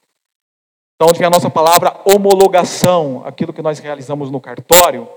Então, 0.95 1.09
onde 1.09 1.19
vem 1.19 1.29
a 1.29 1.31
nossa 1.31 1.49
palavra 1.49 2.03
homologação, 2.05 3.25
aquilo 3.25 3.53
que 3.53 3.63
nós 3.63 3.79
realizamos 3.79 4.31
no 4.31 4.41
cartório. 4.41 5.09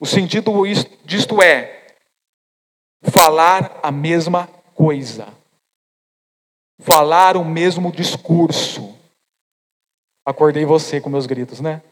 O 0.00 0.06
sentido 0.06 0.52
disto 1.04 1.40
é 1.40 1.86
falar 3.02 3.78
a 3.82 3.92
mesma 3.92 4.48
coisa, 4.74 5.32
falar 6.80 7.36
o 7.36 7.44
mesmo 7.44 7.92
discurso. 7.92 8.98
Acordei 10.26 10.64
você 10.64 11.00
com 11.00 11.08
meus 11.08 11.26
gritos, 11.26 11.60
né? 11.60 11.82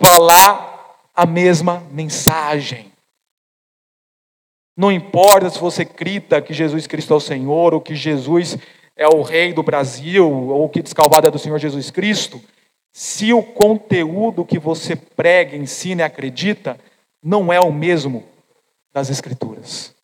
Falar 0.00 0.98
a 1.14 1.24
mesma 1.24 1.80
mensagem. 1.92 2.93
Não 4.76 4.90
importa 4.90 5.50
se 5.50 5.58
você 5.58 5.84
grita 5.84 6.42
que 6.42 6.52
Jesus 6.52 6.86
Cristo 6.86 7.14
é 7.14 7.16
o 7.16 7.20
Senhor, 7.20 7.74
ou 7.74 7.80
que 7.80 7.94
Jesus 7.94 8.58
é 8.96 9.06
o 9.06 9.22
Rei 9.22 9.52
do 9.52 9.62
Brasil, 9.62 10.28
ou 10.28 10.68
que 10.68 10.82
descalvado 10.82 11.28
é 11.28 11.30
do 11.30 11.38
Senhor 11.38 11.58
Jesus 11.58 11.90
Cristo, 11.90 12.42
se 12.92 13.32
o 13.32 13.42
conteúdo 13.42 14.44
que 14.44 14.58
você 14.58 14.94
prega, 14.94 15.56
ensina 15.56 16.02
e 16.02 16.04
acredita 16.04 16.78
não 17.22 17.52
é 17.52 17.58
o 17.60 17.72
mesmo 17.72 18.24
das 18.92 19.10
Escrituras. 19.10 19.94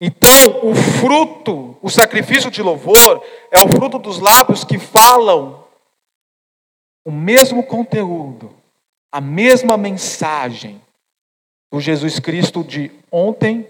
Então, 0.00 0.68
o 0.68 0.74
fruto, 0.74 1.76
o 1.80 1.88
sacrifício 1.88 2.50
de 2.50 2.60
louvor, 2.60 3.24
é 3.50 3.64
o 3.64 3.68
fruto 3.68 3.98
dos 3.98 4.18
lábios 4.18 4.64
que 4.64 4.78
falam 4.78 5.64
o 7.06 7.10
mesmo 7.12 7.62
conteúdo, 7.62 8.52
a 9.12 9.20
mesma 9.20 9.76
mensagem, 9.76 10.82
do 11.72 11.80
Jesus 11.80 12.20
Cristo 12.20 12.62
de 12.62 12.92
ontem, 13.10 13.66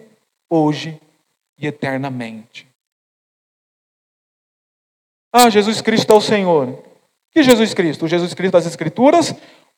hoje 0.51 1.01
e 1.57 1.69
eternamente. 1.69 2.67
Ah, 5.33 5.49
Jesus 5.49 5.81
Cristo 5.81 6.13
é 6.13 6.17
o 6.17 6.21
Senhor. 6.21 6.83
Que 7.31 7.45
Jesus 7.45 7.73
Cristo? 7.73 8.05
O 8.05 8.09
Jesus 8.09 8.35
Cristo 8.35 8.55
das 8.55 8.67
Escrituras 8.67 9.33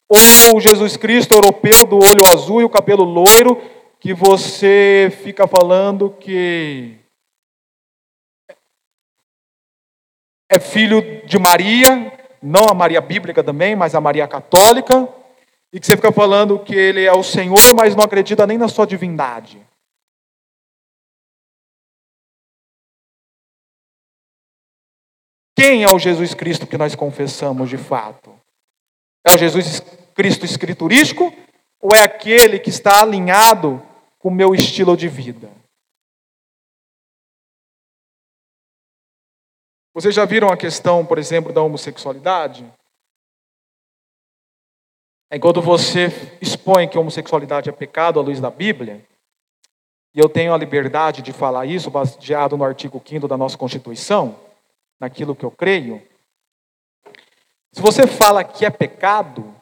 ou 0.08 0.56
o 0.56 0.60
Jesus 0.60 0.96
Cristo 0.96 1.34
europeu 1.34 1.86
do 1.86 1.96
olho 1.96 2.26
azul 2.26 2.62
e 2.62 2.64
o 2.64 2.70
cabelo 2.70 3.04
loiro 3.04 3.60
que 4.00 4.14
você 4.14 5.12
fica 5.22 5.46
falando 5.46 6.10
que 6.10 6.98
é 10.50 10.58
filho 10.58 11.26
de 11.26 11.38
Maria, 11.38 12.12
não 12.42 12.68
a 12.68 12.74
Maria 12.74 13.00
bíblica 13.00 13.42
também, 13.44 13.76
mas 13.76 13.94
a 13.94 14.00
Maria 14.00 14.26
católica? 14.26 15.08
E 15.74 15.80
que 15.80 15.86
você 15.86 15.96
fica 15.96 16.12
falando 16.12 16.62
que 16.62 16.72
ele 16.72 17.04
é 17.04 17.12
o 17.12 17.24
Senhor, 17.24 17.74
mas 17.74 17.96
não 17.96 18.04
acredita 18.04 18.46
nem 18.46 18.56
na 18.56 18.68
sua 18.68 18.86
divindade. 18.86 19.60
Quem 25.56 25.82
é 25.82 25.88
o 25.92 25.98
Jesus 25.98 26.32
Cristo 26.32 26.64
que 26.64 26.78
nós 26.78 26.94
confessamos 26.94 27.68
de 27.68 27.76
fato? 27.76 28.38
É 29.26 29.34
o 29.34 29.38
Jesus 29.38 29.80
Cristo 30.14 30.44
escriturístico 30.44 31.32
ou 31.80 31.92
é 31.92 32.02
aquele 32.02 32.60
que 32.60 32.70
está 32.70 33.02
alinhado 33.02 33.82
com 34.20 34.28
o 34.28 34.34
meu 34.34 34.54
estilo 34.54 34.96
de 34.96 35.08
vida? 35.08 35.50
Vocês 39.92 40.14
já 40.14 40.24
viram 40.24 40.50
a 40.50 40.56
questão, 40.56 41.04
por 41.04 41.18
exemplo, 41.18 41.52
da 41.52 41.62
homossexualidade? 41.62 42.64
Enquanto 45.32 45.60
você 45.60 46.08
expõe 46.40 46.88
que 46.88 46.98
homossexualidade 46.98 47.68
é 47.68 47.72
pecado 47.72 48.20
à 48.20 48.22
luz 48.22 48.40
da 48.40 48.50
Bíblia, 48.50 49.04
e 50.14 50.20
eu 50.20 50.28
tenho 50.28 50.54
a 50.54 50.58
liberdade 50.58 51.22
de 51.22 51.32
falar 51.32 51.66
isso 51.66 51.90
baseado 51.90 52.56
no 52.56 52.64
artigo 52.64 53.02
5 53.04 53.26
da 53.26 53.36
nossa 53.36 53.58
Constituição, 53.58 54.38
naquilo 55.00 55.34
que 55.34 55.44
eu 55.44 55.50
creio, 55.50 56.00
se 57.72 57.82
você 57.82 58.06
fala 58.06 58.44
que 58.44 58.64
é 58.64 58.70
pecado, 58.70 59.52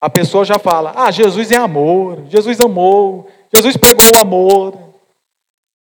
a 0.00 0.08
pessoa 0.08 0.44
já 0.44 0.58
fala: 0.58 0.94
ah, 0.96 1.10
Jesus 1.10 1.50
é 1.50 1.56
amor, 1.56 2.24
Jesus 2.28 2.58
amou, 2.60 3.30
Jesus 3.54 3.76
pregou 3.76 4.06
o 4.16 4.20
amor. 4.20 4.94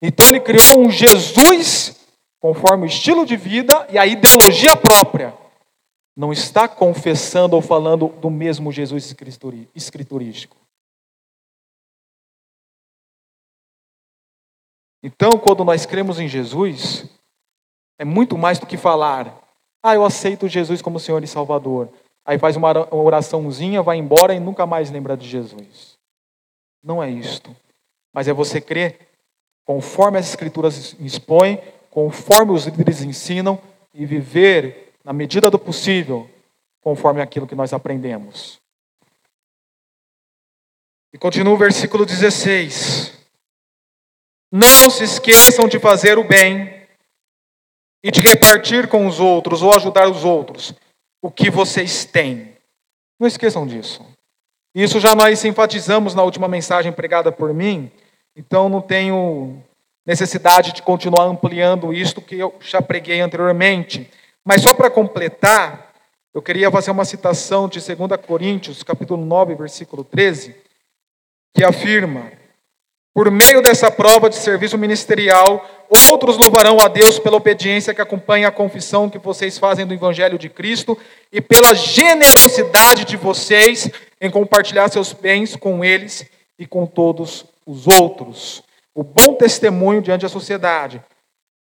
Então 0.03 0.27
ele 0.27 0.41
criou 0.41 0.81
um 0.81 0.91
Jesus 0.91 1.95
conforme 2.41 2.85
o 2.85 2.87
estilo 2.87 3.25
de 3.25 3.37
vida 3.37 3.87
e 3.91 3.97
a 3.97 4.07
ideologia 4.07 4.75
própria 4.77 5.33
não 6.17 6.33
está 6.33 6.67
confessando 6.67 7.55
ou 7.55 7.63
falando 7.63 8.09
do 8.09 8.31
mesmo 8.31 8.73
Jesus 8.73 9.15
escriturístico. 9.75 10.57
Então, 15.03 15.39
quando 15.39 15.65
nós 15.65 15.85
cremos 15.87 16.19
em 16.19 16.27
Jesus, 16.27 17.05
É 17.99 18.05
muito 18.05 18.37
mais 18.37 18.59
do 18.59 18.67
que 18.67 18.77
falar. 18.77 19.43
Ah, 19.83 19.95
eu 19.95 20.05
aceito 20.05 20.49
Jesus 20.49 20.83
como 20.83 21.01
Senhor 21.01 21.23
e 21.25 21.27
Salvador. 21.27 21.89
Aí 22.25 22.39
faz 22.39 22.57
uma 22.57 22.93
oraçãozinha, 22.95 23.83
vai 23.83 23.97
embora 23.97 24.35
e 24.35 24.41
nunca 24.41 24.67
mais 24.67 24.91
lembra 24.91 25.17
de 25.17 25.27
Jesus. 25.29 25.97
Não 26.83 27.03
é 27.03 27.11
isto. 27.11 27.55
Mas 28.13 28.29
é 28.29 28.33
você 28.33 28.61
crer 28.61 29.09
conforme 29.65 30.19
as 30.19 30.29
Escrituras 30.29 30.95
expõem, 31.01 31.61
conforme 31.91 32.53
os 32.53 32.67
líderes 32.67 33.03
ensinam 33.03 33.59
e 33.95 34.05
viver, 34.05 34.86
na 35.07 35.13
medida 35.13 35.49
do 35.49 35.57
possível, 35.57 36.29
conforme 36.81 37.23
aquilo 37.23 37.47
que 37.47 37.55
nós 37.55 37.73
aprendemos. 37.73 38.59
E 41.15 41.17
continua 41.17 41.55
o 41.55 41.57
versículo 41.57 42.05
16. 42.05 43.17
Não 44.51 44.91
se 44.91 45.05
esqueçam 45.05 45.69
de 45.69 45.79
fazer 45.79 46.19
o 46.19 46.27
bem 46.27 46.89
e 48.03 48.11
de 48.11 48.21
repartir 48.21 48.89
com 48.89 49.07
os 49.07 49.21
outros 49.21 49.63
ou 49.63 49.73
ajudar 49.77 50.11
os 50.11 50.25
outros 50.25 50.75
o 51.23 51.31
que 51.31 51.51
vocês 51.51 52.05
têm. 52.05 52.57
Não 53.17 53.29
esqueçam 53.29 53.65
disso. 53.65 54.05
Isso 54.75 54.99
já 54.99 55.15
nós 55.15 55.45
enfatizamos 55.45 56.17
na 56.17 56.25
última 56.25 56.49
mensagem 56.49 56.93
pregada 56.93 57.31
por 57.31 57.55
mim, 57.55 57.93
então 58.35 58.69
não 58.69 58.83
tenho 58.83 59.63
necessidade 60.05 60.73
de 60.73 60.83
continuar 60.83 61.27
ampliando 61.27 61.93
isto 61.93 62.21
que 62.21 62.35
eu 62.35 62.57
já 62.59 62.83
preguei 62.83 63.21
anteriormente. 63.21 64.11
Mas 64.47 64.63
só 64.63 64.73
para 64.73 64.89
completar, 64.89 65.93
eu 66.33 66.41
queria 66.41 66.71
fazer 66.71 66.93
uma 66.93 67.05
citação 67.05 67.69
de 67.69 67.81
2 67.81 68.21
Coríntios, 68.25 68.85
capítulo 68.85 69.27
9, 69.27 69.57
versículo 69.57 70.05
13, 70.05 70.55
que 71.53 71.65
afirma: 71.65 72.31
Por 73.13 73.29
meio 73.29 73.61
dessa 73.61 73.91
prova 73.91 74.31
de 74.31 74.37
serviço 74.37 74.79
ministerial, 74.79 75.69
outros 75.91 76.37
louvarão 76.37 76.79
a 76.79 76.87
Deus 76.87 77.19
pela 77.19 77.37
obediência 77.37 77.93
que 77.93 78.01
acompanha 78.01 78.47
a 78.47 78.53
confissão 78.53 79.11
que 79.11 79.19
vocês 79.19 79.59
fazem 79.59 79.85
do 79.85 79.95
Evangelho 79.95 80.39
de 80.39 80.49
Cristo 80.49 80.97
e 81.33 81.41
pela 81.41 81.75
generosidade 81.75 83.05
de 83.05 83.17
vocês 83.17 83.91
em 84.21 84.31
compartilhar 84.31 84.89
seus 84.89 85.13
bens 85.13 85.57
com 85.57 85.85
eles 85.85 86.25
e 86.57 86.69
com 86.69 86.87
todos 86.87 87.47
os 87.67 87.89
outros. 87.89 88.63
O 88.95 89.03
bom 89.03 89.35
testemunho 89.35 90.01
diante 90.01 90.23
da 90.23 90.29
sociedade, 90.29 91.03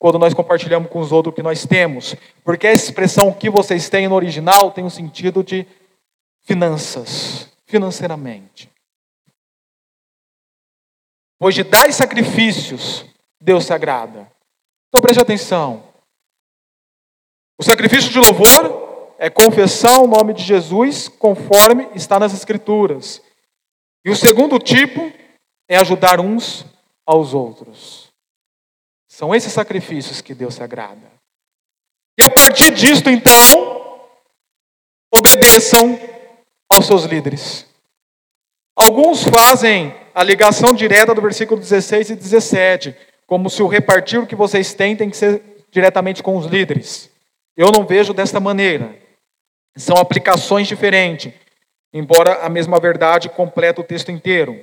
quando 0.01 0.17
nós 0.17 0.33
compartilhamos 0.33 0.89
com 0.89 0.99
os 0.99 1.11
outros 1.11 1.31
o 1.31 1.35
que 1.35 1.43
nós 1.43 1.63
temos, 1.63 2.15
porque 2.43 2.65
a 2.65 2.73
expressão 2.73 3.31
que 3.31 3.51
vocês 3.51 3.87
têm 3.87 4.07
no 4.07 4.15
original 4.15 4.71
tem 4.71 4.83
um 4.83 4.89
sentido 4.89 5.43
de 5.43 5.63
finanças, 6.41 7.47
financeiramente. 7.67 8.67
Pois 11.37 11.53
de 11.53 11.63
dar 11.63 11.93
sacrifícios, 11.93 13.05
Deus 13.39 13.65
se 13.65 13.73
agrada. 13.73 14.27
Então 14.87 14.99
preste 14.99 15.21
atenção. 15.21 15.83
O 17.59 17.63
sacrifício 17.63 18.09
de 18.09 18.17
louvor 18.17 19.13
é 19.19 19.29
confessar 19.29 19.99
o 19.99 20.07
nome 20.07 20.33
de 20.33 20.41
Jesus 20.41 21.07
conforme 21.07 21.87
está 21.93 22.19
nas 22.19 22.33
Escrituras. 22.33 23.21
E 24.03 24.09
o 24.09 24.15
segundo 24.15 24.57
tipo 24.57 25.13
é 25.69 25.77
ajudar 25.77 26.19
uns 26.19 26.65
aos 27.05 27.35
outros. 27.35 28.10
São 29.11 29.35
esses 29.35 29.51
sacrifícios 29.51 30.21
que 30.21 30.33
Deus 30.33 30.55
se 30.55 30.63
agrada. 30.63 31.11
E 32.17 32.23
a 32.23 32.29
partir 32.29 32.71
disto, 32.71 33.09
então, 33.09 34.09
obedeçam 35.13 35.99
aos 36.71 36.85
seus 36.85 37.03
líderes. 37.03 37.67
Alguns 38.73 39.25
fazem 39.25 39.93
a 40.15 40.23
ligação 40.23 40.73
direta 40.73 41.13
do 41.13 41.21
versículo 41.21 41.59
16 41.59 42.11
e 42.11 42.15
17, 42.15 42.95
como 43.27 43.49
se 43.49 43.61
o 43.61 43.67
repartir 43.67 44.17
o 44.17 44.25
que 44.25 44.33
vocês 44.33 44.73
têm 44.73 44.95
tem 44.95 45.09
que 45.09 45.17
ser 45.17 45.65
diretamente 45.69 46.23
com 46.23 46.37
os 46.37 46.45
líderes. 46.45 47.11
Eu 47.57 47.69
não 47.69 47.85
vejo 47.85 48.13
desta 48.13 48.39
maneira. 48.39 48.97
São 49.75 49.97
aplicações 49.97 50.69
diferentes, 50.69 51.33
embora 51.93 52.45
a 52.45 52.47
mesma 52.47 52.79
verdade 52.79 53.27
completa 53.27 53.81
o 53.81 53.83
texto 53.85 54.09
inteiro. 54.09 54.57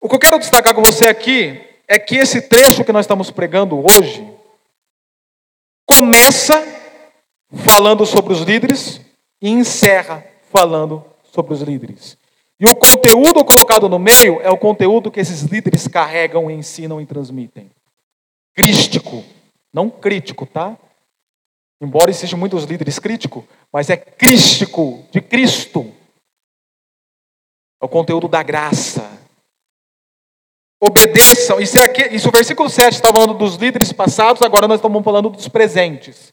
O 0.00 0.08
que 0.08 0.14
eu 0.14 0.18
quero 0.18 0.38
destacar 0.38 0.74
com 0.74 0.82
você 0.82 1.06
aqui 1.06 1.70
é 1.92 1.98
que 1.98 2.16
esse 2.16 2.40
trecho 2.40 2.84
que 2.84 2.92
nós 2.92 3.04
estamos 3.04 3.30
pregando 3.30 3.78
hoje 3.78 4.26
começa 5.86 6.54
falando 7.50 8.06
sobre 8.06 8.32
os 8.32 8.40
líderes 8.40 8.98
e 9.42 9.50
encerra 9.50 10.26
falando 10.50 11.04
sobre 11.22 11.52
os 11.52 11.60
líderes. 11.60 12.16
E 12.58 12.64
o 12.64 12.74
conteúdo 12.74 13.44
colocado 13.44 13.90
no 13.90 13.98
meio 13.98 14.40
é 14.40 14.50
o 14.50 14.56
conteúdo 14.56 15.10
que 15.10 15.20
esses 15.20 15.42
líderes 15.42 15.86
carregam, 15.86 16.50
ensinam 16.50 16.98
e 16.98 17.04
transmitem. 17.04 17.70
Crístico, 18.54 19.22
não 19.70 19.90
crítico, 19.90 20.46
tá? 20.46 20.78
Embora 21.78 22.10
existam 22.10 22.38
muitos 22.38 22.64
líderes 22.64 22.98
críticos, 22.98 23.44
mas 23.70 23.90
é 23.90 23.98
crístico, 23.98 25.04
de 25.10 25.20
Cristo. 25.20 25.92
É 27.82 27.84
o 27.84 27.88
conteúdo 27.88 28.28
da 28.28 28.42
graça, 28.42 29.21
Obedeçam. 30.84 31.60
Isso, 31.60 31.78
é 31.78 31.84
aqui, 31.84 32.02
isso 32.12 32.28
o 32.28 32.32
versículo 32.32 32.68
7 32.68 32.94
está 32.94 33.12
falando 33.12 33.34
dos 33.34 33.54
líderes 33.54 33.92
passados, 33.92 34.42
agora 34.42 34.66
nós 34.66 34.78
estamos 34.80 35.04
falando 35.04 35.30
dos 35.30 35.46
presentes. 35.46 36.32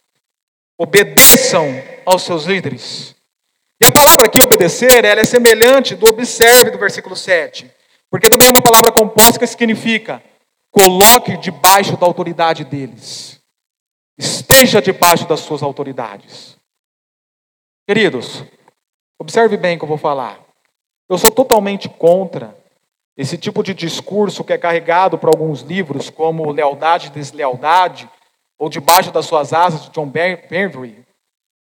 Obedeçam 0.76 1.68
aos 2.04 2.24
seus 2.24 2.46
líderes. 2.46 3.16
E 3.80 3.86
a 3.86 3.92
palavra 3.92 4.26
aqui, 4.26 4.42
obedecer, 4.44 5.06
ela 5.06 5.22
é 5.22 5.24
semelhante 5.24 5.94
do 5.94 6.10
observe 6.10 6.72
do 6.72 6.80
versículo 6.80 7.16
7. 7.16 7.70
Porque 8.10 8.28
também 8.28 8.48
é 8.48 8.52
uma 8.52 8.62
palavra 8.62 8.92
composta 8.92 9.38
que 9.38 9.46
significa 9.46 10.24
coloque 10.72 11.38
debaixo 11.38 11.96
da 11.96 12.08
autoridade 12.08 12.64
deles. 12.64 13.40
Esteja 14.18 14.82
debaixo 14.82 15.28
das 15.28 15.42
suas 15.42 15.62
autoridades. 15.62 16.58
Queridos, 17.88 18.44
observe 19.20 19.58
bem 19.58 19.76
o 19.76 19.78
que 19.78 19.84
eu 19.86 19.90
vou 19.90 19.98
falar. 19.98 20.40
Eu 21.08 21.20
sou 21.20 21.30
totalmente 21.30 21.88
contra 21.88 22.58
esse 23.20 23.38
tipo 23.38 23.62
de 23.62 23.74
discurso 23.74 24.46
que 24.46 24.54
é 24.54 24.58
carregado 24.58 25.18
por 25.18 25.28
alguns 25.28 25.60
livros, 25.60 26.10
como 26.10 26.54
Lealdade 26.54 27.08
e 27.08 27.10
Deslealdade, 27.10 28.10
ou 28.58 28.70
Debaixo 28.70 29.12
das 29.12 29.26
Suas 29.26 29.52
Asas, 29.52 29.84
de 29.84 29.90
John 29.90 30.08
Bevere, 30.08 31.06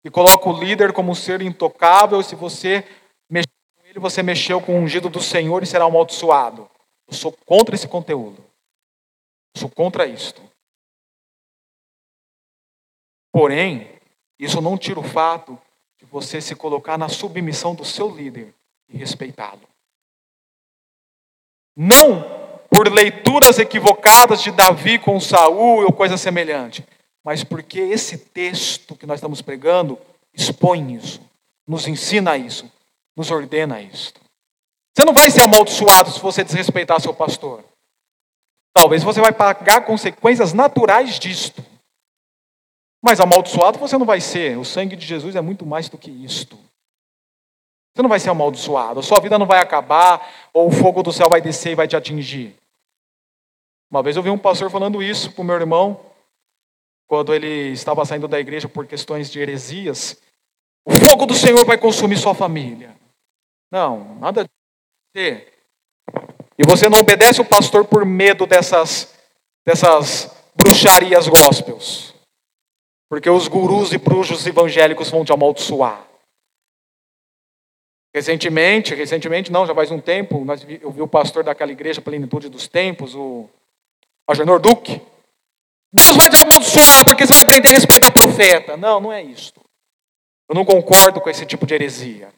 que 0.02 0.10
coloca 0.10 0.48
o 0.48 0.58
líder 0.58 0.94
como 0.94 1.12
um 1.12 1.16
ser 1.16 1.42
intocável, 1.42 2.22
e 2.22 2.24
se 2.24 2.36
você 2.36 2.88
mexer 3.30 3.52
com 3.76 3.86
ele, 3.86 4.00
você 4.00 4.24
mexeu 4.24 4.62
com 4.62 4.80
o 4.80 4.82
ungido 4.82 5.10
do 5.10 5.20
Senhor 5.20 5.62
e 5.62 5.66
será 5.66 5.84
amaldiçoado. 5.84 6.70
Eu 7.06 7.14
sou 7.14 7.36
contra 7.46 7.76
esse 7.76 7.86
conteúdo. 7.86 8.42
Eu 9.54 9.60
sou 9.60 9.70
contra 9.70 10.06
isto. 10.06 10.42
Porém, 13.30 14.00
isso 14.40 14.62
não 14.62 14.78
tira 14.78 15.02
o 15.02 15.04
fato 15.04 15.60
de 16.00 16.06
você 16.06 16.40
se 16.40 16.56
colocar 16.56 16.98
na 16.98 17.10
submissão 17.10 17.76
do 17.76 17.84
seu 17.84 18.10
líder 18.10 18.56
e 18.88 18.98
respeitá-lo. 18.98 19.71
Não 21.76 22.24
por 22.70 22.92
leituras 22.92 23.60
equivocadas 23.60 24.42
de 24.42 24.52
Davi 24.52 24.98
com 24.98 25.20
Saul 25.20 25.84
ou 25.84 25.92
coisa 25.92 26.18
semelhante, 26.18 26.86
mas 27.24 27.44
porque 27.44 27.80
esse 27.80 28.18
texto 28.18 28.96
que 28.96 29.06
nós 29.06 29.18
estamos 29.18 29.42
pregando 29.42 29.98
expõe 30.34 30.96
isso, 30.96 31.22
nos 31.68 31.88
ensina 31.88 32.38
isso, 32.38 32.72
nos 33.16 33.30
ordena 33.30 33.82
isso. 33.82 34.14
Você 34.96 35.06
não 35.06 35.14
vai 35.14 35.30
ser 35.30 35.42
amaldiçoado 35.42 36.12
se 36.12 36.20
você 36.20 36.44
desrespeitar 36.44 37.00
seu 37.00 37.14
pastor. 37.14 37.64
Talvez 38.74 39.04
você 39.04 39.22
vai 39.22 39.32
pagar 39.32 39.86
consequências 39.86 40.54
naturais 40.54 41.20
disto. 41.20 41.64
Mas 43.04 43.20
amaldiçoado 43.20 43.80
você 43.80 43.98
não 43.98 44.06
vai 44.06 44.22
ser. 44.22 44.58
O 44.58 44.66
sangue 44.66 44.96
de 44.96 45.06
Jesus 45.06 45.36
é 45.36 45.42
muito 45.42 45.66
mais 45.66 45.90
do 45.90 45.98
que 45.98 46.12
isto. 46.12 46.58
Você 47.94 48.02
não 48.02 48.10
vai 48.10 48.20
ser 48.20 48.30
amaldiçoado, 48.30 49.00
a 49.00 49.04
sua 49.04 49.20
vida 49.20 49.38
não 49.38 49.46
vai 49.46 49.60
acabar, 49.60 50.50
ou 50.54 50.68
o 50.68 50.72
fogo 50.72 51.04
do 51.04 51.12
céu 51.12 51.30
vai 51.30 51.42
descer 51.42 51.72
e 51.72 51.76
vai 51.76 51.88
te 51.88 51.96
atingir. 51.96 52.56
Uma 53.90 54.02
vez 54.02 54.16
eu 54.16 54.24
vi 54.24 54.30
um 54.30 54.38
pastor 54.38 54.72
falando 54.72 55.04
isso 55.04 55.32
para 55.34 55.42
o 55.42 55.46
meu 55.46 55.56
irmão, 55.56 56.00
quando 57.06 57.34
ele 57.34 57.72
estava 57.74 58.06
saindo 58.06 58.28
da 58.30 58.40
igreja 58.40 58.70
por 58.70 58.88
questões 58.88 59.30
de 59.30 59.38
heresias. 59.38 60.22
O 60.86 60.94
fogo 60.94 61.26
do 61.26 61.34
Senhor 61.34 61.66
vai 61.66 61.78
consumir 61.78 62.18
sua 62.18 62.34
família. 62.34 62.96
Não, 63.70 64.16
nada 64.16 64.46
de 65.14 65.48
E 66.58 66.64
você 66.66 66.88
não 66.88 67.00
obedece 67.00 67.42
o 67.42 67.46
pastor 67.46 67.86
por 67.86 68.06
medo 68.06 68.46
dessas, 68.46 69.14
dessas 69.66 70.34
bruxarias 70.56 71.28
gospels. 71.28 72.16
Porque 73.10 73.30
os 73.30 73.50
gurus 73.50 73.92
e 73.92 73.98
bruxos 73.98 74.48
evangélicos 74.48 75.10
vão 75.10 75.26
te 75.26 75.34
amaldiçoar. 75.34 76.11
Recentemente, 78.14 78.94
recentemente 78.94 79.52
não, 79.52 79.66
já 79.66 79.74
faz 79.74 79.90
um 79.90 80.00
tempo, 80.00 80.44
nós, 80.44 80.66
eu 80.82 80.92
vi 80.92 81.02
o 81.02 81.08
pastor 81.08 81.44
daquela 81.44 81.72
igreja 81.72 82.02
Plenitude 82.02 82.50
dos 82.50 82.68
Tempos, 82.68 83.16
o 83.16 83.50
Agenor 84.28 84.60
Duque. 84.60 85.02
Deus 85.94 86.16
vai 86.16 86.30
te 86.30 86.44
amaldiçoar 86.44 87.06
porque 87.06 87.26
você 87.26 87.34
vai 87.34 87.44
aprender 87.44 87.70
a 87.70 87.72
respeitar 87.72 88.12
profeta. 88.12 88.76
Não, 88.76 89.00
não 89.00 89.14
é 89.14 89.22
isso. 89.22 89.54
Eu 90.50 90.56
não 90.56 90.66
concordo 90.66 91.22
com 91.22 91.30
esse 91.30 91.46
tipo 91.46 91.66
de 91.66 91.74
heresia. 91.74 92.34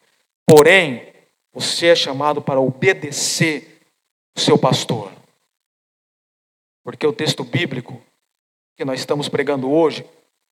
Porém, 0.46 1.12
você 1.52 1.88
é 1.88 1.96
chamado 1.96 2.42
para 2.42 2.60
obedecer 2.60 3.82
o 4.36 4.40
seu 4.40 4.58
pastor. 4.58 5.12
Porque 6.84 7.08
o 7.08 7.14
texto 7.14 7.44
bíblico 7.44 8.02
que 8.76 8.84
nós 8.84 9.00
estamos 9.00 9.30
pregando 9.30 9.72
hoje 9.72 10.06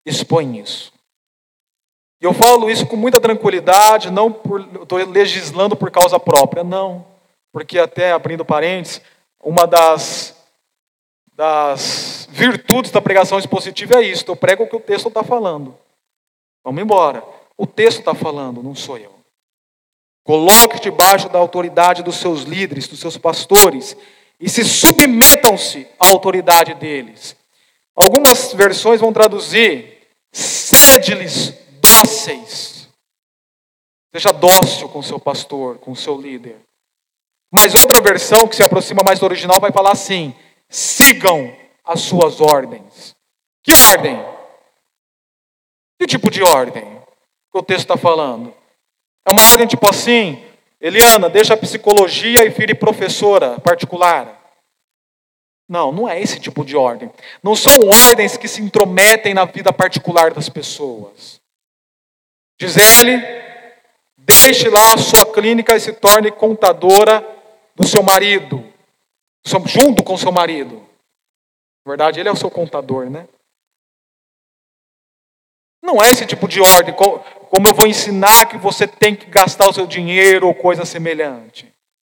expõe 0.04 0.60
isso. 0.60 0.92
E 2.20 2.24
eu 2.24 2.34
falo 2.34 2.70
isso 2.70 2.86
com 2.86 2.96
muita 2.96 3.18
tranquilidade, 3.18 4.10
não 4.10 4.28
estou 4.82 4.98
legislando 4.98 5.74
por 5.74 5.90
causa 5.90 6.20
própria, 6.20 6.62
não. 6.62 7.06
Porque 7.50 7.78
até 7.78 8.12
abrindo 8.12 8.44
parênteses, 8.44 9.00
uma 9.42 9.66
das, 9.66 10.36
das 11.34 12.28
virtudes 12.30 12.90
da 12.90 13.00
pregação 13.00 13.38
expositiva 13.38 13.94
é 13.94 14.02
isso. 14.02 14.24
Eu 14.28 14.36
prego 14.36 14.64
o 14.64 14.68
que 14.68 14.76
o 14.76 14.80
texto 14.80 15.08
está 15.08 15.24
falando. 15.24 15.74
Vamos 16.62 16.82
embora. 16.82 17.24
O 17.56 17.66
texto 17.66 18.00
está 18.00 18.14
falando, 18.14 18.62
não 18.62 18.74
sou 18.74 18.98
eu. 18.98 19.14
Coloque 20.22 20.78
debaixo 20.78 21.28
da 21.30 21.38
autoridade 21.38 22.02
dos 22.02 22.16
seus 22.16 22.42
líderes, 22.42 22.86
dos 22.86 23.00
seus 23.00 23.16
pastores, 23.16 23.96
e 24.38 24.48
se 24.48 24.62
submetam-se 24.62 25.86
à 25.98 26.08
autoridade 26.08 26.74
deles. 26.74 27.34
Algumas 27.96 28.52
versões 28.52 29.00
vão 29.00 29.12
traduzir: 29.12 30.06
sede-lhes 30.30 31.54
dóceis. 31.98 32.88
Seja 34.12 34.32
dócil 34.32 34.88
com 34.88 35.02
seu 35.02 35.20
pastor, 35.20 35.78
com 35.78 35.94
seu 35.94 36.20
líder. 36.20 36.56
Mas 37.52 37.74
outra 37.74 38.00
versão, 38.00 38.46
que 38.46 38.56
se 38.56 38.62
aproxima 38.62 39.02
mais 39.04 39.18
do 39.18 39.24
original, 39.24 39.60
vai 39.60 39.72
falar 39.72 39.92
assim: 39.92 40.34
sigam 40.68 41.54
as 41.84 42.00
suas 42.00 42.40
ordens. 42.40 43.14
Que 43.62 43.72
ordem? 43.72 44.16
Que 45.98 46.06
tipo 46.06 46.30
de 46.30 46.42
ordem 46.42 46.84
que 47.52 47.58
o 47.58 47.62
texto 47.62 47.82
está 47.82 47.96
falando? 47.96 48.54
É 49.26 49.32
uma 49.32 49.42
ordem 49.50 49.66
tipo 49.66 49.88
assim: 49.88 50.42
Eliana, 50.80 51.28
deixa 51.28 51.54
a 51.54 51.58
psicologia 51.58 52.44
e 52.44 52.48
vire 52.48 52.74
professora 52.74 53.60
particular. 53.60 54.38
Não, 55.68 55.92
não 55.92 56.08
é 56.08 56.20
esse 56.20 56.40
tipo 56.40 56.64
de 56.64 56.76
ordem. 56.76 57.12
Não 57.44 57.54
são 57.54 57.72
ordens 57.88 58.36
que 58.36 58.48
se 58.48 58.60
intrometem 58.60 59.34
na 59.34 59.44
vida 59.44 59.72
particular 59.72 60.34
das 60.34 60.48
pessoas. 60.48 61.39
Gisele, 62.60 63.16
deixe 64.18 64.68
lá 64.68 64.92
a 64.92 64.98
sua 64.98 65.32
clínica 65.32 65.74
e 65.74 65.80
se 65.80 65.94
torne 65.94 66.30
contadora 66.30 67.26
do 67.74 67.88
seu 67.88 68.02
marido, 68.02 68.62
junto 69.64 70.04
com 70.04 70.18
seu 70.18 70.30
marido. 70.30 70.76
Na 71.86 71.92
verdade, 71.92 72.20
ele 72.20 72.28
é 72.28 72.32
o 72.32 72.36
seu 72.36 72.50
contador, 72.50 73.08
né? 73.08 73.26
Não 75.82 76.02
é 76.04 76.10
esse 76.10 76.26
tipo 76.26 76.46
de 76.46 76.60
ordem, 76.60 76.94
como 76.94 77.66
eu 77.66 77.74
vou 77.74 77.86
ensinar 77.86 78.46
que 78.46 78.58
você 78.58 78.86
tem 78.86 79.16
que 79.16 79.24
gastar 79.24 79.70
o 79.70 79.72
seu 79.72 79.86
dinheiro 79.86 80.46
ou 80.46 80.54
coisa 80.54 80.84
semelhante. 80.84 81.72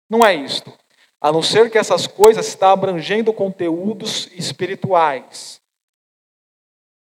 Não 0.09 0.25
é 0.25 0.33
isto. 0.33 0.73
A 1.21 1.31
não 1.31 1.43
ser 1.43 1.69
que 1.69 1.77
essas 1.77 2.07
coisas 2.07 2.47
estão 2.47 2.71
abrangendo 2.71 3.31
conteúdos 3.31 4.27
espirituais. 4.31 5.61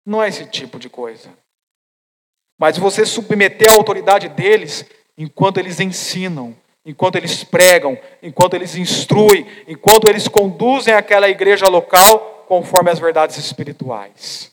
Não 0.07 0.22
é 0.22 0.28
esse 0.28 0.47
tipo 0.47 0.78
de 0.78 0.89
coisa. 0.89 1.37
Mas 2.59 2.79
você 2.79 3.05
submeter 3.05 3.71
a 3.71 3.75
autoridade 3.75 4.29
deles 4.29 4.85
enquanto 5.17 5.59
eles 5.59 5.81
ensinam, 5.81 6.57
enquanto 6.85 7.17
eles 7.17 7.43
pregam, 7.43 7.99
enquanto 8.23 8.55
eles 8.55 8.77
instruem, 8.77 9.47
enquanto 9.67 10.09
eles 10.09 10.29
conduzem 10.29 10.95
aquela 10.95 11.29
igreja 11.29 11.67
local 11.69 12.45
conforme 12.47 12.91
as 12.91 12.99
verdades 12.99 13.37
espirituais. 13.39 14.53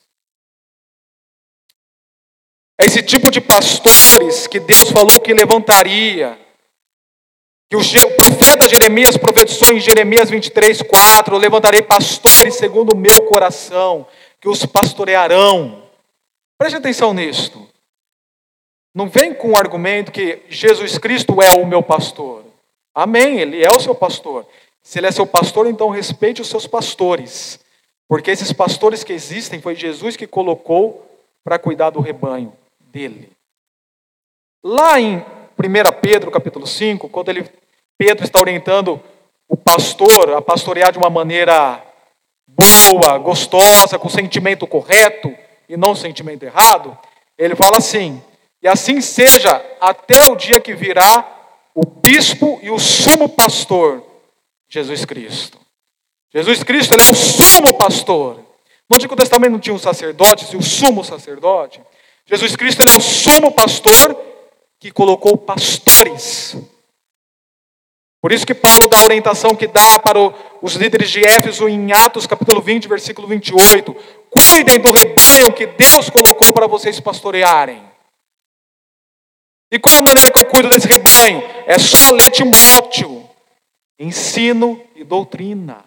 É 2.79 2.85
esse 2.85 3.03
tipo 3.03 3.29
de 3.29 3.39
pastores 3.39 4.47
que 4.47 4.59
Deus 4.59 4.89
falou 4.89 5.19
que 5.19 5.33
levantaria 5.33 6.39
que 7.69 7.77
o 7.77 8.15
profeta 8.17 8.67
Jeremias 8.67 9.15
profetizou 9.15 9.71
em 9.71 9.79
Jeremias 9.79 10.29
23, 10.29 10.81
4: 10.81 11.37
Levantarei 11.37 11.81
pastores 11.81 12.55
segundo 12.55 12.93
o 12.93 12.97
meu 12.97 13.23
coração, 13.27 14.05
que 14.41 14.49
os 14.49 14.65
pastorearão. 14.65 15.83
Preste 16.57 16.75
atenção 16.75 17.13
nisto. 17.13 17.65
Não 18.93 19.07
vem 19.07 19.33
com 19.33 19.51
o 19.51 19.57
argumento 19.57 20.11
que 20.11 20.41
Jesus 20.49 20.97
Cristo 20.97 21.41
é 21.41 21.51
o 21.51 21.65
meu 21.65 21.81
pastor. 21.81 22.43
Amém, 22.93 23.39
ele 23.39 23.63
é 23.63 23.69
o 23.69 23.79
seu 23.79 23.95
pastor. 23.95 24.45
Se 24.83 24.99
ele 24.99 25.07
é 25.07 25.11
seu 25.11 25.25
pastor, 25.25 25.67
então 25.67 25.89
respeite 25.89 26.41
os 26.41 26.49
seus 26.49 26.67
pastores. 26.67 27.59
Porque 28.07 28.31
esses 28.31 28.51
pastores 28.51 29.03
que 29.03 29.13
existem 29.13 29.61
foi 29.61 29.75
Jesus 29.75 30.17
que 30.17 30.27
colocou 30.27 31.07
para 31.43 31.57
cuidar 31.57 31.91
do 31.91 32.01
rebanho 32.01 32.51
dele. 32.79 33.31
Lá 34.63 34.99
em 34.99 35.17
1 35.17 35.23
Pedro 36.01 36.29
capítulo 36.29 36.67
5, 36.67 37.07
quando 37.07 37.29
ele 37.29 37.49
Pedro 37.97 38.25
está 38.25 38.39
orientando 38.39 39.01
o 39.47 39.55
pastor 39.55 40.33
a 40.33 40.41
pastorear 40.41 40.91
de 40.91 40.97
uma 40.97 41.09
maneira 41.09 41.81
boa, 42.47 43.17
gostosa, 43.17 43.97
com 43.97 44.09
sentimento 44.09 44.67
correto 44.67 45.33
e 45.69 45.77
não 45.77 45.95
sentimento 45.95 46.43
errado, 46.43 46.97
ele 47.37 47.55
fala 47.55 47.77
assim: 47.77 48.21
e 48.61 48.67
assim 48.67 49.01
seja 49.01 49.63
até 49.79 50.23
o 50.29 50.35
dia 50.35 50.59
que 50.59 50.73
virá 50.73 51.27
o 51.73 51.85
bispo 51.85 52.59
e 52.61 52.69
o 52.69 52.79
sumo 52.79 53.29
pastor, 53.29 54.03
Jesus 54.69 55.05
Cristo. 55.05 55.59
Jesus 56.33 56.63
Cristo 56.63 56.93
ele 56.93 57.03
é 57.03 57.11
o 57.11 57.15
sumo 57.15 57.77
pastor. 57.77 58.39
No 58.89 58.95
Antigo 58.95 59.15
Testamento 59.15 59.51
não 59.53 59.59
tinha 59.59 59.75
os 59.75 59.81
sacerdotes 59.81 60.51
e 60.51 60.57
o 60.57 60.61
sumo 60.61 61.03
sacerdote. 61.03 61.81
Jesus 62.25 62.55
Cristo 62.55 62.81
ele 62.81 62.91
é 62.91 62.97
o 62.97 63.01
sumo 63.01 63.51
pastor 63.51 64.15
que 64.79 64.91
colocou 64.91 65.37
pastores 65.37 66.55
por 68.21 68.31
isso 68.31 68.45
que 68.45 68.53
Paulo 68.53 68.87
dá 68.87 68.99
a 68.99 69.03
orientação 69.03 69.55
que 69.55 69.65
dá 69.65 69.97
para 69.97 70.19
os 70.61 70.75
líderes 70.75 71.09
de 71.09 71.25
Éfeso 71.25 71.67
em 71.67 71.91
Atos 71.91 72.27
capítulo 72.27 72.61
20, 72.61 72.87
versículo 72.87 73.27
28. 73.27 73.95
Cuidem 74.29 74.79
do 74.79 74.91
rebanho 74.91 75.51
que 75.51 75.65
Deus 75.65 76.07
colocou 76.11 76.53
para 76.53 76.67
vocês 76.67 76.99
pastorearem. 76.99 77.81
E 79.71 79.79
qual 79.79 79.97
a 79.99 80.01
maneira 80.01 80.31
que 80.31 80.39
eu 80.39 80.49
cuido 80.49 80.69
desse 80.69 80.87
rebanho? 80.87 81.41
É 81.65 81.79
só 81.79 82.13
ler 82.13 82.29
Timóteo. 82.29 83.29
Ensino 83.97 84.83
e 84.95 85.03
doutrina. 85.03 85.85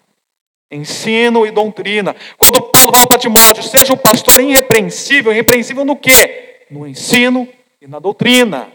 Ensino 0.71 1.45
e 1.45 1.51
doutrina. 1.51 2.15
Quando 2.37 2.71
Paulo 2.71 2.91
fala 2.91 3.07
para 3.07 3.19
Timóteo, 3.19 3.61
seja 3.61 3.93
o 3.93 3.97
pastor 3.97 4.41
irrepreensível, 4.41 5.31
irrepreensível 5.31 5.85
no 5.85 5.95
quê? 5.95 6.65
No 6.71 6.87
ensino 6.87 7.47
e 7.79 7.87
na 7.87 7.99
doutrina. 7.99 8.71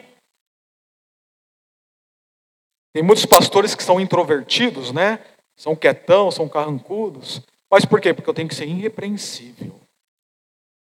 Tem 2.92 3.02
muitos 3.02 3.26
pastores 3.26 3.74
que 3.74 3.82
são 3.82 4.00
introvertidos, 4.00 4.92
né? 4.92 5.18
São 5.56 5.74
quietão, 5.74 6.30
são 6.30 6.48
carrancudos. 6.48 7.42
Mas 7.68 7.84
por 7.84 8.00
quê? 8.00 8.14
Porque 8.14 8.30
eu 8.30 8.34
tenho 8.34 8.48
que 8.48 8.54
ser 8.54 8.66
irrepreensível. 8.66 9.80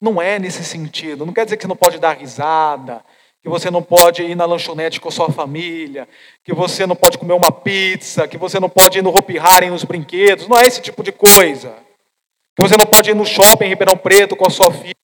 Não 0.01 0.21
é 0.21 0.39
nesse 0.39 0.65
sentido. 0.65 1.25
Não 1.25 1.33
quer 1.33 1.45
dizer 1.45 1.57
que 1.57 1.63
você 1.63 1.69
não 1.69 1.77
pode 1.77 1.99
dar 1.99 2.17
risada, 2.17 3.05
que 3.49 3.51
você 3.51 3.71
não 3.71 3.83
pode 3.83 4.23
ir 4.23 4.35
na 4.35 4.45
lanchonete 4.45 5.01
com 5.01 5.09
a 5.09 5.11
sua 5.11 5.33
família, 5.33 6.07
que 6.45 6.53
você 6.53 6.87
não 6.87 6.95
pode 6.95 7.17
comer 7.17 7.33
uma 7.33 7.51
pizza, 7.51 8.29
que 8.29 8.37
você 8.37 8.61
não 8.61 8.69
pode 8.69 8.99
ir 8.99 9.03
no 9.03 9.09
Hopi 9.09 9.39
Hari 9.39 9.71
nos 9.71 9.85
brinquedos. 9.85 10.47
Não 10.47 10.59
é 10.59 10.65
esse 10.65 10.83
tipo 10.83 11.03
de 11.03 11.11
coisa. 11.11 11.75
Que 12.55 12.63
você 12.63 12.77
não 12.77 12.85
pode 12.85 13.11
ir 13.11 13.15
no 13.15 13.25
shopping 13.25 13.65
em 13.65 13.69
Ribeirão 13.69 13.97
Preto 13.97 14.37
com 14.37 14.47
a 14.47 14.51
sua 14.51 14.71
filha 14.71 14.95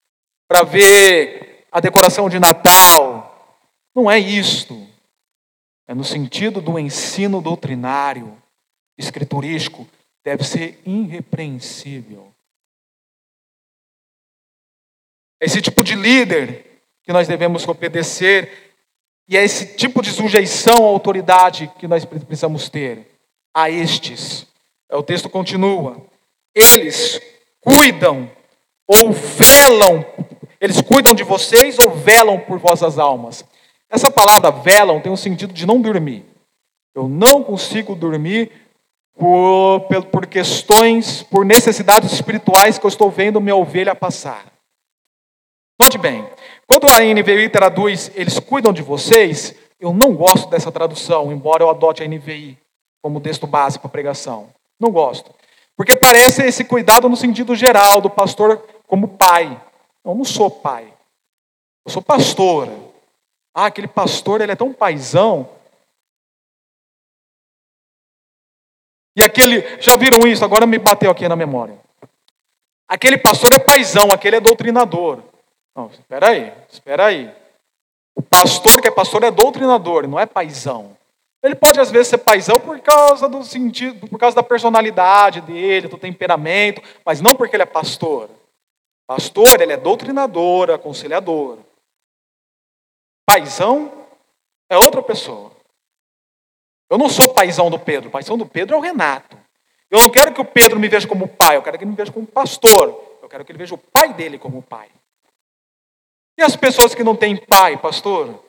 para 0.47 0.61
ver 0.61 1.65
a 1.71 1.79
decoração 1.79 2.29
de 2.29 2.39
Natal. 2.39 3.57
Não 3.95 4.11
é 4.11 4.19
isto. 4.19 4.87
É 5.87 5.95
no 5.95 6.03
sentido 6.03 6.61
do 6.61 6.77
ensino 6.77 7.41
doutrinário, 7.41 8.37
escriturístico, 8.95 9.87
deve 10.23 10.43
ser 10.43 10.79
irrepreensível. 10.85 12.31
Esse 15.41 15.61
tipo 15.63 15.83
de 15.83 15.95
líder 15.95 16.64
que 17.05 17.13
nós 17.13 17.27
devemos 17.27 17.67
obedecer, 17.67 18.73
e 19.27 19.37
é 19.37 19.43
esse 19.43 19.75
tipo 19.75 20.01
de 20.01 20.11
sujeição 20.11 20.85
à 20.85 20.87
autoridade 20.87 21.71
que 21.79 21.87
nós 21.87 22.05
precisamos 22.05 22.69
ter. 22.69 23.07
A 23.53 23.69
estes, 23.69 24.45
o 24.91 25.01
texto 25.01 25.29
continua, 25.29 26.01
eles 26.53 27.21
cuidam 27.61 28.29
ou 28.87 29.11
velam, 29.11 30.05
eles 30.59 30.81
cuidam 30.81 31.13
de 31.13 31.23
vocês 31.23 31.79
ou 31.79 31.91
velam 31.91 32.39
por 32.39 32.59
vossas 32.59 32.99
almas. 32.99 33.45
Essa 33.89 34.11
palavra 34.11 34.51
velam 34.51 34.99
tem 34.99 35.11
o 35.11 35.17
sentido 35.17 35.53
de 35.53 35.65
não 35.65 35.81
dormir. 35.81 36.25
Eu 36.93 37.07
não 37.07 37.43
consigo 37.43 37.95
dormir 37.95 38.51
por, 39.17 39.81
por 40.11 40.25
questões, 40.27 41.23
por 41.23 41.45
necessidades 41.45 42.11
espirituais 42.11 42.77
que 42.77 42.85
eu 42.85 42.89
estou 42.89 43.09
vendo 43.09 43.41
minha 43.41 43.55
ovelha 43.55 43.95
passar. 43.95 44.45
Note 45.81 45.97
bem, 45.97 46.25
quando 46.67 46.87
a 46.87 46.99
NVI 46.99 47.49
traduz, 47.49 48.11
eles 48.15 48.39
cuidam 48.39 48.73
de 48.73 48.81
vocês, 48.81 49.55
eu 49.79 49.93
não 49.93 50.15
gosto 50.15 50.49
dessa 50.49 50.71
tradução, 50.71 51.31
embora 51.31 51.63
eu 51.63 51.69
adote 51.69 52.01
a 52.03 52.07
NVI 52.07 52.57
como 53.01 53.21
texto 53.21 53.45
básico 53.45 53.83
para 53.83 53.91
pregação. 53.91 54.49
Não 54.79 54.91
gosto. 54.91 55.33
Porque 55.77 55.95
parece 55.95 56.43
esse 56.43 56.63
cuidado 56.63 57.07
no 57.07 57.15
sentido 57.15 57.55
geral, 57.55 58.01
do 58.01 58.09
pastor 58.09 58.57
como 58.87 59.09
pai. 59.09 59.61
Eu 60.03 60.15
não 60.15 60.23
sou 60.23 60.49
pai. 60.49 60.91
Eu 61.85 61.91
sou 61.91 62.01
pastor. 62.01 62.69
Ah, 63.53 63.67
aquele 63.67 63.87
pastor, 63.87 64.41
ele 64.41 64.51
é 64.51 64.55
tão 64.55 64.73
paisão. 64.73 65.49
E 69.15 69.23
aquele, 69.23 69.61
já 69.79 69.95
viram 69.95 70.27
isso? 70.27 70.43
Agora 70.43 70.65
me 70.65 70.77
bateu 70.77 71.09
aqui 71.09 71.27
na 71.27 71.35
memória. 71.35 71.79
Aquele 72.87 73.17
pastor 73.17 73.49
é 73.53 73.59
paisão, 73.59 74.11
aquele 74.11 74.37
é 74.37 74.39
doutrinador. 74.39 75.23
Não, 75.75 75.87
espera 75.87 76.29
aí, 76.29 76.53
espera 76.71 77.05
aí. 77.07 77.35
O 78.15 78.21
pastor 78.21 78.81
que 78.81 78.87
é 78.87 78.91
pastor 78.91 79.23
é 79.23 79.31
doutrinador, 79.31 80.07
não 80.07 80.19
é 80.19 80.25
paisão. 80.25 80.95
Ele 81.43 81.53
pode 81.53 81.79
às 81.79 81.91
vezes 81.91 82.07
ser 82.07 82.17
paisão 82.19 82.59
por 82.59 82.79
causa 82.79 83.27
do 83.27 83.43
sentido, 83.43 84.07
por 84.07 84.17
causa 84.17 84.35
da 84.35 84.41
personalidade 84.41 85.41
dele, 85.41 85.87
do 85.87 85.97
temperamento, 85.97 86.81
mas 87.05 87.21
não 87.21 87.35
porque 87.35 87.55
ele 87.55 87.63
é 87.63 87.67
pastor. 87.67 88.29
Pastor, 89.05 89.61
ele 89.61 89.73
é 89.73 89.77
doutrinador, 89.77 90.71
aconselhador. 90.71 91.59
Paisão 93.29 93.91
é 94.69 94.77
outra 94.77 95.03
pessoa. 95.03 95.51
Eu 96.89 96.97
não 96.97 97.09
sou 97.09 97.33
paisão 97.33 97.69
do 97.69 97.77
Pedro, 97.77 98.09
o 98.09 98.11
paisão 98.11 98.37
do 98.37 98.45
Pedro 98.45 98.75
é 98.75 98.79
o 98.79 98.81
Renato. 98.81 99.37
Eu 99.91 100.01
não 100.01 100.09
quero 100.09 100.33
que 100.33 100.41
o 100.41 100.45
Pedro 100.45 100.79
me 100.79 100.87
veja 100.87 101.07
como 101.07 101.27
pai, 101.27 101.57
eu 101.57 101.61
quero 101.61 101.77
que 101.77 101.83
ele 101.83 101.91
me 101.91 101.97
veja 101.97 102.11
como 102.11 102.25
pastor. 102.25 103.19
Eu 103.21 103.29
quero 103.29 103.43
que 103.43 103.51
ele 103.51 103.59
veja 103.59 103.75
o 103.75 103.77
pai 103.77 104.13
dele 104.13 104.39
como 104.39 104.63
pai. 104.63 104.89
E 106.37 106.43
as 106.43 106.55
pessoas 106.55 106.93
que 106.93 107.03
não 107.03 107.15
têm 107.15 107.37
pai, 107.37 107.77
pastor? 107.77 108.43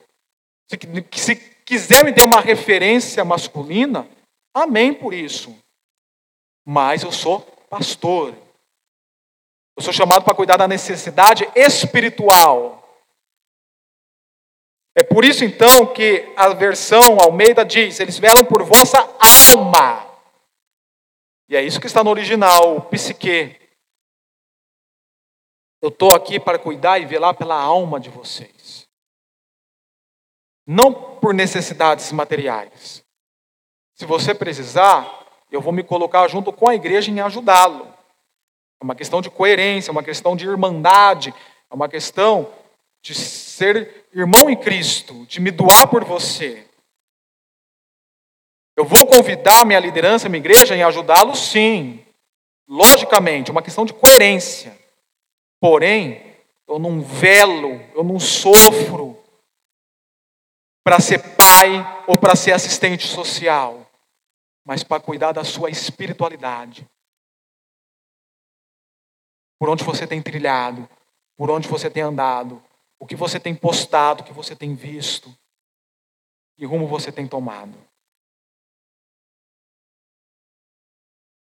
Se, 0.68 0.78
se 1.12 1.36
quiserem 1.64 2.12
ter 2.12 2.24
uma 2.24 2.40
referência 2.40 3.24
masculina, 3.24 4.08
amém 4.54 4.92
por 4.92 5.14
isso. 5.14 5.56
Mas 6.64 7.02
eu 7.02 7.12
sou 7.12 7.40
pastor. 7.70 8.34
Eu 9.76 9.82
sou 9.82 9.92
chamado 9.92 10.24
para 10.24 10.34
cuidar 10.34 10.56
da 10.56 10.66
necessidade 10.66 11.48
espiritual. 11.54 12.76
É 14.96 15.02
por 15.02 15.26
isso 15.26 15.44
então 15.44 15.92
que 15.92 16.32
a 16.34 16.48
versão 16.54 17.18
Almeida 17.20 17.64
diz: 17.64 18.00
eles 18.00 18.18
velam 18.18 18.44
por 18.44 18.64
vossa 18.64 18.98
alma. 19.54 20.06
E 21.48 21.54
é 21.54 21.62
isso 21.62 21.78
que 21.78 21.86
está 21.86 22.02
no 22.02 22.10
original, 22.10 22.78
o 22.78 22.80
psique. 22.80 23.65
Eu 25.80 25.88
estou 25.88 26.14
aqui 26.14 26.40
para 26.40 26.58
cuidar 26.58 26.98
e 26.98 27.06
velar 27.06 27.34
pela 27.34 27.60
alma 27.60 28.00
de 28.00 28.10
vocês. 28.10 28.86
Não 30.66 30.92
por 30.92 31.32
necessidades 31.32 32.10
materiais. 32.12 33.04
Se 33.94 34.04
você 34.04 34.34
precisar, 34.34 35.26
eu 35.50 35.60
vou 35.60 35.72
me 35.72 35.82
colocar 35.82 36.26
junto 36.28 36.52
com 36.52 36.68
a 36.68 36.74
igreja 36.74 37.10
em 37.10 37.20
ajudá-lo. 37.20 37.86
É 38.80 38.84
uma 38.84 38.94
questão 38.94 39.22
de 39.22 39.30
coerência, 39.30 39.90
é 39.90 39.92
uma 39.92 40.02
questão 40.02 40.36
de 40.36 40.46
irmandade, 40.46 41.32
é 41.70 41.74
uma 41.74 41.88
questão 41.88 42.52
de 43.02 43.14
ser 43.14 44.06
irmão 44.12 44.50
em 44.50 44.56
Cristo, 44.56 45.24
de 45.26 45.40
me 45.40 45.50
doar 45.50 45.88
por 45.88 46.04
você. 46.04 46.66
Eu 48.76 48.84
vou 48.84 49.06
convidar 49.06 49.64
minha 49.64 49.80
liderança, 49.80 50.28
minha 50.28 50.40
igreja 50.40 50.76
em 50.76 50.82
ajudá-lo, 50.82 51.34
sim. 51.34 52.04
Logicamente, 52.68 53.50
é 53.50 53.52
uma 53.52 53.62
questão 53.62 53.86
de 53.86 53.94
coerência. 53.94 54.75
Porém, 55.60 56.36
eu 56.66 56.78
não 56.78 57.00
velo, 57.00 57.80
eu 57.94 58.04
não 58.04 58.18
sofro 58.18 59.22
para 60.84 61.00
ser 61.00 61.36
pai 61.36 62.04
ou 62.06 62.16
para 62.18 62.36
ser 62.36 62.52
assistente 62.52 63.06
social, 63.06 63.90
mas 64.64 64.84
para 64.84 65.02
cuidar 65.02 65.32
da 65.32 65.44
sua 65.44 65.70
espiritualidade. 65.70 66.86
Por 69.58 69.68
onde 69.68 69.82
você 69.82 70.06
tem 70.06 70.22
trilhado, 70.22 70.88
por 71.36 71.50
onde 71.50 71.66
você 71.68 71.90
tem 71.90 72.02
andado, 72.02 72.62
o 72.98 73.06
que 73.06 73.16
você 73.16 73.40
tem 73.40 73.54
postado, 73.54 74.22
o 74.22 74.24
que 74.24 74.32
você 74.32 74.54
tem 74.54 74.74
visto, 74.74 75.36
e 76.58 76.64
rumo 76.64 76.86
você 76.86 77.10
tem 77.10 77.26
tomado. 77.26 77.76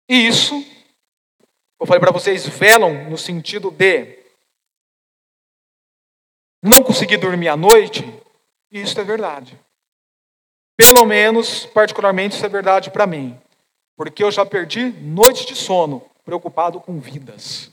E 0.09 0.27
isso 0.27 0.55
eu 1.85 1.87
falei 1.87 2.01
para 2.01 2.11
vocês, 2.11 2.49
velam 2.49 3.11
no 3.11 3.19
sentido 3.19 3.71
de 3.71 4.19
não 6.63 6.83
conseguir 6.83 7.19
dormir 7.19 7.49
à 7.49 7.59
noite, 7.59 8.03
e 8.73 8.81
isso 8.81 8.99
é 8.99 9.05
verdade. 9.05 9.61
Pelo 10.79 11.05
menos, 11.05 11.67
particularmente, 11.67 12.37
isso 12.37 12.47
é 12.47 12.49
verdade 12.49 12.91
para 12.91 13.07
mim. 13.07 13.39
Porque 13.99 14.25
eu 14.25 14.31
já 14.31 14.47
perdi 14.47 14.93
noites 14.93 15.45
de 15.45 15.55
sono 15.55 16.03
preocupado 16.25 16.81
com 16.81 16.99
vidas. 16.99 17.71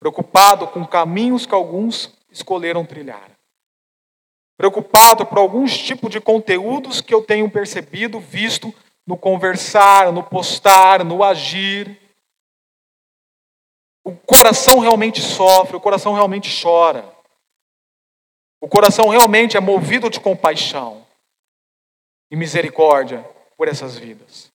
Preocupado 0.00 0.66
com 0.66 0.84
caminhos 0.84 1.46
que 1.46 1.54
alguns 1.54 2.12
escolheram 2.28 2.84
trilhar. 2.84 3.30
Preocupado 4.58 5.24
por 5.24 5.38
alguns 5.38 5.78
tipos 5.78 6.10
de 6.10 6.20
conteúdos 6.20 7.00
que 7.00 7.14
eu 7.14 7.22
tenho 7.22 7.48
percebido, 7.48 8.18
visto 8.18 8.74
no 9.06 9.16
conversar, 9.16 10.12
no 10.12 10.24
postar, 10.24 11.04
no 11.04 11.22
agir 11.22 12.04
o 14.06 14.14
coração 14.14 14.78
realmente 14.78 15.20
sofre, 15.20 15.76
o 15.76 15.80
coração 15.80 16.14
realmente 16.14 16.48
chora. 16.62 17.12
O 18.60 18.68
coração 18.68 19.08
realmente 19.08 19.56
é 19.56 19.60
movido 19.60 20.08
de 20.08 20.20
compaixão 20.20 21.04
e 22.30 22.36
misericórdia 22.36 23.28
por 23.56 23.66
essas 23.66 23.98
vidas. 23.98 24.48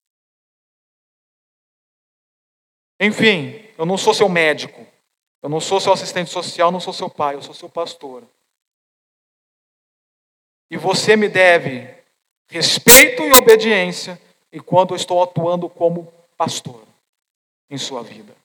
Enfim, 2.98 3.68
eu 3.78 3.86
não 3.86 3.98
sou 3.98 4.14
seu 4.14 4.30
médico, 4.30 4.88
eu 5.44 5.50
não 5.50 5.60
sou 5.60 5.82
seu 5.82 5.92
assistente 5.92 6.30
social, 6.30 6.72
não 6.72 6.80
sou 6.80 6.94
seu 6.94 7.10
pai, 7.10 7.36
eu 7.36 7.42
sou 7.42 7.54
seu 7.54 7.68
pastor. 7.68 8.24
E 10.70 10.78
você 10.78 11.18
me 11.18 11.28
deve 11.28 11.94
respeito 12.48 13.22
e 13.22 13.34
obediência 13.34 14.18
enquanto 14.50 14.92
eu 14.92 14.96
estou 14.96 15.22
atuando 15.22 15.68
como 15.68 16.06
pastor 16.38 16.86
em 17.70 17.78
sua 17.78 18.02
vida 18.02 18.41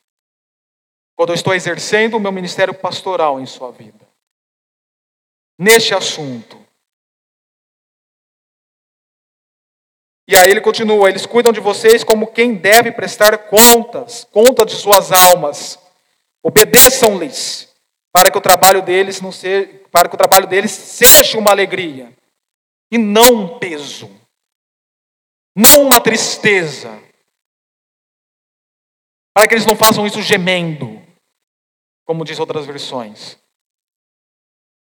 quando 1.17 1.31
eu 1.31 1.35
estou 1.35 1.55
exercendo 1.55 2.15
o 2.15 2.21
meu 2.21 2.31
ministério 2.31 2.75
pastoral 2.75 3.41
em 3.41 3.47
sua 3.47 3.73
vida. 3.73 4.07
Neste 5.59 5.95
assunto. 5.95 6.65
E 10.29 10.37
aí 10.37 10.51
ele 10.51 10.61
continua: 10.61 11.09
eles 11.09 11.25
cuidam 11.25 11.53
de 11.53 11.61
vocês 11.61 12.05
como 12.05 12.31
quem 12.31 12.55
deve 12.55 12.93
prestar 12.93 13.49
contas, 13.49 14.25
conta 14.25 14.67
de 14.67 14.75
suas 14.75 15.11
almas. 15.11 15.79
Obedeçam-lhes, 16.43 17.75
para 18.13 18.31
que 18.31 18.39
o 18.39 18.43
trabalho 18.43 18.83
deles 18.83 19.21
não 19.21 19.33
seja, 19.33 19.81
para 19.91 20.09
que 20.09 20.15
o 20.15 20.19
trabalho 20.19 20.47
deles 20.47 20.71
seja 20.71 21.39
uma 21.39 21.51
alegria 21.51 22.15
e 22.93 22.99
não 22.99 23.35
um 23.35 23.59
peso, 23.59 24.09
não 25.57 25.87
uma 25.87 26.01
tristeza. 26.01 27.03
Para 29.35 29.49
que 29.49 29.55
eles 29.55 29.67
não 29.67 29.77
façam 29.77 30.07
isso 30.07 30.23
gemendo 30.23 30.96
como 32.07 32.25
diz 32.25 32.39
outras 32.39 32.65
versões. 32.65 33.37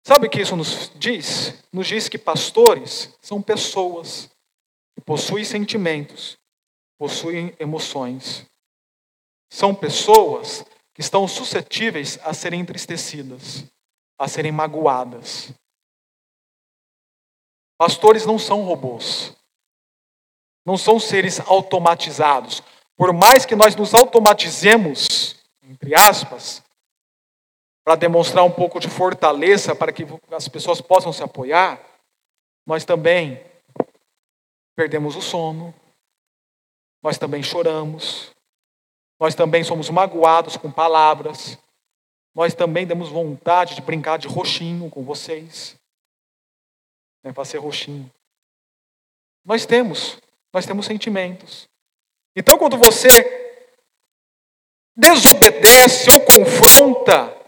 Sabe 0.06 0.26
o 0.26 0.30
que 0.30 0.42
isso 0.42 0.54
nos 0.54 0.92
diz? 0.94 1.54
Nos 1.72 1.88
diz 1.88 2.08
que 2.08 2.18
pastores 2.18 3.16
são 3.22 3.40
pessoas 3.40 4.30
que 4.94 5.00
possuem 5.00 5.44
sentimentos, 5.44 6.36
possuem 6.98 7.56
emoções. 7.58 8.44
São 9.50 9.74
pessoas 9.74 10.64
que 10.92 11.00
estão 11.00 11.26
suscetíveis 11.26 12.18
a 12.22 12.34
serem 12.34 12.60
entristecidas, 12.60 13.64
a 14.18 14.28
serem 14.28 14.52
magoadas. 14.52 15.52
Pastores 17.78 18.26
não 18.26 18.38
são 18.38 18.62
robôs. 18.62 19.34
Não 20.66 20.76
são 20.76 21.00
seres 21.00 21.40
automatizados. 21.40 22.62
Por 22.96 23.12
mais 23.12 23.44
que 23.44 23.56
nós 23.56 23.74
nos 23.74 23.94
automatizemos, 23.94 25.36
entre 25.62 25.94
aspas, 25.94 26.63
para 27.84 27.96
demonstrar 27.96 28.42
um 28.44 28.50
pouco 28.50 28.80
de 28.80 28.88
fortaleza 28.88 29.76
para 29.76 29.92
que 29.92 30.06
as 30.32 30.48
pessoas 30.48 30.80
possam 30.80 31.12
se 31.12 31.22
apoiar, 31.22 31.78
nós 32.66 32.84
também 32.84 33.44
perdemos 34.74 35.14
o 35.14 35.20
sono, 35.20 35.74
nós 37.02 37.18
também 37.18 37.42
choramos, 37.42 38.30
nós 39.20 39.34
também 39.34 39.62
somos 39.62 39.90
magoados 39.90 40.56
com 40.56 40.72
palavras, 40.72 41.58
nós 42.34 42.54
também 42.54 42.86
temos 42.86 43.10
vontade 43.10 43.74
de 43.74 43.82
brincar 43.82 44.18
de 44.18 44.26
roxinho 44.26 44.88
com 44.90 45.04
vocês, 45.04 45.76
né, 47.22 47.32
para 47.32 47.44
ser 47.44 47.58
roxinho. 47.58 48.10
Nós 49.44 49.66
temos, 49.66 50.18
nós 50.52 50.64
temos 50.64 50.86
sentimentos. 50.86 51.68
Então, 52.34 52.56
quando 52.56 52.78
você 52.78 53.44
desobedece 54.96 56.10
ou 56.10 56.20
confronta 56.20 57.43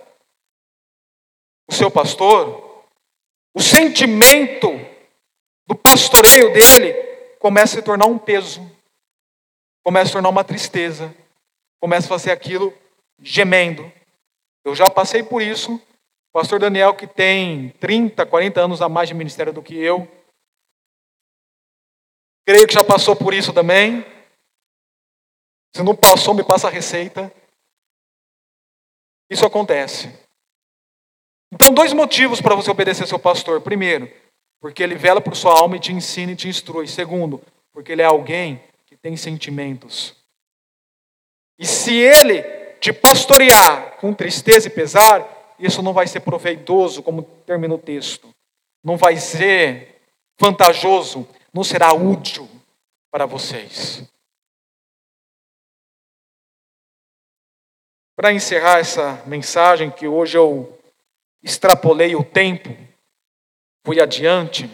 seu 1.77 1.91
pastor, 1.91 2.85
o 3.55 3.61
sentimento 3.61 4.69
do 5.67 5.75
pastoreio 5.75 6.53
dele 6.53 6.93
começa 7.39 7.77
a 7.77 7.81
se 7.81 7.83
tornar 7.85 8.07
um 8.07 8.19
peso, 8.19 8.61
começa 9.85 10.05
a 10.05 10.07
se 10.07 10.13
tornar 10.13 10.29
uma 10.29 10.45
tristeza, 10.45 11.15
começa 11.81 12.07
a 12.07 12.09
fazer 12.09 12.33
aquilo 12.33 12.73
gemendo. 13.21 13.91
Eu 14.65 14.75
já 14.75 14.91
passei 14.91 15.23
por 15.23 15.41
isso. 15.41 15.77
O 15.77 16.33
pastor 16.33 16.59
Daniel, 16.59 16.95
que 16.95 17.07
tem 17.07 17.71
30, 17.81 18.27
40 18.27 18.61
anos 18.61 18.83
a 18.83 18.89
mais 18.89 19.09
de 19.09 19.15
ministério 19.15 19.53
do 19.53 19.63
que 19.63 19.75
eu, 19.77 20.07
creio 22.47 22.67
que 22.67 22.75
já 22.75 22.85
passou 22.85 23.17
por 23.17 23.33
isso 23.33 23.53
também. 23.53 24.05
Se 25.75 25.83
não 25.83 25.95
passou, 25.95 26.35
me 26.35 26.45
passa 26.45 26.69
a 26.69 26.71
receita. 26.71 27.33
Isso 29.31 29.45
acontece. 29.45 30.26
Então, 31.53 31.73
dois 31.73 31.93
motivos 31.93 32.41
para 32.41 32.55
você 32.55 32.71
obedecer 32.71 33.07
seu 33.07 33.19
pastor. 33.19 33.61
Primeiro, 33.61 34.11
porque 34.61 34.83
ele 34.83 34.95
vela 34.95 35.21
por 35.21 35.37
sua 35.37 35.59
alma 35.59 35.77
e 35.77 35.81
te 35.81 35.93
ensina 35.93 36.33
e 36.33 36.37
te 36.37 36.49
instrui. 36.49 36.89
Segundo, 36.89 37.41
porque 37.73 37.93
ele 37.93 38.03
é 38.03 38.07
alguém 38.07 38.63
que 38.87 38.97
tem 38.97 39.17
sentimentos. 39.17 40.15
E 41.59 41.67
se 41.67 41.95
ele 41.95 42.43
te 42.81 42.93
pastorear 42.93 43.97
com 43.99 44.13
tristeza 44.13 44.69
e 44.69 44.71
pesar, 44.71 45.55
isso 45.59 45.83
não 45.83 45.93
vai 45.93 46.07
ser 46.07 46.21
proveitoso, 46.21 47.03
como 47.03 47.23
termina 47.23 47.75
o 47.75 47.79
texto. 47.79 48.29
Não 48.85 48.97
vai 48.97 49.17
ser 49.17 50.03
vantajoso, 50.39 51.27
não 51.53 51.65
será 51.65 51.93
útil 51.93 52.49
para 53.11 53.25
vocês. 53.25 54.03
Para 58.15 58.33
encerrar 58.33 58.79
essa 58.79 59.23
mensagem, 59.27 59.91
que 59.91 60.07
hoje 60.07 60.37
eu 60.37 60.76
extrapolei 61.43 62.15
o 62.17 62.25
tempo, 62.25 62.77
fui 63.85 64.01
adiante. 64.01 64.71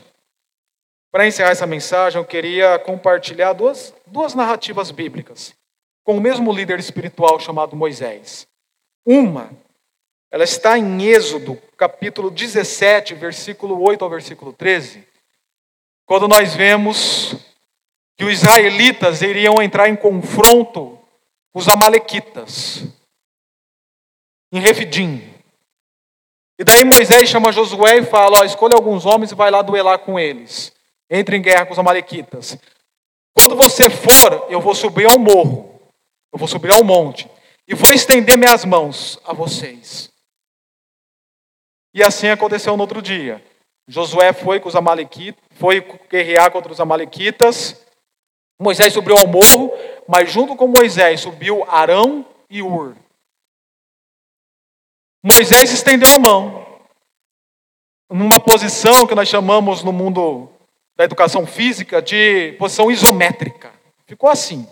Para 1.11 1.27
encerrar 1.27 1.51
essa 1.51 1.67
mensagem, 1.67 2.21
eu 2.21 2.25
queria 2.25 2.79
compartilhar 2.79 3.53
duas, 3.53 3.95
duas 4.07 4.35
narrativas 4.35 4.91
bíblicas 4.91 5.55
com 6.05 6.17
o 6.17 6.21
mesmo 6.21 6.53
líder 6.53 6.79
espiritual 6.79 7.39
chamado 7.39 7.77
Moisés. 7.77 8.47
Uma, 9.07 9.51
ela 10.31 10.45
está 10.45 10.79
em 10.79 11.03
Êxodo, 11.03 11.61
capítulo 11.77 12.31
17, 12.31 13.15
versículo 13.15 13.81
8 13.83 14.03
ao 14.03 14.11
versículo 14.11 14.53
13, 14.53 15.07
quando 16.07 16.29
nós 16.29 16.55
vemos 16.55 17.35
que 18.17 18.25
os 18.25 18.33
israelitas 18.33 19.23
iriam 19.23 19.63
entrar 19.63 19.89
em 19.89 19.97
confronto 19.97 20.99
com 21.53 21.59
os 21.59 21.69
amalequitas, 21.69 22.85
em 24.53 24.61
Refidim. 24.61 25.32
E 26.63 26.65
daí 26.65 26.85
Moisés 26.85 27.29
chama 27.29 27.51
Josué 27.51 27.99
e 27.99 28.05
fala: 28.05 28.39
ó, 28.39 28.45
escolha 28.45 28.77
alguns 28.77 29.05
homens 29.05 29.33
e 29.33 29.35
vai 29.35 29.51
lá 29.51 29.63
duelar 29.63 29.99
com 29.99 30.17
eles. 30.17 30.73
Entre 31.11 31.37
em 31.37 31.43
guerra 31.43 31.67
com 31.67 31.73
os 31.73 31.79
amalequitas. 31.79 32.57
Quando 33.35 33.57
você 33.57 33.91
for, 33.91 34.47
eu 34.49 34.61
vou 34.61 34.73
subir 34.73 35.11
ao 35.11 35.19
morro. 35.19 35.91
Eu 36.33 36.39
vou 36.39 36.47
subir 36.47 36.73
ao 36.73 36.85
monte 36.85 37.29
e 37.67 37.75
vou 37.75 37.93
estender 37.93 38.39
minhas 38.39 38.65
mãos 38.65 39.19
a 39.25 39.33
vocês. 39.33 40.09
E 41.93 42.01
assim 42.01 42.29
aconteceu 42.29 42.77
no 42.77 42.83
outro 42.85 43.03
dia. 43.03 43.45
Josué 43.89 44.33
foi 44.33 44.61
com 44.61 44.69
os 44.69 44.77
amalequitas, 44.77 45.43
foi 45.57 45.81
guerrear 46.09 46.53
contra 46.53 46.71
os 46.71 46.79
amalequitas. 46.79 47.85
Moisés 48.61 48.93
subiu 48.93 49.17
ao 49.19 49.27
morro, 49.27 49.73
mas 50.07 50.31
junto 50.31 50.55
com 50.55 50.69
Moisés 50.69 51.23
subiu 51.23 51.65
Arão 51.69 52.25
e 52.49 52.63
Ur. 52.63 52.95
Moisés 55.23 55.71
estendeu 55.71 56.09
a 56.17 56.19
mão 56.19 56.67
numa 58.11 58.41
posição 58.41 59.07
que 59.07 59.15
nós 59.15 59.29
chamamos 59.29 59.83
no 59.83 59.93
mundo 59.93 60.51
da 60.97 61.05
educação 61.05 61.47
física 61.47 62.03
de 62.03 62.53
posição 62.59 62.91
isométrica. 62.91 63.73
Ficou 64.07 64.29
assim. 64.29 64.67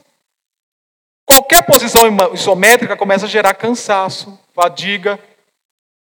Qualquer 1.25 1.63
posição 1.63 2.03
isométrica 2.35 2.97
começa 2.97 3.27
a 3.27 3.29
gerar 3.29 3.55
cansaço, 3.55 4.39
fadiga, 4.53 5.19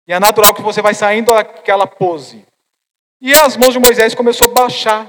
e 0.06 0.12
é 0.12 0.18
natural 0.18 0.52
que 0.52 0.62
você 0.62 0.82
vai 0.82 0.94
saindo 0.94 1.32
daquela 1.32 1.86
pose. 1.86 2.44
E 3.20 3.32
as 3.32 3.56
mãos 3.56 3.72
de 3.72 3.78
Moisés 3.78 4.14
começou 4.14 4.50
a 4.50 4.54
baixar. 4.54 5.06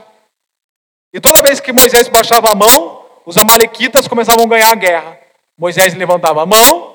E 1.12 1.20
toda 1.20 1.42
vez 1.42 1.60
que 1.60 1.74
Moisés 1.74 2.08
baixava 2.08 2.52
a 2.52 2.56
mão, 2.56 3.04
os 3.26 3.36
amalequitas 3.36 4.08
começavam 4.08 4.46
a 4.46 4.48
ganhar 4.48 4.72
a 4.72 4.76
guerra. 4.76 5.20
Moisés 5.58 5.96
levantava 5.96 6.44
a 6.44 6.46
mão, 6.46 6.93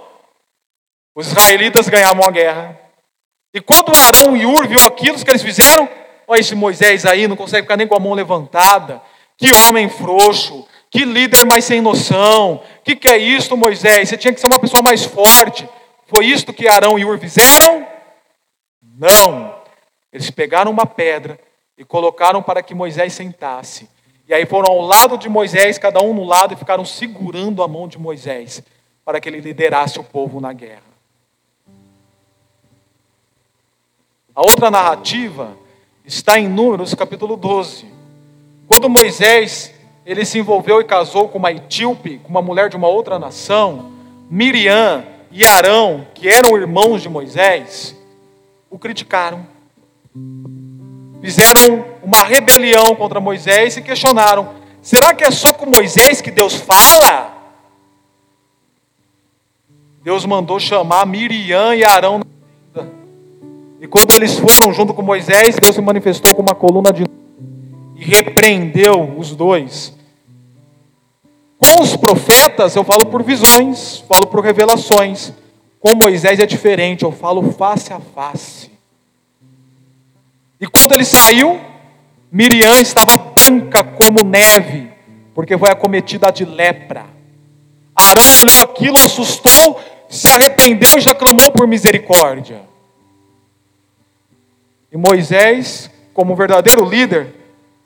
os 1.19 1.27
israelitas 1.27 1.89
ganhavam 1.89 2.23
a 2.25 2.31
guerra. 2.31 2.79
E 3.53 3.61
quando 3.61 3.93
Arão 3.93 4.37
e 4.37 4.47
Ur 4.47 4.69
viu 4.69 4.79
aquilo 4.87 5.19
que 5.19 5.29
eles 5.29 5.43
fizeram, 5.43 5.89
olha 6.29 6.39
esse 6.39 6.55
Moisés 6.55 7.05
aí, 7.05 7.27
não 7.27 7.35
consegue 7.35 7.63
ficar 7.63 7.77
nem 7.77 7.89
com 7.89 7.97
a 7.97 7.99
mão 7.99 8.15
levantada. 8.15 9.03
Que 9.37 9.53
homem 9.53 9.89
frouxo. 9.89 10.65
Que 10.89 11.05
líder 11.05 11.45
mais 11.45 11.65
sem 11.65 11.81
noção. 11.81 12.63
Que, 12.85 12.95
que 12.95 13.09
é 13.09 13.19
isto, 13.19 13.57
Moisés? 13.57 14.09
Você 14.09 14.17
tinha 14.17 14.33
que 14.33 14.39
ser 14.39 14.47
uma 14.47 14.61
pessoa 14.61 14.81
mais 14.81 15.05
forte. 15.05 15.69
Foi 16.07 16.25
isto 16.25 16.53
que 16.53 16.69
Arão 16.69 16.97
e 16.97 17.05
Ur 17.05 17.19
fizeram? 17.19 17.85
Não. 18.81 19.57
Eles 20.13 20.31
pegaram 20.31 20.71
uma 20.71 20.87
pedra 20.87 21.37
e 21.77 21.85
colocaram 21.85 22.41
para 22.41 22.63
que 22.63 22.77
Moisés 22.77 23.13
sentasse. 23.13 23.91
E 24.29 24.33
aí 24.33 24.47
foram 24.47 24.71
ao 24.71 24.83
lado 24.83 25.19
de 25.19 25.29
Moisés, 25.29 25.79
cada 25.79 26.01
um 26.01 26.15
no 26.15 26.23
lado, 26.23 26.55
e 26.55 26.57
ficaram 26.57 26.85
segurando 26.85 27.61
a 27.61 27.67
mão 27.67 27.89
de 27.89 27.99
Moisés 27.99 28.63
para 29.05 29.21
que 29.21 29.29
ele 29.29 29.41
liderasse 29.41 29.99
o 29.99 30.05
povo 30.05 30.41
na 30.41 30.53
guerra. 30.53 30.88
A 34.39 34.43
outra 34.43 34.71
narrativa 34.71 35.57
está 36.05 36.39
em 36.39 36.49
Números 36.49 36.95
capítulo 36.95 37.37
12. 37.37 37.87
Quando 38.69 38.89
Moisés 38.89 39.75
ele 40.07 40.25
se 40.25 40.39
envolveu 40.39 40.81
e 40.81 40.85
casou 40.85 41.29
com 41.29 41.39
uma 41.39 41.51
etíope, 41.51 42.21
com 42.21 42.29
uma 42.29 42.41
mulher 42.41 42.69
de 42.69 42.77
uma 42.77 42.87
outra 42.87 43.19
nação, 43.19 43.91
Miriam 44.31 45.05
e 45.33 45.45
Arão, 45.45 46.07
que 46.15 46.29
eram 46.29 46.57
irmãos 46.57 47.03
de 47.03 47.09
Moisés, 47.09 47.97
o 48.71 48.79
criticaram. 48.79 49.45
Fizeram 51.21 51.85
uma 52.01 52.23
rebelião 52.23 52.95
contra 52.95 53.19
Moisés 53.19 53.77
e 53.77 53.83
questionaram: 53.83 54.55
será 54.81 55.13
que 55.15 55.25
é 55.25 55.33
só 55.33 55.53
com 55.53 55.67
Moisés 55.67 56.21
que 56.21 56.31
Deus 56.31 56.55
fala? 56.55 57.37
Deus 60.01 60.25
mandou 60.25 60.61
chamar 60.61 61.05
Miriam 61.07 61.75
e 61.75 61.83
Arão. 61.83 62.21
E 63.81 63.87
quando 63.87 64.13
eles 64.13 64.39
foram 64.39 64.73
junto 64.73 64.93
com 64.93 65.03
Moisés, 65.03 65.57
Deus 65.57 65.75
se 65.75 65.81
manifestou 65.81 66.35
com 66.35 66.43
uma 66.43 66.55
coluna 66.55 66.93
de 66.93 67.05
e 67.97 68.05
repreendeu 68.05 69.15
os 69.17 69.35
dois. 69.35 69.97
Com 71.59 71.83
os 71.83 71.97
profetas, 71.97 72.77
eu 72.77 72.85
falo 72.85 73.07
por 73.07 73.23
visões, 73.23 73.99
falo 74.09 74.27
por 74.27 74.41
revelações. 74.41 75.33
Com 75.81 75.95
Moisés 75.95 76.39
é 76.39 76.47
diferente, 76.47 77.05
eu 77.05 77.13
falo 77.13 77.53
face 77.53 77.93
a 77.93 78.01
face. 78.01 78.71
E 80.61 80.67
quando 80.67 80.93
ele 80.93 81.05
saiu, 81.05 81.61
Miriam 82.31 82.81
estava 82.81 83.17
branca 83.17 83.83
como 83.83 84.25
neve, 84.25 84.91
porque 85.35 85.57
foi 85.57 85.71
acometida 85.71 86.31
de 86.31 86.45
lepra. 86.45 87.07
Arão 87.95 88.41
olhou 88.43 88.63
aquilo, 88.63 88.97
assustou, 88.99 89.81
se 90.09 90.29
arrependeu 90.29 90.99
e 90.99 91.01
já 91.01 91.15
clamou 91.15 91.51
por 91.53 91.67
misericórdia. 91.67 92.68
E 94.91 94.97
Moisés, 94.97 95.91
como 96.15 96.35
verdadeiro 96.35 96.85
líder, 96.85 97.35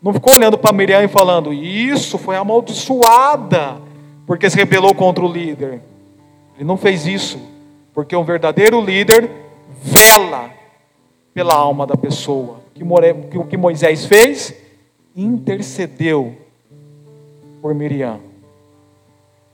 não 0.02 0.12
ficou 0.12 0.34
olhando 0.34 0.58
para 0.58 0.72
Miriam 0.72 1.02
e 1.02 1.08
falando, 1.08 1.52
isso 1.52 2.18
foi 2.18 2.36
amaldiçoada, 2.36 3.80
porque 4.26 4.48
se 4.50 4.56
rebelou 4.56 4.94
contra 4.94 5.24
o 5.24 5.32
líder. 5.32 5.80
Ele 6.56 6.64
não 6.64 6.76
fez 6.76 7.06
isso, 7.06 7.40
porque 7.94 8.16
um 8.16 8.24
verdadeiro 8.24 8.80
líder 8.80 9.30
vela 9.82 10.50
pela 11.34 11.54
alma 11.54 11.86
da 11.86 11.96
pessoa. 11.96 12.60
O 13.34 13.44
que 13.44 13.56
Moisés 13.56 14.06
fez? 14.06 14.54
Intercedeu 15.14 16.36
por 17.60 17.74
Miriam. 17.74 18.20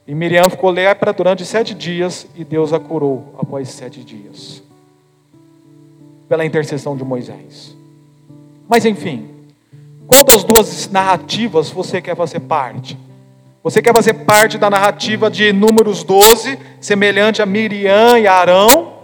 E 0.07 0.15
Miriam 0.15 0.49
ficou 0.49 0.71
lepra 0.71 1.13
durante 1.13 1.45
sete 1.45 1.75
dias 1.75 2.27
e 2.35 2.43
Deus 2.43 2.73
a 2.73 2.81
curou 2.81 3.35
após 3.39 3.69
sete 3.69 4.03
dias. 4.03 4.63
Pela 6.29 6.45
intercessão 6.45 6.97
de 6.97 7.05
Moisés. 7.05 7.77
Mas 8.69 8.85
enfim, 8.85 9.29
qual 10.07 10.25
das 10.25 10.45
duas 10.45 10.91
narrativas 10.91 11.71
você 11.71 12.01
quer 12.01 12.17
fazer 12.17 12.41
parte? 12.41 12.99
Você 13.63 13.83
quer 13.83 13.95
fazer 13.95 14.15
parte 14.25 14.57
da 14.57 14.71
narrativa 14.71 15.31
de 15.31 15.53
Números 15.53 16.03
12, 16.03 16.59
semelhante 16.81 17.43
a 17.43 17.47
Miriam 17.47 18.19
e 18.19 18.27
Arão? 18.27 18.95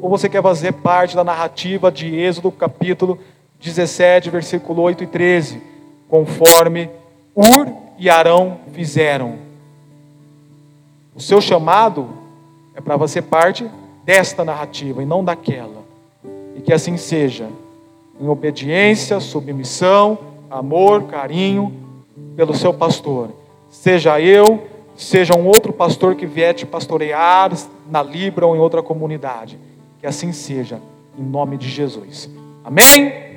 Ou 0.00 0.08
você 0.08 0.28
quer 0.28 0.42
fazer 0.42 0.72
parte 0.72 1.16
da 1.16 1.24
narrativa 1.24 1.90
de 1.90 2.14
Êxodo, 2.14 2.50
capítulo 2.52 3.18
17, 3.60 4.30
versículo 4.30 4.82
8 4.82 5.04
e 5.04 5.06
13, 5.06 5.62
conforme 6.08 6.90
Ur 7.34 7.72
e 7.98 8.08
Arão 8.08 8.60
fizeram? 8.72 9.38
O 11.14 11.20
seu 11.20 11.40
chamado 11.40 12.08
é 12.74 12.80
para 12.80 12.96
você 12.96 13.22
parte 13.22 13.70
desta 14.04 14.44
narrativa 14.44 15.02
e 15.02 15.06
não 15.06 15.24
daquela. 15.24 15.83
E 16.54 16.60
que 16.60 16.72
assim 16.72 16.96
seja 16.96 17.48
em 18.20 18.28
obediência, 18.28 19.18
submissão, 19.20 20.18
amor, 20.50 21.04
carinho 21.04 21.72
pelo 22.36 22.54
seu 22.54 22.72
pastor. 22.72 23.30
Seja 23.70 24.20
eu, 24.20 24.66
seja 24.96 25.36
um 25.36 25.46
outro 25.46 25.72
pastor 25.72 26.14
que 26.14 26.26
vier 26.26 26.54
te 26.54 26.64
pastorear 26.64 27.52
na 27.90 28.02
Libra 28.02 28.46
ou 28.46 28.54
em 28.54 28.60
outra 28.60 28.82
comunidade. 28.82 29.58
Que 30.00 30.06
assim 30.06 30.32
seja, 30.32 30.80
em 31.18 31.22
nome 31.22 31.56
de 31.56 31.68
Jesus. 31.68 32.30
Amém? 32.64 33.33